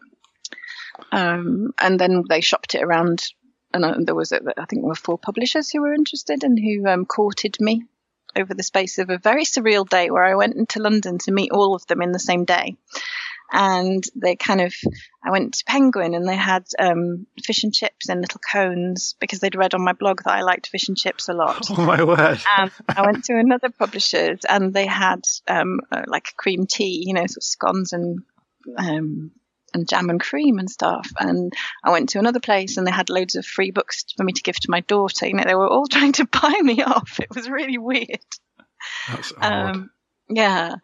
Um, 1.11 1.73
and 1.81 1.99
then 1.99 2.23
they 2.29 2.39
shopped 2.39 2.73
it 2.73 2.83
around, 2.83 3.25
and 3.75 3.85
uh, 3.85 3.95
there 3.99 4.15
was, 4.15 4.31
a, 4.31 4.39
I 4.57 4.65
think, 4.65 4.81
there 4.81 4.89
were 4.89 4.95
four 4.95 5.17
publishers 5.17 5.69
who 5.69 5.81
were 5.81 5.93
interested 5.93 6.43
and 6.43 6.57
who 6.57 6.87
um, 6.87 7.05
courted 7.05 7.57
me 7.59 7.83
over 8.35 8.53
the 8.53 8.63
space 8.63 8.97
of 8.97 9.09
a 9.09 9.17
very 9.17 9.43
surreal 9.43 9.87
day 9.87 10.09
where 10.09 10.23
I 10.23 10.35
went 10.35 10.55
into 10.55 10.81
London 10.81 11.17
to 11.19 11.31
meet 11.31 11.51
all 11.51 11.75
of 11.75 11.85
them 11.87 12.01
in 12.01 12.11
the 12.11 12.19
same 12.19 12.45
day. 12.45 12.77
And 13.51 14.03
they 14.15 14.35
kind 14.35 14.59
of, 14.59 14.73
I 15.23 15.31
went 15.31 15.53
to 15.55 15.65
Penguin 15.65 16.15
and 16.15 16.27
they 16.27 16.35
had 16.35 16.65
um, 16.79 17.27
fish 17.43 17.63
and 17.63 17.73
chips 17.73 18.09
in 18.09 18.21
little 18.21 18.41
cones 18.51 19.15
because 19.19 19.39
they'd 19.39 19.55
read 19.55 19.73
on 19.73 19.83
my 19.83 19.93
blog 19.93 20.23
that 20.23 20.33
I 20.33 20.41
liked 20.41 20.67
fish 20.67 20.87
and 20.87 20.97
chips 20.97 21.29
a 21.29 21.33
lot. 21.33 21.67
Oh 21.69 21.85
my 21.85 22.03
word! 22.03 22.39
Um, 22.57 22.71
I 22.89 23.05
went 23.05 23.25
to 23.25 23.37
another 23.37 23.69
publisher's 23.69 24.39
and 24.49 24.73
they 24.73 24.87
had 24.87 25.21
um, 25.47 25.81
uh, 25.91 26.03
like 26.07 26.33
cream 26.35 26.65
tea, 26.65 27.03
you 27.05 27.13
know, 27.13 27.27
sort 27.27 27.37
of 27.37 27.43
scones 27.43 27.93
and 27.93 28.23
um, 28.77 29.31
and 29.75 29.87
jam 29.87 30.09
and 30.09 30.19
cream 30.19 30.57
and 30.57 30.69
stuff. 30.69 31.11
And 31.19 31.53
I 31.83 31.91
went 31.91 32.09
to 32.09 32.19
another 32.19 32.39
place 32.39 32.77
and 32.77 32.87
they 32.87 32.91
had 32.91 33.09
loads 33.09 33.35
of 33.35 33.45
free 33.45 33.71
books 33.71 34.05
for 34.17 34.23
me 34.23 34.33
to 34.33 34.41
give 34.41 34.55
to 34.55 34.71
my 34.71 34.79
daughter. 34.81 35.27
You 35.27 35.33
know, 35.33 35.43
they 35.45 35.55
were 35.55 35.67
all 35.67 35.87
trying 35.91 36.13
to 36.13 36.25
buy 36.25 36.59
me 36.61 36.81
off. 36.81 37.19
It 37.19 37.33
was 37.35 37.49
really 37.49 37.77
weird. 37.77 38.19
That's 39.09 39.33
odd. 39.39 39.75
Um, 39.75 39.91
yeah, 40.27 40.75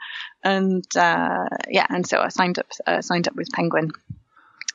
and 0.43 0.86
uh, 0.95 1.45
yeah, 1.67 1.88
and 1.89 2.06
so 2.06 2.19
I 2.19 2.30
signed 2.30 2.60
up 2.60 2.67
uh, 2.86 3.01
signed 3.01 3.27
up 3.27 3.36
with 3.36 3.49
Penguin 3.51 3.91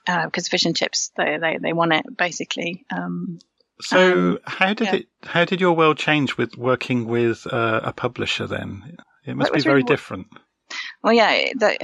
because 0.04 0.48
fish 0.48 0.64
and 0.64 0.76
chips 0.76 1.12
they 1.16 1.38
they 1.40 1.58
they 1.60 1.72
want 1.72 1.92
it 1.92 2.16
basically. 2.16 2.84
Um, 2.90 3.38
so 3.80 4.12
um, 4.12 4.38
how 4.44 4.74
did 4.74 4.86
yeah. 4.86 4.94
it? 4.96 5.06
How 5.22 5.44
did 5.44 5.60
your 5.60 5.76
world 5.76 5.98
change 5.98 6.36
with 6.36 6.56
working 6.56 7.06
with 7.06 7.46
uh, 7.46 7.80
a 7.84 7.92
publisher? 7.92 8.46
Then 8.46 8.96
it 9.24 9.36
must 9.36 9.50
it 9.50 9.54
be 9.54 9.60
very 9.60 9.76
really- 9.76 9.86
different. 9.86 10.26
Well, 11.02 11.12
yeah, 11.12 11.52
the, 11.54 11.78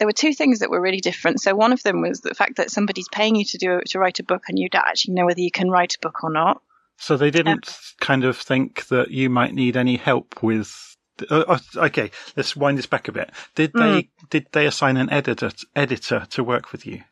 there 0.00 0.06
were 0.06 0.12
two 0.12 0.32
things 0.32 0.60
that 0.60 0.70
were 0.70 0.80
really 0.80 1.00
different. 1.00 1.42
So 1.42 1.54
one 1.54 1.72
of 1.72 1.82
them 1.82 2.00
was 2.00 2.22
the 2.22 2.34
fact 2.34 2.56
that 2.56 2.70
somebody's 2.70 3.08
paying 3.12 3.36
you 3.36 3.44
to 3.44 3.58
do 3.58 3.80
to 3.88 3.98
write 3.98 4.18
a 4.18 4.22
book, 4.24 4.44
and 4.48 4.58
you 4.58 4.70
don't 4.70 4.86
actually 4.88 5.12
know 5.14 5.26
whether 5.26 5.42
you 5.42 5.50
can 5.50 5.70
write 5.70 5.94
a 5.94 5.98
book 6.00 6.24
or 6.24 6.32
not. 6.32 6.62
So 6.96 7.18
they 7.18 7.30
didn't 7.30 7.70
kind 8.00 8.24
of 8.24 8.38
think 8.38 8.88
that 8.88 9.10
you 9.10 9.28
might 9.28 9.54
need 9.54 9.76
any 9.76 9.96
help 9.96 10.42
with. 10.42 10.96
Uh, 11.30 11.44
uh, 11.46 11.58
okay, 11.76 12.10
let's 12.34 12.56
wind 12.56 12.78
this 12.78 12.86
back 12.86 13.08
a 13.08 13.12
bit. 13.12 13.30
Did 13.54 13.74
they 13.74 14.08
did 14.30 14.46
they 14.52 14.64
assign 14.64 14.96
an 14.96 15.10
editor 15.10 15.50
editor 15.76 16.26
to 16.30 16.42
work 16.42 16.72
with 16.72 16.86
you? 16.86 17.02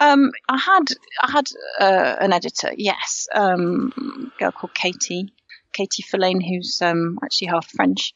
Um, 0.00 0.32
I 0.48 0.58
had 0.58 0.84
I 1.22 1.30
had 1.30 1.46
uh, 1.80 2.16
an 2.20 2.32
editor, 2.32 2.72
yes, 2.76 3.28
um, 3.32 4.32
a 4.36 4.38
girl 4.40 4.50
called 4.50 4.74
Katie, 4.74 5.32
Katie 5.72 6.02
Filane, 6.02 6.42
who's 6.42 6.80
um, 6.82 7.18
actually 7.24 7.48
half 7.48 7.68
French, 7.70 8.14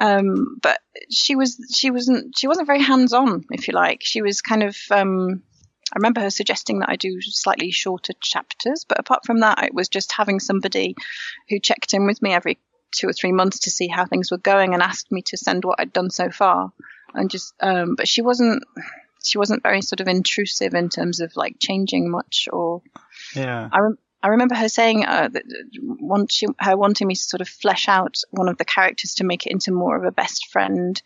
um, 0.00 0.58
but 0.62 0.80
she 1.10 1.36
was 1.36 1.58
she 1.74 1.90
wasn't 1.90 2.36
she 2.36 2.48
wasn't 2.48 2.66
very 2.66 2.82
hands 2.82 3.12
on, 3.12 3.44
if 3.50 3.68
you 3.68 3.74
like. 3.74 4.00
She 4.02 4.22
was 4.22 4.42
kind 4.42 4.62
of 4.62 4.76
um, 4.90 5.42
I 5.92 5.96
remember 5.96 6.20
her 6.20 6.30
suggesting 6.30 6.80
that 6.80 6.88
I 6.88 6.96
do 6.96 7.20
slightly 7.20 7.70
shorter 7.70 8.12
chapters, 8.20 8.84
but 8.88 8.98
apart 8.98 9.24
from 9.24 9.40
that, 9.40 9.62
it 9.64 9.74
was 9.74 9.88
just 9.88 10.12
having 10.12 10.40
somebody 10.40 10.96
who 11.48 11.60
checked 11.60 11.94
in 11.94 12.06
with 12.06 12.20
me 12.22 12.32
every 12.32 12.58
two 12.92 13.08
or 13.08 13.12
three 13.12 13.32
months 13.32 13.60
to 13.60 13.70
see 13.70 13.88
how 13.88 14.04
things 14.04 14.30
were 14.30 14.38
going 14.38 14.74
and 14.74 14.82
asked 14.82 15.12
me 15.12 15.22
to 15.26 15.36
send 15.36 15.64
what 15.64 15.80
I'd 15.80 15.92
done 15.92 16.10
so 16.10 16.30
far, 16.30 16.72
and 17.14 17.30
just 17.30 17.54
um, 17.60 17.94
but 17.94 18.08
she 18.08 18.22
wasn't 18.22 18.64
she 19.26 19.38
wasn't 19.38 19.62
very 19.62 19.82
sort 19.82 20.00
of 20.00 20.08
intrusive 20.08 20.74
in 20.74 20.88
terms 20.88 21.20
of 21.20 21.36
like 21.36 21.56
changing 21.60 22.10
much 22.10 22.48
or 22.52 22.82
Yeah. 23.34 23.68
I, 23.72 23.80
rem- 23.80 23.98
I 24.26 24.30
remember 24.30 24.56
her 24.56 24.68
saying 24.68 25.06
uh, 25.06 25.28
that 25.28 25.44
want 25.80 26.32
she, 26.32 26.48
her 26.58 26.76
wanting 26.76 27.06
me 27.06 27.14
to 27.14 27.20
sort 27.20 27.42
of 27.42 27.48
flesh 27.48 27.86
out 27.86 28.16
one 28.30 28.48
of 28.48 28.58
the 28.58 28.64
characters 28.64 29.14
to 29.14 29.24
make 29.24 29.46
it 29.46 29.52
into 29.52 29.70
more 29.70 29.96
of 29.96 30.02
a 30.02 30.10
best 30.10 30.48
friend 30.50 31.00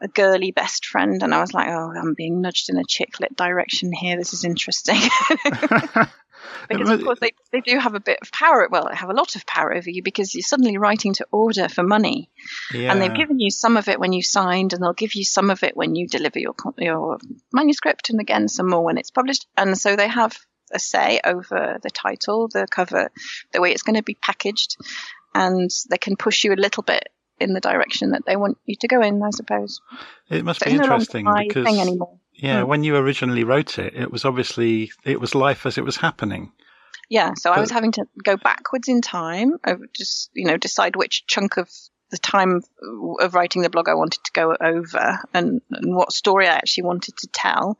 a 0.00 0.08
girly 0.08 0.50
best 0.50 0.86
friend 0.86 1.22
and 1.22 1.34
I 1.34 1.40
was 1.42 1.52
like 1.52 1.68
oh 1.68 1.92
I'm 1.94 2.14
being 2.14 2.40
nudged 2.40 2.70
in 2.70 2.78
a 2.78 2.84
chick 2.84 3.20
lit 3.20 3.36
direction 3.36 3.92
here 3.92 4.16
this 4.16 4.32
is 4.32 4.46
interesting 4.46 4.96
because 6.68 6.88
of 6.88 7.04
course 7.04 7.18
they, 7.20 7.32
they 7.52 7.60
do 7.60 7.78
have 7.78 7.94
a 7.94 8.00
bit 8.00 8.18
of 8.22 8.32
power 8.32 8.66
well 8.70 8.88
they 8.88 8.96
have 8.96 9.10
a 9.10 9.14
lot 9.14 9.36
of 9.36 9.44
power 9.44 9.74
over 9.74 9.90
you 9.90 10.02
because 10.02 10.34
you're 10.34 10.42
suddenly 10.42 10.78
writing 10.78 11.12
to 11.12 11.26
order 11.32 11.68
for 11.68 11.82
money 11.82 12.30
yeah. 12.72 12.90
and 12.90 13.00
they've 13.00 13.14
given 13.14 13.40
you 13.40 13.50
some 13.50 13.76
of 13.76 13.88
it 13.88 14.00
when 14.00 14.14
you 14.14 14.22
signed, 14.22 14.72
and 14.72 14.82
they'll 14.82 14.94
give 14.94 15.14
you 15.14 15.24
some 15.24 15.50
of 15.50 15.62
it 15.62 15.76
when 15.76 15.94
you 15.94 16.08
deliver 16.08 16.38
your 16.38 16.54
your 16.78 17.18
manuscript, 17.52 18.08
and 18.08 18.20
again 18.20 18.48
some 18.48 18.70
more 18.70 18.82
when 18.82 18.98
it's 18.98 19.10
published. 19.10 19.46
And 19.56 19.76
so 19.76 19.96
they 19.96 20.08
have 20.08 20.38
a 20.74 20.78
say 20.78 21.20
over 21.24 21.78
the 21.82 21.90
title, 21.90 22.48
the 22.48 22.66
cover, 22.70 23.10
the 23.52 23.60
way 23.60 23.72
it's 23.72 23.82
going 23.82 23.96
to 23.96 24.02
be 24.02 24.14
packaged, 24.14 24.76
and 25.34 25.70
they 25.88 25.98
can 25.98 26.16
push 26.16 26.44
you 26.44 26.52
a 26.52 26.56
little 26.56 26.82
bit 26.82 27.08
in 27.40 27.52
the 27.52 27.60
direction 27.60 28.10
that 28.10 28.22
they 28.26 28.36
want 28.36 28.58
you 28.64 28.76
to 28.80 28.88
go 28.88 29.00
in, 29.02 29.22
I 29.22 29.30
suppose. 29.30 29.80
it 30.28 30.44
must 30.44 30.60
So 30.60 30.66
be 30.66 30.76
no 30.76 30.84
interesting 30.84 31.24
my 31.24 31.44
because 31.48 31.66
yeah, 32.32 32.62
Hmm. 32.62 32.68
when 32.68 32.84
you 32.84 32.96
originally 32.96 33.44
wrote 33.44 33.78
it, 33.78 33.94
it 33.94 34.10
was 34.10 34.24
obviously 34.24 34.90
it 35.04 35.20
was 35.20 35.34
life 35.34 35.66
as 35.66 35.78
it 35.78 35.84
was 35.84 35.96
happening. 35.96 36.52
Yeah, 37.08 37.34
so 37.36 37.52
I 37.52 37.60
was 37.60 37.70
having 37.70 37.92
to 37.92 38.06
go 38.24 38.36
backwards 38.36 38.88
in 38.88 39.02
time, 39.02 39.58
over 39.66 39.86
just 39.92 40.30
you 40.34 40.46
know 40.46 40.56
decide 40.56 40.96
which 40.96 41.26
chunk 41.26 41.58
of 41.58 41.68
the 42.10 42.18
time 42.18 42.62
of 43.20 43.34
writing 43.34 43.62
the 43.62 43.70
blog 43.70 43.88
I 43.88 43.94
wanted 43.94 44.22
to 44.24 44.32
go 44.32 44.56
over, 44.60 45.18
and, 45.32 45.60
and 45.70 45.96
what 45.96 46.12
story 46.12 46.48
I 46.48 46.54
actually 46.54 46.84
wanted 46.84 47.16
to 47.18 47.28
tell. 47.32 47.78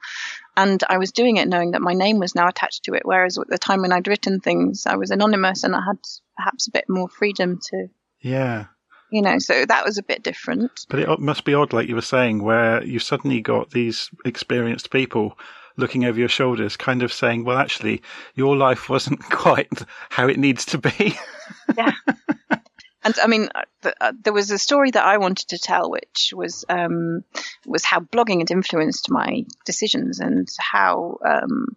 And 0.57 0.83
I 0.89 0.99
was 0.99 1.11
doing 1.13 1.37
it 1.37 1.49
knowing 1.49 1.73
that 1.73 1.83
my 1.83 1.95
name 1.95 2.19
was 2.19 2.35
now 2.35 2.47
attached 2.49 2.85
to 2.85 2.95
it, 2.95 3.03
whereas 3.05 3.39
at 3.39 3.49
the 3.49 3.59
time 3.59 3.83
when 3.83 3.93
I'd 3.93 4.07
written 4.09 4.41
things, 4.41 4.87
I 4.87 4.97
was 4.97 5.11
anonymous 5.11 5.65
and 5.65 5.75
I 5.75 5.81
had 5.87 5.99
perhaps 6.37 6.69
a 6.69 6.71
bit 6.71 6.85
more 6.89 7.09
freedom 7.09 7.59
to, 7.71 7.89
Yeah. 8.21 8.67
you 9.11 9.21
know, 9.23 9.39
so 9.39 9.65
that 9.67 9.85
was 9.85 9.99
a 9.99 10.03
bit 10.03 10.23
different. 10.23 10.71
But 10.89 11.01
it 11.01 11.19
must 11.19 11.45
be 11.45 11.55
odd, 11.55 11.73
like 11.73 11.89
you 11.89 11.95
were 11.97 12.03
saying, 12.03 12.43
where 12.43 12.83
you 12.85 12.99
suddenly 13.01 13.41
got 13.41 13.71
these 13.71 14.11
experienced 14.25 14.91
people 14.91 15.37
looking 15.77 16.05
over 16.05 16.19
your 16.19 16.29
shoulders, 16.29 16.77
kind 16.77 17.03
of 17.03 17.13
saying, 17.13 17.45
well, 17.45 17.59
actually, 17.59 18.01
your 18.37 18.57
life 18.57 18.89
wasn't 18.89 19.21
quite 19.31 19.83
how 20.11 20.29
it 20.29 20.39
needs 20.39 20.65
to 20.67 20.79
be. 20.79 21.17
And 23.05 23.15
I 23.23 23.27
mean, 23.27 23.49
uh, 23.55 23.91
uh, 24.01 24.13
there 24.23 24.33
was 24.33 24.51
a 24.51 24.59
story 24.59 24.91
that 24.91 25.05
I 25.05 25.19
wanted 25.19 25.49
to 25.49 25.59
tell, 25.59 25.91
which 25.91 26.33
was 26.35 26.65
um, 26.69 27.23
was 27.67 27.85
how 27.85 28.01
blogging 28.01 28.39
had 28.39 28.51
influenced 28.51 29.11
my 29.11 29.45
decisions 29.67 30.21
and 30.21 30.49
how 30.59 31.19
um, 31.25 31.77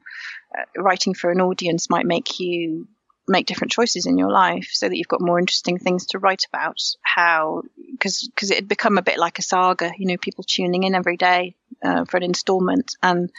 uh, 0.58 0.82
writing 0.82 1.14
for 1.14 1.30
an 1.30 1.42
audience 1.42 1.90
might 1.90 2.06
make 2.06 2.40
you 2.40 2.88
make 3.28 3.46
different 3.46 3.74
choices 3.74 4.06
in 4.06 4.18
your 4.18 4.32
life 4.32 4.70
so 4.72 4.88
that 4.88 4.96
you've 4.96 5.10
got 5.10 5.20
more 5.20 5.38
interesting 5.38 5.78
things 5.78 6.08
to 6.08 6.20
write 6.20 6.46
about. 6.48 6.80
How 7.02 7.64
because 7.92 8.30
because 8.34 8.50
it 8.52 8.56
had 8.56 8.70
become 8.70 8.98
a 8.98 9.02
bit 9.04 9.20
like 9.20 9.38
a 9.38 9.42
saga 9.42 9.92
you 9.98 10.08
know 10.08 10.18
people 10.18 10.46
tuning 10.48 10.84
in 10.84 10.96
every 10.96 11.18
day 11.18 11.56
uh, 11.84 12.06
for 12.06 12.16
an 12.16 12.24
installment. 12.24 12.96
And 13.04 13.30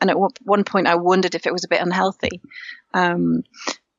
and 0.00 0.10
at 0.10 0.16
one 0.18 0.64
point 0.64 0.86
i 0.86 0.94
wondered 0.94 1.34
if 1.34 1.46
it 1.46 1.52
was 1.52 1.64
a 1.64 1.68
bit 1.68 1.82
unhealthy. 1.82 2.40
Um, 2.94 3.42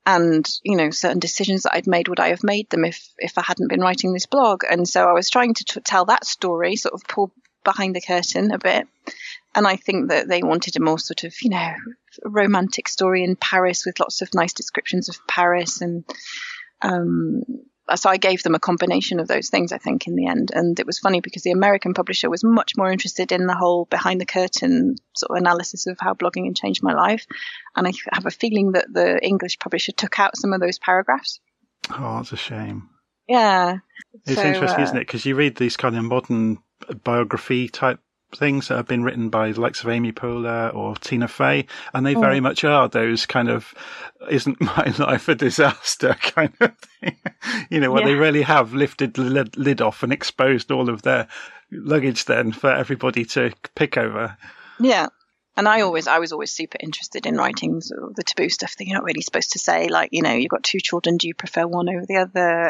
and 0.07 0.49
you 0.63 0.77
know 0.77 0.89
certain 0.89 1.19
decisions 1.19 1.63
that 1.63 1.75
I'd 1.75 1.85
made 1.85 2.07
would 2.07 2.21
I 2.21 2.29
have 2.29 2.43
made 2.43 2.69
them 2.69 2.85
if 2.85 3.13
if 3.19 3.37
I 3.37 3.41
hadn't 3.41 3.67
been 3.67 3.81
writing 3.81 4.13
this 4.13 4.25
blog. 4.25 4.63
And 4.67 4.87
so 4.87 5.07
I 5.07 5.11
was 5.11 5.29
trying 5.29 5.53
to 5.55 5.65
t- 5.65 5.81
tell 5.81 6.05
that 6.05 6.25
story 6.25 6.77
sort 6.77 6.93
of 6.93 7.03
pull 7.03 7.31
behind 7.65 7.93
the 7.93 8.01
curtain 8.01 8.51
a 8.51 8.57
bit. 8.57 8.87
And 9.53 9.67
I 9.67 9.75
think 9.75 10.09
that 10.09 10.29
they 10.29 10.41
wanted 10.41 10.77
a 10.77 10.81
more 10.81 10.97
sort 10.97 11.25
of 11.25 11.35
you 11.41 11.49
know 11.49 11.73
romantic 12.23 12.87
story 12.87 13.23
in 13.23 13.35
Paris 13.35 13.85
with 13.85 13.99
lots 13.99 14.21
of 14.21 14.33
nice 14.33 14.53
descriptions 14.53 15.09
of 15.09 15.17
Paris 15.27 15.81
and 15.81 16.05
um, 16.81 17.43
so 17.95 18.09
I 18.09 18.17
gave 18.17 18.43
them 18.43 18.55
a 18.55 18.59
combination 18.59 19.19
of 19.19 19.27
those 19.27 19.49
things, 19.49 19.71
I 19.71 19.77
think, 19.77 20.07
in 20.07 20.15
the 20.15 20.27
end. 20.27 20.51
And 20.53 20.79
it 20.79 20.85
was 20.85 20.99
funny 20.99 21.21
because 21.21 21.43
the 21.43 21.51
American 21.51 21.93
publisher 21.93 22.29
was 22.29 22.43
much 22.43 22.73
more 22.77 22.91
interested 22.91 23.31
in 23.31 23.47
the 23.47 23.55
whole 23.55 23.85
behind 23.85 24.19
the 24.19 24.25
curtain 24.25 24.95
sort 25.15 25.31
of 25.31 25.37
analysis 25.37 25.87
of 25.87 25.97
how 25.99 26.13
blogging 26.13 26.45
had 26.45 26.55
changed 26.55 26.83
my 26.83 26.93
life. 26.93 27.25
And 27.75 27.87
I 27.87 27.93
have 28.11 28.25
a 28.25 28.31
feeling 28.31 28.73
that 28.73 28.87
the 28.91 29.23
English 29.23 29.59
publisher 29.59 29.91
took 29.91 30.19
out 30.19 30.37
some 30.37 30.53
of 30.53 30.59
those 30.59 30.79
paragraphs. 30.79 31.39
Oh, 31.89 32.17
that's 32.17 32.33
a 32.33 32.37
shame. 32.37 32.89
Yeah. 33.27 33.77
It's 34.25 34.35
so, 34.35 34.43
interesting, 34.43 34.81
uh, 34.81 34.83
isn't 34.83 34.97
it? 34.97 35.07
Because 35.07 35.25
you 35.25 35.35
read 35.35 35.55
these 35.55 35.77
kind 35.77 35.97
of 35.97 36.03
modern 36.03 36.59
biography 37.03 37.67
type 37.69 37.99
things 38.35 38.67
that 38.67 38.75
have 38.75 38.87
been 38.87 39.03
written 39.03 39.29
by 39.29 39.51
the 39.51 39.61
likes 39.61 39.81
of 39.81 39.89
Amy 39.89 40.11
Poehler 40.11 40.73
or 40.73 40.95
Tina 40.95 41.27
Fey, 41.27 41.65
and 41.93 42.05
they 42.05 42.15
oh. 42.15 42.19
very 42.19 42.39
much 42.39 42.63
are 42.63 42.87
those 42.87 43.25
kind 43.25 43.49
of 43.49 43.73
"isn't 44.29 44.59
my 44.59 44.93
life 44.99 45.27
a 45.27 45.35
disaster" 45.35 46.13
kind 46.21 46.53
of 46.59 46.77
thing. 46.77 47.15
you 47.69 47.79
know, 47.79 47.91
where 47.91 48.01
yeah. 48.01 48.07
they 48.07 48.15
really 48.15 48.41
have 48.41 48.73
lifted 48.73 49.13
the 49.13 49.49
lid 49.55 49.81
off 49.81 50.03
and 50.03 50.11
exposed 50.11 50.71
all 50.71 50.89
of 50.89 51.03
their 51.03 51.27
luggage 51.71 52.25
then 52.25 52.51
for 52.51 52.71
everybody 52.71 53.25
to 53.25 53.51
pick 53.75 53.97
over. 53.97 54.37
Yeah, 54.79 55.07
and 55.57 55.67
I 55.67 55.81
always, 55.81 56.07
I 56.07 56.19
was 56.19 56.31
always 56.31 56.51
super 56.51 56.77
interested 56.79 57.25
in 57.25 57.35
writing 57.35 57.81
sort 57.81 58.03
of 58.03 58.15
the 58.15 58.21
taboo 58.21 58.47
stuff 58.47 58.75
that 58.77 58.85
you're 58.85 58.95
not 58.95 59.03
really 59.03 59.21
supposed 59.21 59.53
to 59.53 59.59
say. 59.59 59.89
Like, 59.89 60.09
you 60.11 60.21
know, 60.21 60.33
you've 60.33 60.51
got 60.51 60.63
two 60.63 60.79
children, 60.79 61.17
do 61.17 61.27
you 61.27 61.33
prefer 61.33 61.65
one 61.65 61.89
over 61.89 62.05
the 62.05 62.17
other? 62.17 62.69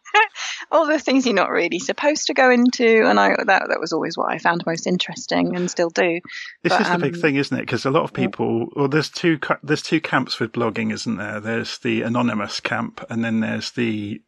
All 0.70 0.86
the 0.86 1.00
things 1.00 1.26
you're 1.26 1.34
not 1.34 1.50
really 1.50 1.80
supposed 1.80 2.28
to 2.28 2.34
go 2.34 2.52
into. 2.52 3.04
And 3.08 3.18
I, 3.18 3.30
that, 3.30 3.46
that 3.68 3.80
was 3.80 3.92
always 3.92 4.16
what 4.16 4.30
I 4.30 4.38
found 4.38 4.62
most 4.64 4.86
interesting 4.86 5.56
and 5.56 5.68
still 5.68 5.90
do. 5.90 6.20
This 6.62 6.72
but, 6.72 6.82
is 6.82 6.86
the 6.86 6.94
um, 6.94 7.00
big 7.00 7.16
thing, 7.16 7.34
isn't 7.34 7.56
it? 7.56 7.62
Because 7.62 7.84
a 7.84 7.90
lot 7.90 8.04
of 8.04 8.12
people, 8.12 8.68
well, 8.76 8.86
there's 8.86 9.10
two, 9.10 9.40
there's 9.64 9.82
two 9.82 10.00
camps 10.00 10.38
with 10.38 10.52
blogging, 10.52 10.92
isn't 10.92 11.16
there? 11.16 11.40
There's 11.40 11.78
the 11.78 12.02
anonymous 12.02 12.60
camp 12.60 13.04
and 13.10 13.24
then 13.24 13.40
there's 13.40 13.72
the, 13.72 14.22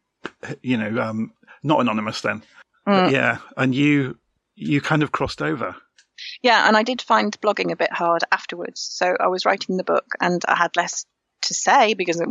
you 0.61 0.77
know, 0.77 1.01
um, 1.01 1.31
not 1.63 1.79
anonymous 1.79 2.19
then. 2.19 2.43
Mm. 2.85 3.11
yeah. 3.11 3.37
And 3.55 3.73
you, 3.73 4.17
you 4.55 4.81
kind 4.81 5.01
of 5.01 5.13
crossed 5.13 5.41
over. 5.41 5.77
Yeah, 6.43 6.67
and 6.67 6.75
I 6.75 6.83
did 6.83 7.01
find 7.01 7.39
blogging 7.39 7.71
a 7.71 7.77
bit 7.77 7.91
hard 7.91 8.23
afterwards. 8.31 8.81
So 8.81 9.15
I 9.19 9.27
was 9.27 9.45
writing 9.45 9.77
the 9.77 9.83
book 9.83 10.05
and 10.19 10.41
I 10.45 10.55
had 10.55 10.75
less 10.75 11.05
to 11.43 11.53
say 11.53 11.93
because 11.93 12.21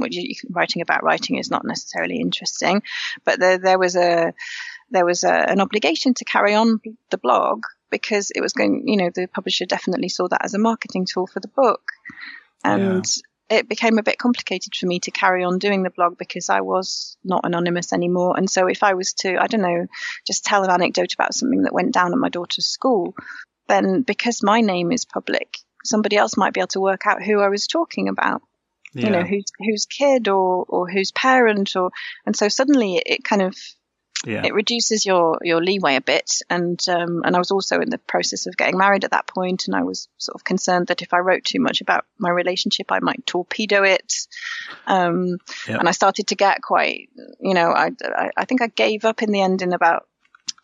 writing 0.51 0.83
about 0.83 1.03
writing 1.03 1.39
is 1.39 1.51
not 1.51 1.65
necessarily 1.65 2.21
interesting. 2.21 2.83
But 3.25 3.41
there, 3.41 3.59
there 3.59 3.79
was 3.79 3.97
a 3.97 4.35
there 4.91 5.07
was 5.07 5.25
a, 5.25 5.33
an 5.33 5.61
obligation 5.61 6.13
to 6.15 6.25
carry 6.27 6.55
on 6.55 6.81
the 7.11 7.19
blog 7.19 7.63
because 7.91 8.31
it 8.31 8.43
was 8.43 8.53
going. 8.53 8.87
You 8.87 8.99
know, 8.99 9.11
the 9.15 9.27
publisher 9.27 9.65
definitely 9.65 10.11
saw 10.11 10.29
that 10.29 10.45
as 10.45 10.55
a 10.55 10.59
marketing 10.59 11.07
tool 11.07 11.27
for 11.27 11.41
the 11.41 11.49
book, 11.49 11.83
and. 12.63 13.05
Yeah. 13.05 13.23
It 13.51 13.69
became 13.69 13.99
a 13.99 14.03
bit 14.03 14.17
complicated 14.17 14.75
for 14.75 14.87
me 14.87 15.01
to 15.01 15.11
carry 15.11 15.45
on 15.45 15.59
doing 15.59 15.83
the 15.83 15.91
blog 15.91 16.17
because 16.17 16.49
I 16.49 16.63
was 16.63 17.19
not 17.23 17.45
anonymous 17.45 17.93
anymore. 17.93 18.35
And 18.35 18.49
so, 18.49 18.67
if 18.67 18.83
I 18.83 18.95
was 18.95 19.13
to, 19.15 19.37
I 19.37 19.47
don't 19.47 19.61
know, 19.61 19.89
just 20.27 20.47
tell 20.47 20.65
an 20.65 20.71
anecdote 20.71 21.13
about 21.13 21.35
something 21.35 21.65
that 21.65 21.75
went 21.75 21.93
down 21.93 22.13
at 22.13 22.19
my 22.19 22.31
daughter's 22.31 22.65
school, 22.65 23.15
then 23.69 24.03
because 24.03 24.43
my 24.43 24.61
name 24.61 24.93
is 24.93 25.05
public, 25.05 25.59
somebody 25.85 26.17
else 26.17 26.37
might 26.37 26.55
be 26.55 26.61
able 26.61 26.69
to 26.69 26.81
work 26.81 27.07
out 27.07 27.23
who 27.23 27.41
I 27.41 27.49
was 27.49 27.67
talking 27.67 28.09
about. 28.09 28.43
Yeah. 28.95 29.07
You 29.07 29.11
know, 29.11 29.23
whose 29.23 29.45
whose 29.59 29.87
kid 29.87 30.29
or 30.29 30.67
or 30.69 30.91
whose 30.91 31.13
parent 31.13 31.77
or 31.77 31.93
and 32.27 32.37
so 32.37 32.49
suddenly 32.49 32.97
it, 32.97 33.05
it 33.07 33.25
kind 33.25 33.41
of 33.41 33.57
yeah. 34.25 34.43
it 34.45 34.55
reduces 34.55 35.05
your 35.05 35.39
your 35.43 35.63
leeway 35.63 35.97
a 35.97 36.01
bit 36.01 36.31
and 36.49 36.81
um, 36.89 37.23
and 37.25 37.35
I 37.35 37.39
was 37.39 37.51
also 37.51 37.81
in 37.81 37.91
the 37.91 37.99
process 37.99 38.47
of 38.47 38.57
getting 38.57 38.79
married 38.79 39.05
at 39.05 39.11
that 39.11 39.27
point 39.27 39.67
and 39.67 39.75
I 39.75 39.83
was 39.83 40.09
sort 40.19 40.35
of 40.35 40.45
concerned 40.45 40.89
that 40.89 41.03
if 41.03 41.13
I 41.13 41.19
wrote 41.19 41.45
too 41.45 41.61
much 41.61 41.81
about 41.81 42.05
my 42.19 42.31
relationship 42.31 42.93
I 42.93 43.01
might 43.01 43.27
torpedo 43.27 43.83
it 43.83 44.13
um, 44.87 45.39
yeah. 45.69 45.79
and 45.79 45.89
I 45.89 45.93
started 45.93 46.29
to 46.29 46.37
get 46.37 46.63
quite 46.63 47.09
you 47.41 47.55
know 47.55 47.71
I, 47.71 47.93
I, 48.03 48.31
I 48.37 48.45
think 48.45 48.63
I 48.63 48.69
gave 48.69 49.05
up 49.05 49.23
in 49.23 49.33
the 49.33 49.41
end 49.41 49.63
in 49.63 49.73
about 49.73 50.07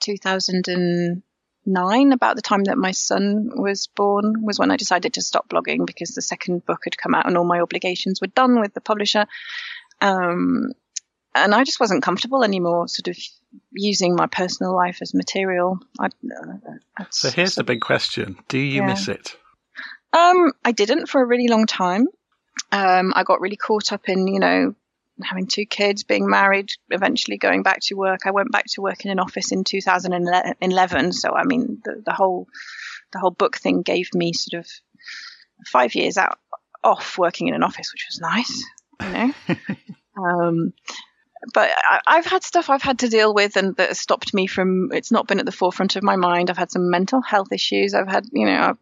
2000 0.01 0.69
and 0.69 1.23
nine, 1.69 2.13
about 2.13 2.37
the 2.37 2.43
time 2.43 2.65
that 2.65 2.79
my 2.79 2.91
son 2.91 3.51
was 3.55 3.87
born, 3.87 4.43
was 4.43 4.59
when 4.59 4.71
I 4.71 4.77
decided 4.77 5.15
to 5.15 5.23
stop 5.23 5.49
blogging 5.49 5.87
because 5.87 6.15
the 6.15 6.23
second 6.23 6.67
book 6.67 6.81
had 6.85 6.99
come 6.99 7.15
out 7.15 7.27
and 7.27 7.37
all 7.37 7.45
my 7.45 7.61
obligations 7.61 8.21
were 8.21 8.29
done 8.29 8.61
with 8.61 8.75
the 8.75 8.81
publisher. 8.81 9.27
Um, 10.01 10.73
and 11.35 11.55
I 11.55 11.65
just 11.65 11.79
wasn't 11.79 12.03
comfortable 12.03 12.43
anymore, 12.43 12.89
sort 12.89 13.09
of 13.09 13.17
using 13.73 14.17
my 14.17 14.27
personal 14.27 14.75
life 14.75 14.99
as 15.03 15.15
material. 15.15 15.79
I, 16.01 16.07
uh, 16.07 17.05
so 17.11 17.31
here's 17.31 17.55
the 17.55 17.65
big 17.65 17.81
question: 17.81 18.39
Do 18.49 18.59
you 18.59 18.83
yeah. 18.83 18.87
miss 18.87 19.09
it? 19.09 19.37
Um, 20.13 20.53
I 20.65 20.73
didn't 20.73 21.09
for 21.09 21.23
a 21.23 21.27
really 21.27 21.49
long 21.49 21.67
time. 21.67 22.07
Um, 22.73 23.13
I 23.15 23.23
got 23.23 23.41
really 23.41 23.57
caught 23.57 23.93
up 23.93 24.09
in, 24.09 24.27
you 24.27 24.41
know, 24.41 24.75
having 25.23 25.47
two 25.47 25.67
kids, 25.67 26.05
being 26.05 26.29
married, 26.29 26.71
eventually 26.91 27.39
going 27.39 27.63
back 27.63 27.81
to 27.83 27.95
work. 27.95 28.21
I 28.25 28.31
went 28.31 28.53
back 28.53 28.67
to 28.73 28.83
work 28.83 29.05
in 29.05 29.11
an 29.11 29.19
office 29.19 29.53
in 29.53 29.65
2011. 29.65 31.13
So 31.13 31.33
I 31.33 31.45
mean, 31.45 31.81
the, 31.85 32.03
the 32.05 32.13
whole 32.13 32.47
the 33.13 33.19
whole 33.19 33.31
book 33.31 33.57
thing 33.57 33.83
gave 33.83 34.09
me 34.15 34.33
sort 34.33 34.65
of 34.65 34.71
five 35.67 35.95
years 35.95 36.17
out 36.17 36.39
off 36.85 37.19
working 37.19 37.49
in 37.49 37.55
an 37.55 37.63
office, 37.63 37.93
which 37.93 38.07
was 38.09 38.21
nice, 38.21 38.65
you 39.03 39.09
know. 39.11 39.35
um, 40.25 40.73
but 41.55 41.71
I, 42.07 42.17
have 42.17 42.27
had 42.27 42.43
stuff 42.43 42.69
I've 42.69 42.83
had 42.83 43.01
to 43.01 43.09
deal 43.09 43.33
with 43.33 43.57
and 43.57 43.77
that 43.77 43.89
has 43.89 44.01
stopped 44.01 44.35
me 44.35 44.47
from. 44.47 44.91
It's 44.93 45.13
not 45.13 45.27
been 45.27 45.39
at 45.39 45.47
the 45.47 45.53
forefront 45.53 45.97
of 45.97 46.03
my 46.03 46.17
mind. 46.17 46.51
I've 46.51 46.59
had 46.59 46.71
some 46.71 46.91
mental 46.91 47.21
health 47.21 47.53
issues. 47.53 47.95
I've 47.95 48.09
had, 48.09 48.27
you 48.33 48.47
know, 48.47 48.61
I've, 48.61 48.79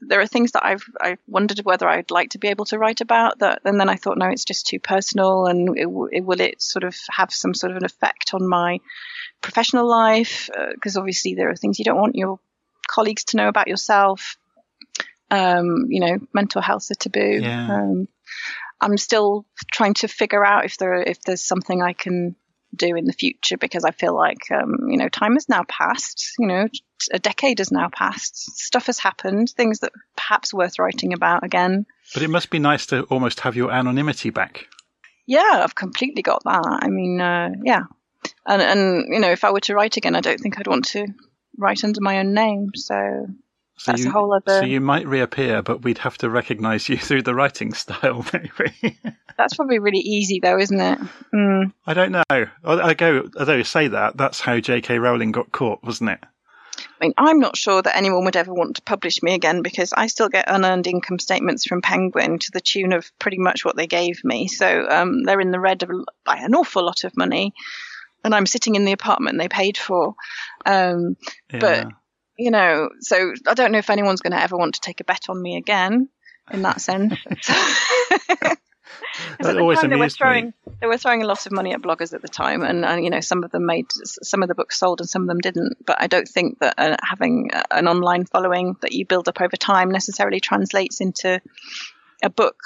there 0.00 0.20
are 0.20 0.26
things 0.26 0.52
that 0.52 0.64
I've 0.64 0.84
I 1.00 1.16
wondered 1.26 1.60
whether 1.64 1.88
I'd 1.88 2.10
like 2.10 2.30
to 2.30 2.38
be 2.38 2.48
able 2.48 2.66
to 2.66 2.78
write 2.78 3.00
about 3.00 3.38
that, 3.40 3.62
and 3.64 3.80
then 3.80 3.88
I 3.88 3.96
thought, 3.96 4.18
no, 4.18 4.26
it's 4.26 4.44
just 4.44 4.66
too 4.66 4.78
personal, 4.78 5.46
and 5.46 5.76
it, 5.76 5.88
it, 6.12 6.24
will 6.24 6.40
it 6.40 6.62
sort 6.62 6.84
of 6.84 6.96
have 7.10 7.32
some 7.32 7.54
sort 7.54 7.72
of 7.72 7.78
an 7.78 7.84
effect 7.84 8.34
on 8.34 8.46
my 8.46 8.80
professional 9.40 9.88
life? 9.88 10.48
Because 10.74 10.96
uh, 10.96 11.00
obviously 11.00 11.34
there 11.34 11.50
are 11.50 11.56
things 11.56 11.78
you 11.78 11.84
don't 11.84 12.00
want 12.00 12.16
your 12.16 12.38
colleagues 12.86 13.24
to 13.24 13.36
know 13.36 13.48
about 13.48 13.68
yourself. 13.68 14.36
Um, 15.30 15.86
you 15.88 16.00
know, 16.00 16.18
mental 16.32 16.62
health's 16.62 16.90
a 16.90 16.94
taboo. 16.94 17.40
Yeah. 17.42 17.74
Um, 17.74 18.08
I'm 18.80 18.96
still 18.96 19.46
trying 19.72 19.94
to 19.94 20.08
figure 20.08 20.44
out 20.44 20.64
if 20.64 20.78
there 20.78 20.94
if 20.94 21.20
there's 21.22 21.42
something 21.42 21.82
I 21.82 21.92
can 21.92 22.36
do 22.74 22.96
in 22.96 23.06
the 23.06 23.12
future 23.12 23.56
because 23.56 23.84
I 23.84 23.90
feel 23.90 24.14
like 24.14 24.50
um, 24.50 24.88
you 24.88 24.96
know 24.98 25.08
time 25.08 25.34
has 25.34 25.48
now 25.48 25.64
passed. 25.68 26.32
You 26.38 26.46
know, 26.46 26.68
a 27.12 27.18
decade 27.18 27.58
has 27.58 27.72
now 27.72 27.88
passed. 27.92 28.36
Stuff 28.58 28.86
has 28.86 28.98
happened. 28.98 29.50
Things 29.50 29.80
that 29.80 29.92
perhaps 30.16 30.54
worth 30.54 30.78
writing 30.78 31.12
about 31.12 31.44
again. 31.44 31.86
But 32.14 32.22
it 32.22 32.30
must 32.30 32.50
be 32.50 32.58
nice 32.58 32.86
to 32.86 33.02
almost 33.04 33.40
have 33.40 33.56
your 33.56 33.70
anonymity 33.70 34.30
back. 34.30 34.66
Yeah, 35.26 35.60
I've 35.62 35.74
completely 35.74 36.22
got 36.22 36.42
that. 36.44 36.80
I 36.82 36.88
mean, 36.88 37.20
uh, 37.20 37.50
yeah, 37.64 37.82
and 38.46 38.62
and 38.62 39.04
you 39.12 39.20
know, 39.20 39.30
if 39.30 39.44
I 39.44 39.50
were 39.50 39.60
to 39.60 39.74
write 39.74 39.96
again, 39.96 40.16
I 40.16 40.20
don't 40.20 40.40
think 40.40 40.58
I'd 40.58 40.66
want 40.66 40.86
to 40.86 41.06
write 41.58 41.84
under 41.84 42.00
my 42.00 42.18
own 42.20 42.32
name. 42.32 42.70
So 42.74 43.26
so 43.78 43.92
That's 43.92 44.02
you, 44.02 44.10
a 44.10 44.12
whole 44.12 44.34
other. 44.34 44.60
So 44.60 44.64
you 44.64 44.80
might 44.80 45.06
reappear, 45.06 45.62
but 45.62 45.82
we'd 45.82 45.98
have 45.98 46.18
to 46.18 46.28
recognise 46.28 46.88
you 46.88 46.96
through 46.98 47.22
the 47.22 47.34
writing 47.34 47.72
style, 47.72 48.26
maybe. 48.32 48.98
that's 49.36 49.54
probably 49.54 49.78
really 49.78 50.00
easy, 50.00 50.40
though, 50.40 50.58
isn't 50.58 50.80
it? 50.80 50.98
Mm. 51.32 51.72
I 51.86 51.94
don't 51.94 52.12
know. 52.12 52.22
I 52.28 52.94
go, 52.94 53.28
although 53.38 53.56
you 53.56 53.64
say 53.64 53.88
that, 53.88 54.16
that's 54.16 54.40
how 54.40 54.58
J.K. 54.58 54.98
Rowling 54.98 55.32
got 55.32 55.52
caught, 55.52 55.82
wasn't 55.84 56.10
it? 56.10 56.20
I 57.00 57.04
mean, 57.04 57.14
I'm 57.16 57.38
not 57.38 57.56
sure 57.56 57.80
that 57.80 57.96
anyone 57.96 58.24
would 58.24 58.36
ever 58.36 58.52
want 58.52 58.76
to 58.76 58.82
publish 58.82 59.22
me 59.22 59.34
again 59.34 59.62
because 59.62 59.92
I 59.92 60.08
still 60.08 60.28
get 60.28 60.46
unearned 60.48 60.86
income 60.86 61.18
statements 61.18 61.64
from 61.64 61.82
Penguin 61.82 62.38
to 62.40 62.50
the 62.52 62.60
tune 62.60 62.92
of 62.92 63.10
pretty 63.18 63.38
much 63.38 63.64
what 63.64 63.76
they 63.76 63.86
gave 63.86 64.24
me. 64.24 64.48
So 64.48 64.88
um, 64.88 65.22
they're 65.22 65.40
in 65.40 65.52
the 65.52 65.60
red 65.60 65.84
by 66.24 66.36
an 66.36 66.54
awful 66.54 66.84
lot 66.84 67.04
of 67.04 67.16
money, 67.16 67.52
and 68.24 68.34
I'm 68.34 68.46
sitting 68.46 68.74
in 68.74 68.84
the 68.84 68.92
apartment 68.92 69.38
they 69.38 69.48
paid 69.48 69.76
for. 69.76 70.14
Um, 70.66 71.16
yeah. 71.52 71.58
But 71.60 71.88
you 72.38 72.50
know, 72.50 72.90
so 73.00 73.34
I 73.46 73.54
don't 73.54 73.72
know 73.72 73.78
if 73.78 73.90
anyone's 73.90 74.20
going 74.20 74.32
to 74.32 74.40
ever 74.40 74.56
want 74.56 74.76
to 74.76 74.80
take 74.80 75.00
a 75.00 75.04
bet 75.04 75.28
on 75.28 75.40
me 75.40 75.56
again 75.56 76.08
in 76.52 76.62
that 76.62 76.80
sense. 76.80 77.14
At 79.40 79.54
the 79.54 79.60
always 79.60 79.80
time 79.80 79.90
they 79.90 79.96
were 79.96 80.02
amused 80.02 80.16
me. 80.16 80.18
throwing 80.18 80.54
they 80.80 80.86
were 80.86 80.96
throwing 80.96 81.22
a 81.22 81.26
lot 81.26 81.44
of 81.46 81.52
money 81.52 81.72
at 81.72 81.82
bloggers 81.82 82.12
at 82.12 82.22
the 82.22 82.28
time, 82.28 82.62
and, 82.62 82.84
and 82.84 83.04
you 83.04 83.10
know 83.10 83.20
some 83.20 83.44
of 83.44 83.50
them 83.50 83.66
made 83.66 83.86
some 84.04 84.42
of 84.42 84.48
the 84.48 84.54
books 84.54 84.78
sold 84.78 85.00
and 85.00 85.08
some 85.08 85.22
of 85.22 85.28
them 85.28 85.38
didn't. 85.38 85.84
But 85.84 86.00
I 86.00 86.06
don't 86.06 86.26
think 86.26 86.58
that 86.60 86.74
uh, 86.78 86.96
having 87.02 87.50
uh, 87.52 87.62
an 87.70 87.88
online 87.88 88.24
following 88.24 88.76
that 88.82 88.92
you 88.92 89.06
build 89.06 89.28
up 89.28 89.40
over 89.40 89.56
time 89.56 89.90
necessarily 89.90 90.40
translates 90.40 91.00
into 91.00 91.40
a 92.22 92.30
book 92.30 92.56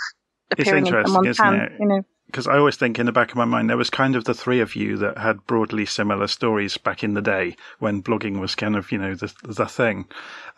appearing 0.51 0.87
in 0.87 1.05
someone's 1.05 1.39
hand. 1.39 1.73
You 1.79 1.87
know, 1.87 2.05
because 2.27 2.47
I 2.47 2.57
always 2.57 2.77
think 2.77 2.99
in 2.99 3.07
the 3.07 3.13
back 3.13 3.31
of 3.31 3.37
my 3.37 3.45
mind 3.45 3.69
there 3.69 3.77
was 3.77 3.91
kind 3.91 4.17
of 4.17 4.25
the 4.25 4.35
three 4.35 4.61
of 4.61 4.75
you 4.75 4.97
that 4.99 5.19
had 5.19 5.47
broadly 5.47 5.85
similar 5.87 6.27
stories 6.27 6.79
back 6.79 7.05
in 7.05 7.15
the 7.15 7.21
day 7.23 7.57
when 7.79 8.03
blogging 8.03 8.41
was 8.41 8.55
kind 8.55 8.77
of 8.77 8.91
you 8.93 8.99
know 8.99 9.15
the 9.15 9.33
the 9.45 9.67
thing, 9.67 10.07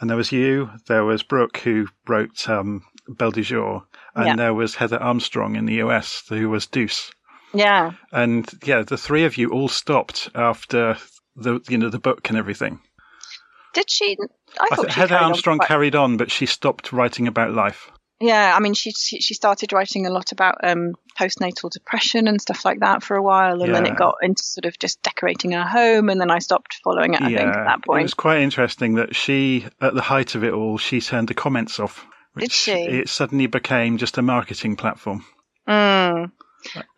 and 0.00 0.08
there 0.08 0.16
was 0.16 0.32
you, 0.32 0.70
there 0.86 1.04
was 1.04 1.22
Brooke 1.22 1.58
who 1.58 1.88
wrote 2.06 2.48
um, 2.48 2.82
Belle 3.08 3.32
de 3.32 3.42
Jour, 3.42 3.84
and 4.14 4.26
Yeah. 4.26 4.36
there 4.36 4.54
was 4.54 4.76
Heather 4.76 5.02
Armstrong 5.02 5.56
in 5.56 5.66
the 5.66 5.74
US 5.82 6.22
who 6.28 6.48
was 6.48 6.66
Dooce, 6.66 7.10
yeah, 7.52 7.92
and 8.12 8.48
yeah, 8.64 8.82
the 8.82 8.96
three 8.98 9.24
of 9.24 9.36
you 9.36 9.50
all 9.50 9.68
stopped 9.68 10.28
after 10.34 10.96
the 11.36 11.60
you 11.68 11.78
know 11.78 11.90
the 11.90 11.98
book 11.98 12.28
and 12.28 12.38
everything. 12.38 12.80
did 13.74 13.90
she? 13.90 14.16
I 14.60 14.68
I 14.70 14.76
thought 14.76 14.92
she 14.92 15.00
Heather 15.00 15.08
carried 15.08 15.22
on 15.24 15.30
Armstrong 15.32 15.58
quite- 15.58 15.68
carried 15.68 15.94
on, 15.96 16.16
but 16.16 16.30
she 16.30 16.46
stopped 16.46 16.92
writing 16.92 17.26
about 17.26 17.52
life. 17.52 17.90
Yeah, 18.20 18.54
I 18.56 18.60
mean, 18.60 18.74
she 18.74 18.92
she 18.92 19.34
started 19.34 19.72
writing 19.72 20.06
a 20.06 20.10
lot 20.10 20.30
about 20.32 20.58
um, 20.62 20.94
postnatal 21.18 21.70
depression 21.70 22.28
and 22.28 22.40
stuff 22.40 22.64
like 22.64 22.80
that 22.80 23.02
for 23.02 23.16
a 23.16 23.22
while, 23.22 23.60
and 23.62 23.74
then 23.74 23.86
it 23.86 23.96
got 23.96 24.16
into 24.22 24.42
sort 24.42 24.66
of 24.66 24.78
just 24.78 25.02
decorating 25.02 25.50
her 25.50 25.64
home, 25.64 26.08
and 26.08 26.20
then 26.20 26.30
I 26.30 26.38
stopped 26.38 26.78
following 26.84 27.14
it. 27.14 27.22
I 27.22 27.28
think 27.28 27.40
at 27.40 27.64
that 27.64 27.78
It 27.78 27.84
point. 27.84 28.02
was 28.04 28.14
quite 28.14 28.40
interesting 28.40 28.94
that 28.94 29.16
she, 29.16 29.66
at 29.80 29.94
the 29.94 30.00
height 30.00 30.36
of 30.36 30.44
it 30.44 30.52
all, 30.52 30.78
she 30.78 31.00
turned 31.00 31.28
the 31.28 31.34
comments 31.34 31.80
off. 31.80 32.06
Did 32.38 32.52
she? 32.52 32.72
It 32.72 33.08
suddenly 33.08 33.46
became 33.46 33.98
just 33.98 34.16
a 34.16 34.22
marketing 34.22 34.76
platform. 34.76 35.24
Mm. 35.68 36.30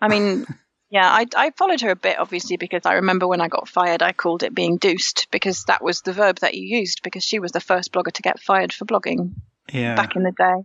I 0.00 0.08
mean, 0.08 0.46
yeah, 0.90 1.08
I, 1.08 1.26
I 1.34 1.50
followed 1.56 1.80
her 1.80 1.90
a 1.90 1.96
bit, 1.96 2.18
obviously, 2.18 2.56
because 2.56 2.82
I 2.84 2.94
remember 2.94 3.26
when 3.26 3.40
I 3.40 3.48
got 3.48 3.68
fired, 3.68 4.02
I 4.02 4.12
called 4.12 4.42
it 4.42 4.54
being 4.54 4.76
dooced 4.76 5.28
because 5.30 5.64
that 5.64 5.82
was 5.82 6.02
the 6.02 6.12
verb 6.12 6.40
that 6.40 6.54
you 6.54 6.78
used 6.78 7.02
because 7.02 7.24
she 7.24 7.38
was 7.38 7.52
the 7.52 7.60
first 7.60 7.92
blogger 7.92 8.12
to 8.12 8.22
get 8.22 8.38
fired 8.38 8.72
for 8.72 8.84
blogging 8.84 9.34
Yeah. 9.72 9.96
back 9.96 10.14
in 10.16 10.22
the 10.22 10.32
day. 10.32 10.64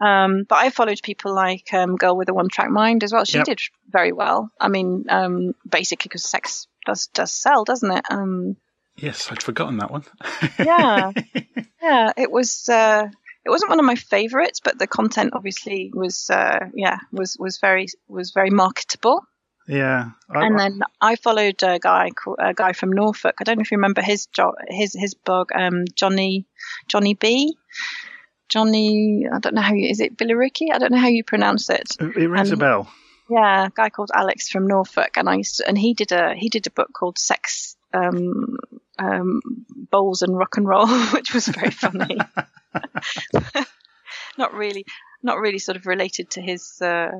Um, 0.00 0.44
but 0.48 0.56
I 0.56 0.70
followed 0.70 1.00
people 1.02 1.34
like 1.34 1.72
um, 1.74 1.96
Girl 1.96 2.16
with 2.16 2.28
a 2.30 2.34
One 2.34 2.48
Track 2.48 2.70
Mind 2.70 3.04
as 3.04 3.12
well. 3.12 3.24
She 3.24 3.38
Yep. 3.38 3.44
did 3.46 3.60
very 3.90 4.12
well. 4.12 4.50
I 4.60 4.68
mean, 4.68 5.04
um, 5.08 5.54
basically 5.68 6.08
because 6.08 6.24
sex 6.24 6.66
does 6.86 7.08
does 7.08 7.30
sell, 7.32 7.64
doesn't 7.64 7.90
it? 7.90 8.04
Um, 8.10 8.56
Yes, 8.96 9.30
I'd 9.30 9.42
forgotten 9.44 9.76
that 9.78 9.92
one. 9.92 10.02
yeah, 10.58 11.12
yeah. 11.80 12.12
It 12.16 12.30
was. 12.32 12.68
Uh, 12.68 13.06
it 13.44 13.50
wasn't 13.50 13.70
one 13.70 13.78
of 13.78 13.84
my 13.86 13.94
favorites, 13.94 14.60
but 14.60 14.76
the 14.78 14.88
content 14.88 15.34
obviously 15.34 15.92
was. 15.94 16.28
Uh, 16.30 16.66
yeah, 16.74 16.98
was 17.12 17.36
was 17.38 17.58
very 17.58 17.86
was 18.08 18.32
very 18.32 18.50
marketable. 18.50 19.22
yeah. 19.68 20.10
I, 20.34 20.46
and 20.46 20.58
then 20.58 20.80
I 21.00 21.14
followed 21.14 21.62
a 21.62 21.78
guy 21.78 22.10
called, 22.10 22.38
a 22.40 22.54
guy 22.54 22.72
from 22.72 22.90
Norfolk. 22.90 23.36
I 23.40 23.44
don't 23.44 23.58
know 23.58 23.62
if 23.62 23.70
you 23.70 23.76
remember 23.78 24.02
his 24.02 24.26
jo- 24.26 24.56
his 24.66 24.94
his 24.98 25.14
blog, 25.14 25.50
um, 25.54 25.84
Johnny 25.94 26.46
Johnny 26.88 27.14
B. 27.14 27.56
Johnny, 28.48 29.26
I 29.32 29.38
don't 29.38 29.54
know 29.54 29.62
how 29.62 29.74
you 29.74 29.88
is 29.88 30.00
it 30.00 30.16
Billericay? 30.16 30.72
I 30.72 30.78
don't 30.78 30.92
know 30.92 30.98
how 30.98 31.08
you 31.08 31.24
pronounce 31.24 31.70
it. 31.70 31.96
it 32.00 32.28
rings 32.30 32.50
a 32.50 32.56
bell. 32.56 32.90
Yeah, 33.30 33.66
a 33.66 33.70
guy 33.70 33.90
called 33.90 34.10
Alex 34.14 34.48
from 34.48 34.66
Norfolk, 34.66 35.16
and 35.16 35.28
I 35.28 35.36
used 35.36 35.58
to, 35.58 35.68
and 35.68 35.76
he 35.76 35.92
did 35.92 36.12
a 36.12 36.34
he 36.34 36.48
did 36.48 36.66
a 36.66 36.70
book 36.70 36.92
called 36.94 37.18
Sex 37.18 37.76
um, 37.92 38.56
um, 38.98 39.42
Bowls 39.90 40.22
and 40.22 40.36
Rock 40.36 40.56
and 40.56 40.66
Roll, 40.66 40.86
which 41.12 41.34
was 41.34 41.46
very 41.46 41.70
funny. 41.70 42.18
not 44.38 44.54
really, 44.54 44.86
not 45.22 45.38
really 45.38 45.58
sort 45.58 45.76
of 45.76 45.86
related 45.86 46.30
to 46.30 46.40
his 46.40 46.80
uh, 46.80 47.10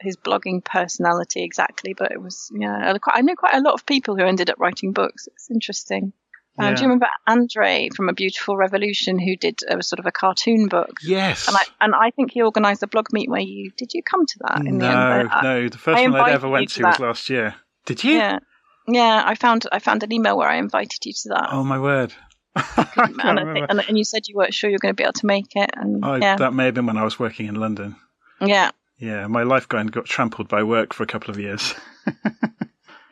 his 0.00 0.16
blogging 0.16 0.64
personality 0.64 1.42
exactly, 1.42 1.94
but 1.94 2.12
it 2.12 2.20
was 2.20 2.50
yeah. 2.54 2.94
I 3.12 3.22
know 3.22 3.34
quite 3.34 3.54
a 3.54 3.60
lot 3.60 3.74
of 3.74 3.86
people 3.86 4.16
who 4.16 4.24
ended 4.24 4.50
up 4.50 4.60
writing 4.60 4.92
books. 4.92 5.26
It's 5.26 5.50
interesting. 5.50 6.12
Um, 6.58 6.64
Yeah. 6.66 6.74
Do 6.74 6.80
you 6.82 6.86
remember 6.88 7.08
Andre 7.26 7.88
from 7.94 8.08
A 8.08 8.12
Beautiful 8.12 8.56
Revolution 8.56 9.18
who 9.18 9.36
did 9.36 9.60
a 9.68 9.82
sort 9.82 9.98
of 9.98 10.06
a 10.06 10.12
cartoon 10.12 10.68
book? 10.68 10.90
Yes. 11.02 11.48
And 11.48 11.56
I 11.56 11.62
and 11.80 11.94
I 11.94 12.10
think 12.10 12.32
he 12.32 12.42
organised 12.42 12.82
a 12.82 12.86
blog 12.86 13.12
meet 13.12 13.28
where 13.28 13.40
you 13.40 13.70
did 13.76 13.92
you 13.94 14.02
come 14.02 14.26
to 14.26 14.38
that 14.48 14.66
in 14.66 14.78
no, 14.78 14.86
the 14.86 14.92
end? 14.92 15.28
I- 15.32 15.42
no. 15.42 15.68
The 15.68 15.78
first 15.78 15.98
I 15.98 16.08
one 16.08 16.20
I'd 16.20 16.32
ever 16.32 16.48
went 16.48 16.68
to 16.70 16.80
to 16.80 16.86
was 16.86 17.00
last 17.00 17.30
year. 17.30 17.54
Did 17.84 18.02
you? 18.04 18.12
Yeah, 18.14 18.38
yeah. 18.88 19.22
I 19.24 19.34
found 19.34 19.66
I 19.70 19.78
found 19.78 20.02
an 20.02 20.12
email 20.12 20.36
where 20.36 20.48
I 20.48 20.56
invited 20.56 21.04
you 21.04 21.12
to 21.12 21.28
that, 21.30 21.48
Oh 21.52 21.64
my 21.64 21.78
word. 21.78 22.12
And, 22.98 23.38
I 23.38 23.52
think, 23.52 23.66
and, 23.68 23.84
and 23.86 23.98
you 23.98 24.04
said 24.04 24.22
you 24.28 24.34
weren't 24.34 24.54
sure 24.54 24.70
you 24.70 24.74
were 24.74 24.78
going 24.78 24.94
to 24.94 24.96
be 24.96 25.04
able 25.04 25.12
to 25.12 25.26
make 25.26 25.54
it, 25.56 25.70
and 25.74 26.02
I, 26.02 26.16
yeah, 26.18 26.36
That 26.36 26.54
may 26.54 26.64
have 26.64 26.74
been 26.74 26.86
when 26.86 26.96
I 26.96 27.04
was 27.04 27.18
working 27.18 27.46
in 27.48 27.54
London. 27.56 27.96
yeah. 28.40 28.70
Yeah, 28.98 29.26
my 29.26 29.42
life 29.42 29.68
got 29.68 30.06
trampled 30.06 30.48
by 30.48 30.62
work 30.62 30.94
for 30.94 31.02
a 31.02 31.06
couple 31.06 31.30
of 31.30 31.38
years. 31.38 31.74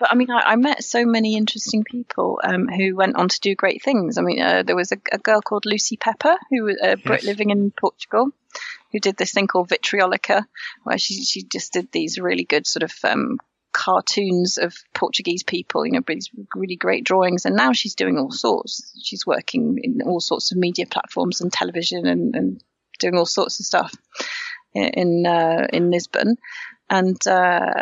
But 0.05 0.13
I 0.13 0.17
mean, 0.17 0.31
I, 0.31 0.53
I 0.53 0.57
met 0.57 0.85
so 0.85 1.07
many 1.07 1.35
interesting 1.35 1.83
people 1.83 2.39
um, 2.45 2.69
who 2.69 2.95
went 2.95 3.17
on 3.17 3.31
to 3.31 3.41
do 3.41 3.55
great 3.55 3.83
things. 3.83 4.19
I 4.19 4.21
mean, 4.21 4.39
uh, 4.39 4.63
there 4.63 4.77
was 4.77 4.93
a, 4.93 4.99
a 5.11 5.17
girl 5.17 5.41
called 5.41 5.65
Lucy 5.65 5.97
Pepper, 5.97 6.37
who 6.51 6.65
was 6.65 6.77
a 6.83 6.99
Brit 6.99 7.23
Yes. 7.23 7.25
living 7.25 7.49
in 7.49 7.71
Portugal, 7.71 8.29
who 8.93 9.01
did 9.01 9.17
this 9.17 9.33
thing 9.33 9.47
called 9.47 9.71
Vitriolica, 9.71 10.45
where 10.83 10.99
she 10.99 11.25
she 11.25 11.43
just 11.43 11.73
did 11.73 11.91
these 11.91 12.19
really 12.19 12.45
good 12.45 12.67
sort 12.67 12.83
of 12.83 12.93
um, 13.03 13.39
cartoons 13.73 14.59
of 14.59 14.77
Portuguese 14.93 15.43
people, 15.43 15.87
you 15.87 15.93
know, 15.93 16.03
these 16.07 16.31
really 16.55 16.77
great 16.77 17.05
drawings. 17.05 17.47
And 17.47 17.57
now 17.57 17.73
she's 17.73 17.95
doing 17.95 18.19
all 18.19 18.31
sorts. 18.31 18.93
She's 19.03 19.27
working 19.27 19.79
in 19.83 20.03
all 20.05 20.21
sorts 20.21 20.53
of 20.53 20.59
media 20.59 20.85
platforms 20.85 21.41
and 21.41 21.51
television 21.51 22.05
and, 22.07 22.37
and 22.37 22.63
doing 22.99 23.17
all 23.17 23.25
sorts 23.25 23.59
of 23.59 23.65
stuff 23.65 23.95
in 24.75 24.85
in, 24.85 25.27
uh, 25.27 25.67
in 25.73 25.91
Lisbon. 25.91 26.37
And 26.91 27.16
uh, 27.26 27.72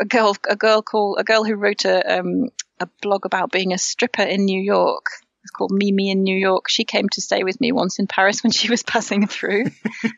a 0.00 0.04
girl, 0.06 0.36
a 0.48 0.56
girl 0.56 0.82
called 0.82 1.18
a 1.18 1.24
girl 1.24 1.44
who 1.44 1.54
wrote 1.54 1.84
a 1.84 2.18
um, 2.20 2.48
a 2.80 2.88
blog 3.02 3.26
about 3.26 3.50
being 3.52 3.72
a 3.72 3.78
stripper 3.78 4.22
in 4.22 4.44
New 4.44 4.60
York. 4.60 5.06
It's 5.42 5.50
called 5.50 5.72
Mimi 5.72 6.10
in 6.12 6.22
New 6.22 6.36
York. 6.36 6.68
She 6.68 6.84
came 6.84 7.08
to 7.10 7.20
stay 7.20 7.42
with 7.42 7.60
me 7.60 7.72
once 7.72 7.98
in 7.98 8.06
Paris 8.06 8.42
when 8.44 8.52
she 8.52 8.70
was 8.70 8.82
passing 8.94 9.26
through, 9.26 9.64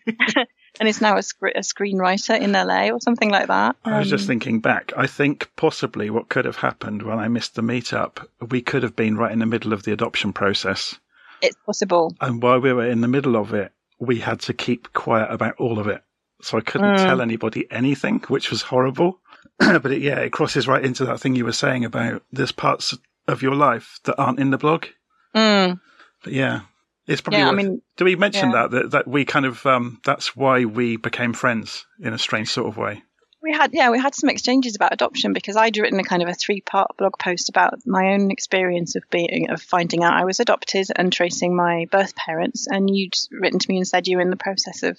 and 0.78 0.88
is 0.88 1.00
now 1.00 1.16
a, 1.16 1.22
scr- 1.22 1.48
a 1.48 1.60
screenwriter 1.60 2.38
in 2.38 2.52
LA 2.52 2.88
or 2.90 3.00
something 3.00 3.30
like 3.30 3.46
that. 3.48 3.76
I 3.84 3.98
was 3.98 4.12
Um, 4.12 4.18
just 4.18 4.26
thinking 4.26 4.60
back. 4.60 4.92
I 4.96 5.06
think 5.06 5.50
possibly 5.56 6.10
what 6.10 6.28
could 6.28 6.44
have 6.44 6.56
happened 6.56 7.02
when 7.02 7.18
I 7.18 7.28
missed 7.28 7.54
the 7.54 7.62
meetup, 7.62 8.26
we 8.50 8.60
could 8.60 8.82
have 8.82 8.96
been 8.96 9.16
right 9.16 9.32
in 9.32 9.38
the 9.38 9.46
middle 9.46 9.72
of 9.72 9.84
the 9.84 9.92
adoption 9.92 10.32
process. 10.34 10.98
it's 11.40 11.56
possible. 11.64 12.14
And 12.20 12.42
while 12.42 12.60
we 12.60 12.72
were 12.74 12.86
in 12.88 13.00
the 13.00 13.08
middle 13.08 13.36
of 13.36 13.54
it, 13.54 13.72
we 13.98 14.18
had 14.20 14.40
to 14.40 14.52
keep 14.52 14.92
quiet 14.92 15.30
about 15.30 15.54
all 15.58 15.78
of 15.78 15.86
it. 15.88 16.02
So 16.44 16.58
I 16.58 16.60
couldn't 16.60 16.96
Mm. 16.96 17.04
tell 17.04 17.20
anybody 17.20 17.66
anything, 17.70 18.20
which 18.28 18.50
was 18.50 18.62
horrible. 18.62 19.20
but 19.58 19.92
it, 19.92 20.02
yeah, 20.02 20.18
it 20.18 20.30
crosses 20.30 20.68
right 20.68 20.84
into 20.84 21.04
that 21.06 21.20
thing 21.20 21.34
you 21.34 21.44
were 21.44 21.52
saying 21.52 21.84
about 21.84 22.22
there's 22.32 22.52
parts 22.52 22.96
of 23.28 23.42
your 23.42 23.54
life 23.54 24.00
that 24.04 24.16
aren't 24.16 24.40
in 24.40 24.50
the 24.50 24.58
blog. 24.58 24.86
Mm. 25.34 25.80
But 26.22 26.32
yeah, 26.32 26.60
it's 27.06 27.20
probably. 27.20 27.40
Yeah, 27.40 27.48
I 27.48 27.52
mean, 27.52 27.82
do 27.96 28.04
we 28.04 28.16
mention 28.16 28.50
yeah. 28.50 28.62
that, 28.62 28.70
that 28.70 28.90
that 28.92 29.08
we 29.08 29.24
kind 29.24 29.46
of 29.46 29.64
um, 29.66 30.00
that's 30.04 30.34
why 30.36 30.64
we 30.64 30.96
became 30.96 31.32
friends 31.32 31.86
in 32.00 32.12
a 32.12 32.18
strange 32.18 32.50
sort 32.50 32.68
of 32.68 32.76
way. 32.76 33.02
We 33.44 33.52
had 33.52 33.74
yeah, 33.74 33.90
we 33.90 34.00
had 34.00 34.14
some 34.14 34.30
exchanges 34.30 34.74
about 34.74 34.94
adoption 34.94 35.34
because 35.34 35.54
I'd 35.54 35.76
written 35.76 36.00
a 36.00 36.02
kind 36.02 36.22
of 36.22 36.30
a 36.30 36.34
three 36.34 36.62
part 36.62 36.96
blog 36.96 37.18
post 37.18 37.50
about 37.50 37.74
my 37.84 38.14
own 38.14 38.30
experience 38.30 38.96
of 38.96 39.02
being 39.10 39.50
of 39.50 39.60
finding 39.60 40.02
out 40.02 40.14
I 40.14 40.24
was 40.24 40.40
adopted 40.40 40.88
and 40.96 41.12
tracing 41.12 41.54
my 41.54 41.86
birth 41.90 42.16
parents, 42.16 42.66
and 42.66 42.88
you'd 42.88 43.14
written 43.30 43.58
to 43.58 43.68
me 43.68 43.76
and 43.76 43.86
said 43.86 44.08
you 44.08 44.16
were 44.16 44.22
in 44.22 44.30
the 44.30 44.36
process 44.36 44.82
of 44.82 44.98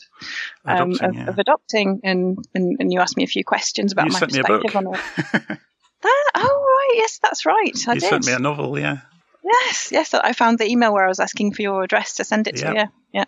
um, 0.64 0.92
Adopting, 0.92 1.10
of, 1.10 1.16
yeah. 1.16 1.30
of 1.30 1.40
adopting, 1.40 2.02
and, 2.04 2.38
and 2.54 2.78
and 2.80 2.94
you 2.94 3.00
asked 3.00 3.18
me 3.18 3.24
a 3.24 3.28
few 3.28 3.44
questions 3.44 3.92
about 3.94 4.06
you 4.06 4.14
my 4.14 4.20
sent 4.20 4.34
me 4.34 4.40
a 4.42 4.44
book. 4.44 4.62
perspective 4.62 4.88
on 4.88 4.94
it. 4.94 5.60
That, 6.02 6.32
oh 6.36 6.42
right, 6.44 6.98
yes, 6.98 7.18
that's 7.18 7.48
right. 7.48 7.88
I 7.88 7.94
you 7.94 8.00
did. 8.00 8.10
sent 8.10 8.28
me 8.28 8.34
a 8.34 8.38
novel, 8.38 8.78
yeah. 8.78 9.00
Yes, 9.44 9.90
yes. 9.92 10.14
I 10.14 10.34
found 10.34 10.60
the 10.60 10.70
email 10.70 10.94
where 10.94 11.06
I 11.06 11.08
was 11.08 11.20
asking 11.20 11.54
for 11.54 11.64
your 11.64 11.82
address 11.82 12.18
to 12.18 12.24
send 12.24 12.48
it 12.48 12.58
to. 12.58 12.66
Yeah. 12.66 12.74
Yeah, 12.74 12.88
yeah. 13.12 13.26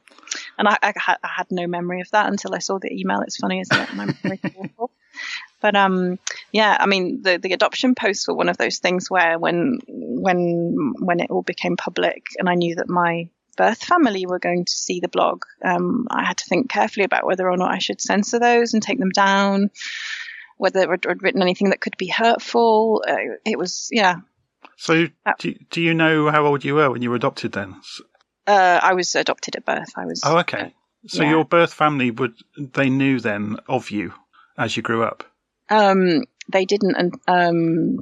And 0.60 0.68
I, 0.68 0.78
I, 0.84 0.94
had, 0.96 1.18
I 1.24 1.28
had 1.38 1.48
no 1.50 1.66
memory 1.66 2.02
of 2.02 2.10
that 2.12 2.28
until 2.28 2.54
I 2.54 2.60
saw 2.60 2.78
the 2.78 2.92
email. 2.94 3.22
It's 3.22 3.38
funny, 3.38 3.62
isn't 3.62 3.76
it? 3.80 3.90
My 5.18 5.26
memory's 5.26 5.38
awful. 5.42 5.58
But 5.62 5.76
um, 5.76 6.20
yeah. 6.52 6.78
I 6.80 6.86
mean, 6.86 7.22
the 7.22 7.38
the 7.38 7.54
adoption 7.54 7.96
posts 7.96 8.28
were 8.28 8.36
one 8.36 8.50
of 8.50 8.58
those 8.58 8.80
things 8.80 9.10
where 9.10 9.40
when 9.40 9.80
when 9.88 10.94
when 11.00 11.20
it 11.20 11.32
all 11.32 11.42
became 11.42 11.78
public, 11.78 12.24
and 12.38 12.50
I 12.50 12.56
knew 12.56 12.76
that 12.76 12.90
my 12.90 13.30
birth 13.58 13.84
family 13.84 14.26
were 14.26 14.40
going 14.40 14.66
to 14.66 14.72
see 14.72 15.00
the 15.00 15.08
blog, 15.08 15.42
um, 15.64 16.08
I 16.12 16.24
had 16.24 16.38
to 16.38 16.46
think 16.46 16.70
carefully 16.70 17.06
about 17.06 17.26
whether 17.26 17.50
or 17.50 17.58
not 17.58 17.72
I 17.72 17.80
should 17.80 18.00
censor 18.00 18.40
those 18.40 18.74
and 18.74 18.84
take 18.84 19.00
them 19.00 19.10
down. 19.10 19.72
Whether 20.58 20.92
I'd 20.92 21.06
I'd 21.06 21.24
written 21.24 21.42
anything 21.42 21.72
that 21.72 21.82
could 21.82 21.98
be 21.98 22.08
hurtful. 22.08 23.04
Uh, 23.08 23.38
it 23.46 23.58
was, 23.58 23.90
yeah, 23.92 24.18
So 24.78 25.08
Uh, 25.26 25.34
do, 25.40 25.56
do 25.72 25.82
you 25.82 25.94
know 25.94 26.30
how 26.30 26.46
old 26.46 26.64
you 26.64 26.76
were 26.76 26.90
when 26.92 27.02
you 27.02 27.10
were 27.10 27.16
adopted 27.16 27.52
then? 27.52 27.76
Uh, 28.46 28.80
I 28.82 28.94
was 28.94 29.16
adopted 29.16 29.56
at 29.56 29.66
birth. 29.66 29.92
I 29.96 30.06
was. 30.06 30.22
Oh, 30.24 30.38
okay. 30.40 30.74
So 31.08 31.24
yeah. 31.24 31.32
your 31.32 31.46
birth 31.46 31.74
family 31.74 32.12
would 32.12 32.34
they 32.58 32.90
knew 32.90 33.20
then 33.20 33.58
of 33.68 33.92
you 33.92 34.14
as 34.58 34.76
you 34.76 34.84
grew 34.84 35.04
up. 35.04 35.24
Um, 35.70 36.24
they 36.52 36.66
didn't, 36.66 36.96
and 36.96 37.14
um, 37.28 38.00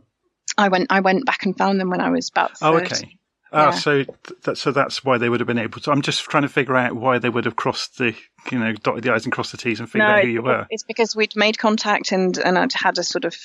I 0.58 0.70
went. 0.70 0.88
I 0.92 1.00
went 1.00 1.26
back 1.26 1.46
and 1.46 1.58
found 1.58 1.80
them 1.80 1.90
when 1.90 2.02
I 2.02 2.10
was 2.10 2.30
about. 2.30 2.58
30. 2.58 2.66
Oh, 2.66 2.78
okay. 2.78 3.18
Ah, 3.54 3.66
Yeah. 3.66 3.72
so 3.72 4.04
that, 4.44 4.58
so 4.58 4.72
that's 4.72 5.04
why 5.06 5.18
they 5.18 5.30
would 5.30 5.40
have 5.40 5.48
been 5.48 5.60
able 5.60 5.80
to. 5.82 5.92
I'm 5.92 6.02
just 6.02 6.24
trying 6.24 6.44
to 6.44 6.50
figure 6.50 6.76
out 6.76 6.96
why 6.96 7.20
they 7.20 7.30
would 7.30 7.46
have 7.46 7.56
crossed 7.56 7.98
the, 8.00 8.16
you 8.52 8.60
know, 8.60 8.74
dotted 8.74 9.04
the 9.04 9.14
i's 9.14 9.24
and 9.26 9.32
crossed 9.32 9.52
the 9.52 9.58
t's 9.58 9.80
and 9.80 9.90
figured 9.90 10.10
out 10.10 10.22
who 10.24 10.28
you 10.30 10.42
were. 10.42 10.66
it's 10.70 10.84
because 10.84 11.16
we'd 11.16 11.36
made 11.36 11.58
contact 11.58 12.12
and 12.12 12.38
and 12.38 12.58
I'd 12.58 12.74
had 12.74 12.98
a 12.98 13.04
sort 13.04 13.24
of 13.26 13.36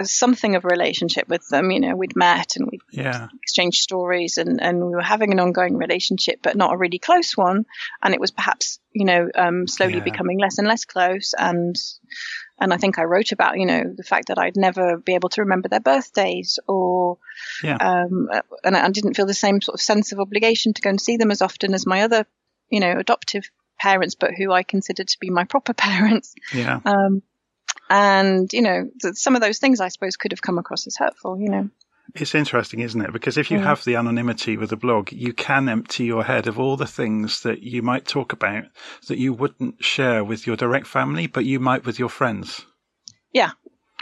uh, 0.00 0.04
something 0.04 0.54
of 0.56 0.64
a 0.64 0.68
relationship 0.68 1.28
with 1.28 1.46
them. 1.50 1.70
You 1.70 1.80
know, 1.80 1.96
we'd 1.96 2.16
met 2.16 2.56
and 2.56 2.68
we'd 2.70 2.80
Yeah, 2.92 3.28
exchanged 3.42 3.82
stories 3.82 4.38
and 4.38 4.62
and 4.62 4.78
we 4.78 4.92
were 4.94 5.02
having 5.02 5.32
an 5.32 5.40
ongoing 5.40 5.76
relationship, 5.76 6.38
but 6.42 6.56
not 6.56 6.72
a 6.72 6.76
really 6.78 6.98
close 6.98 7.36
one. 7.36 7.66
And 8.02 8.14
it 8.14 8.20
was 8.20 8.30
perhaps 8.30 8.78
you 8.92 9.04
know 9.04 9.28
um, 9.34 9.66
slowly 9.66 9.94
Yeah. 9.96 10.04
becoming 10.04 10.38
less 10.38 10.58
and 10.58 10.68
less 10.68 10.84
close. 10.84 11.34
And 11.36 11.74
and 12.62 12.72
I 12.72 12.76
think 12.76 12.98
I 12.98 13.04
wrote 13.04 13.32
about 13.32 13.58
you 13.58 13.66
know 13.66 13.92
the 13.94 14.04
fact 14.04 14.28
that 14.28 14.38
I'd 14.38 14.56
never 14.56 14.96
be 14.96 15.14
able 15.14 15.28
to 15.30 15.42
remember 15.42 15.68
their 15.68 15.80
birthdays 15.80 16.60
or 16.68 17.18
yeah, 17.62 17.76
um, 17.76 18.28
and 18.62 18.76
I 18.76 18.88
didn't 18.90 19.14
feel 19.14 19.26
the 19.26 19.34
same 19.34 19.60
sort 19.60 19.74
of 19.74 19.82
sense 19.82 20.12
of 20.12 20.20
obligation 20.20 20.72
to 20.72 20.80
go 20.80 20.90
and 20.90 21.00
see 21.00 21.16
them 21.16 21.32
as 21.32 21.42
often 21.42 21.74
as 21.74 21.86
my 21.86 22.02
other, 22.02 22.24
you 22.70 22.78
know, 22.78 22.92
adoptive 22.92 23.50
parents, 23.80 24.14
but 24.14 24.30
who 24.34 24.52
I 24.52 24.62
considered 24.62 25.08
to 25.08 25.18
be 25.18 25.28
my 25.28 25.44
proper 25.44 25.74
parents. 25.74 26.34
yeah. 26.54 26.78
Um, 26.84 27.22
and 27.90 28.50
you 28.52 28.62
know, 28.62 28.90
some 29.14 29.34
of 29.34 29.42
those 29.42 29.58
things 29.58 29.80
I 29.80 29.88
suppose 29.88 30.16
could 30.16 30.32
have 30.32 30.40
come 30.40 30.58
across 30.58 30.86
as 30.86 30.96
hurtful. 30.96 31.40
You 31.40 31.50
know, 31.50 31.70
It's 32.14 32.34
interesting, 32.34 32.80
isn't 32.80 33.00
it? 33.00 33.12
Because 33.12 33.38
if 33.38 33.50
you 33.50 33.58
Mm. 33.58 33.64
have 33.64 33.84
the 33.84 33.96
anonymity 33.96 34.56
with 34.56 34.70
a 34.72 34.76
blog, 34.76 35.12
you 35.12 35.32
can 35.32 35.68
empty 35.68 36.04
your 36.04 36.24
head 36.24 36.46
of 36.46 36.58
all 36.58 36.76
the 36.76 36.86
things 36.86 37.40
that 37.42 37.62
you 37.62 37.80
might 37.82 38.06
talk 38.06 38.32
about 38.32 38.64
that 39.08 39.18
you 39.18 39.32
wouldn't 39.32 39.82
share 39.82 40.22
with 40.22 40.46
your 40.46 40.56
direct 40.56 40.86
family, 40.86 41.26
but 41.26 41.44
you 41.44 41.58
might 41.58 41.86
with 41.86 41.98
your 41.98 42.10
friends. 42.10 42.66
Yeah, 43.32 43.52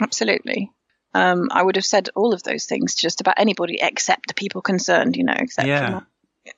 absolutely. 0.01 0.71
Um, 1.13 1.47
I 1.51 1.63
would 1.63 1.75
have 1.77 1.85
said 1.85 2.09
all 2.15 2.33
of 2.33 2.43
those 2.43 2.65
things 2.65 2.95
to 2.95 3.01
just 3.01 3.21
about 3.21 3.35
anybody 3.39 3.79
except 3.81 4.27
the 4.27 4.33
people 4.33 4.61
concerned. 4.61 5.15
You 5.15 5.23
know, 5.25 5.35
except 5.37 5.67
Yeah. 5.67 6.01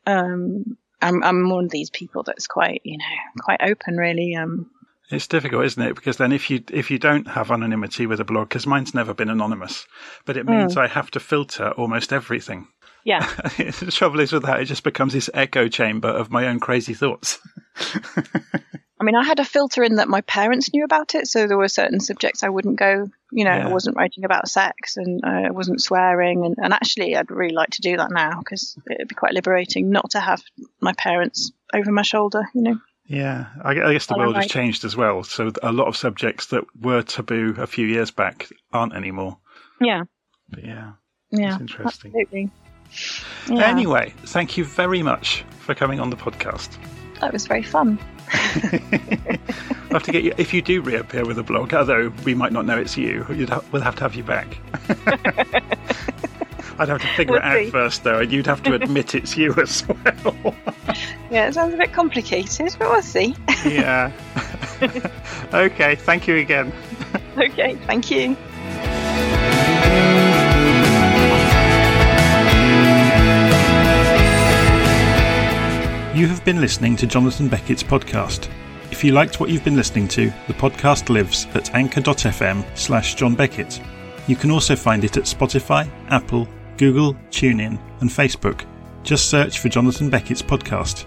um, 0.05 0.77
I'm 1.01 1.23
I'm 1.23 1.49
one 1.49 1.65
of 1.65 1.71
these 1.71 1.89
people 1.89 2.23
that's 2.23 2.47
quite 2.47 2.81
you 2.83 2.97
know 2.97 3.05
quite 3.41 3.61
open 3.61 3.97
really. 3.97 4.35
Um, 4.35 4.71
It's 5.09 5.27
difficult, 5.27 5.65
isn't 5.65 5.83
it? 5.83 5.95
Because 5.95 6.17
then 6.17 6.31
if 6.31 6.49
you 6.49 6.63
if 6.71 6.89
you 6.89 6.97
don't 6.97 7.27
have 7.27 7.51
anonymity 7.51 8.05
with 8.05 8.19
a 8.19 8.23
blog, 8.23 8.49
because 8.49 8.65
mine's 8.65 8.93
never 8.93 9.13
been 9.13 9.29
anonymous, 9.29 9.85
but 10.25 10.37
it 10.37 10.47
means 10.47 10.77
I 10.77 10.87
have 10.87 11.11
to 11.11 11.19
filter 11.19 11.71
almost 11.71 12.13
everything. 12.13 12.67
yeah. 13.03 13.19
the 13.57 13.91
trouble 13.93 14.21
is 14.21 14.31
with 14.31 14.43
that, 14.43 14.61
it 14.61 14.65
just 14.65 14.83
becomes 14.83 15.13
this 15.13 15.29
echo 15.33 15.67
chamber 15.67 16.07
of 16.07 16.31
my 16.31 16.47
own 16.47 16.59
crazy 16.59 16.93
thoughts. 16.93 17.39
I 18.99 19.05
mean, 19.05 19.15
I 19.15 19.25
had 19.25 19.39
a 19.39 19.45
filter 19.45 19.83
in 19.83 19.95
that 19.95 20.07
my 20.07 20.21
parents 20.21 20.73
knew 20.73 20.85
about 20.85 21.13
it, 21.13 21.27
so 21.27 21.45
there 21.45 21.57
were 21.57 21.67
certain 21.67 21.99
subjects 21.99 22.41
I 22.41 22.47
wouldn't 22.47 22.79
go. 22.79 23.09
You 23.33 23.43
know, 23.43 23.53
Yeah. 23.53 23.67
I 23.67 23.71
wasn't 23.71 23.97
writing 23.97 24.23
about 24.23 24.47
sex 24.47 24.95
and 24.95 25.19
uh, 25.25 25.47
I 25.47 25.51
wasn't 25.51 25.81
swearing, 25.81 26.45
and, 26.45 26.55
and 26.57 26.73
actually, 26.73 27.17
I'd 27.17 27.29
really 27.29 27.53
like 27.53 27.71
to 27.71 27.81
do 27.81 27.97
that 27.97 28.11
now 28.11 28.39
because 28.39 28.77
it'd 28.89 29.09
be 29.09 29.15
quite 29.15 29.33
liberating 29.33 29.89
not 29.89 30.11
to 30.11 30.21
have 30.21 30.41
my 30.79 30.93
parents 30.93 31.51
over 31.73 31.91
my 31.91 32.03
shoulder. 32.03 32.43
You 32.55 32.61
know, 32.61 32.79
Yeah, 33.05 33.47
I, 33.63 33.71
I 33.71 33.93
guess 33.93 34.05
the 34.05 34.15
world 34.17 34.35
has 34.37 34.47
changed 34.47 34.85
as 34.85 34.95
well. 34.95 35.23
So 35.23 35.51
a 35.61 35.71
lot 35.73 35.87
of 35.87 35.97
subjects 35.97 36.47
that 36.47 36.63
were 36.81 37.01
taboo 37.01 37.53
a 37.57 37.67
few 37.67 37.85
years 37.85 38.11
back 38.11 38.49
aren't 38.71 38.93
anymore. 38.95 39.37
yeah, 39.81 40.03
But 40.49 40.63
yeah, 40.63 40.93
yeah, 41.31 41.51
it's 41.53 41.61
interesting. 41.61 42.11
absolutely. 42.15 42.49
Yeah, 43.49 43.65
Anyway, 43.67 44.13
thank 44.27 44.55
you 44.57 44.63
very 44.63 45.03
much 45.03 45.43
for 45.59 45.75
coming 45.75 45.99
on 45.99 46.09
the 46.11 46.15
podcast. 46.15 46.77
that 47.19 47.33
was 47.33 47.45
very 47.47 47.63
fun. 47.63 47.99
I'll 48.33 49.99
have 49.99 50.03
to 50.03 50.11
get 50.11 50.23
you 50.23 50.33
if 50.37 50.53
you 50.53 50.61
do 50.61 50.81
reappear 50.81 51.25
with 51.25 51.37
a 51.37 51.43
blog. 51.43 51.73
Although 51.73 52.11
we 52.23 52.33
might 52.35 52.51
not 52.53 52.65
know 52.65 52.77
it's 52.77 52.97
you, 52.97 53.25
we'll 53.71 53.81
have 53.81 53.95
to 53.97 54.01
have 54.03 54.15
you 54.15 54.23
back. 54.23 54.57
I'd 56.79 56.89
have 56.89 57.01
to 57.01 57.07
figure 57.15 57.37
it 57.37 57.43
out 57.43 57.63
see. 57.63 57.69
first, 57.69 58.03
though, 58.03 58.19
and 58.19 58.31
you'd 58.31 58.47
have 58.47 58.63
to 58.63 58.73
admit 58.73 59.15
it's 59.15 59.37
you 59.37 59.53
as 59.61 59.85
well. 60.23 60.55
Yeah, 61.29 61.47
it 61.47 61.53
sounds 61.53 61.73
a 61.73 61.77
bit 61.77 61.93
complicated, 61.93 62.75
but 62.79 62.89
we'll 62.89 63.01
see. 63.01 63.35
yeah. 63.65 64.11
okay. 65.53 65.95
Thank 65.95 66.27
you 66.27 66.37
again. 66.37 66.73
okay, 67.37 67.75
thank 67.87 68.09
you. 68.11 68.35
You 76.15 76.27
have 76.27 76.45
been 76.45 76.61
listening 76.61 76.95
to 76.97 77.07
Jonathan 77.07 77.47
Beckett's 77.49 77.81
podcast. 77.81 78.47
If 78.91 79.03
you 79.03 79.11
liked 79.13 79.39
what 79.39 79.49
you've 79.49 79.63
been 79.63 79.75
listening 79.75 80.07
to, 80.09 80.31
the 80.47 80.53
podcast 80.53 81.09
lives 81.09 81.47
at 81.55 81.73
anchor.fm 81.73 82.63
slash 82.77 83.15
John 83.15 83.33
Beckett. 83.33 83.81
You 84.27 84.35
can 84.35 84.51
also 84.51 84.75
find 84.75 85.03
it 85.03 85.17
at 85.17 85.23
Spotify, 85.23 85.89
Apple, 86.09 86.47
Google, 86.77 87.13
TuneIn, 87.29 87.79
and 88.01 88.09
Facebook. 88.09 88.65
Just 89.03 89.29
search 89.29 89.59
for 89.59 89.69
Jonathan 89.69 90.09
Beckett's 90.09 90.41
podcast. 90.41 91.05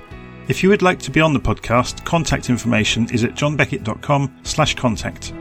If 0.48 0.62
you 0.62 0.68
would 0.68 0.82
like 0.82 0.98
to 1.00 1.10
be 1.10 1.20
on 1.20 1.32
the 1.32 1.40
podcast, 1.40 2.04
contact 2.04 2.50
information 2.50 3.08
is 3.10 3.24
at 3.24 3.34
johnbeckett.com 3.34 4.40
slash 4.44 4.74
contact. 4.74 5.32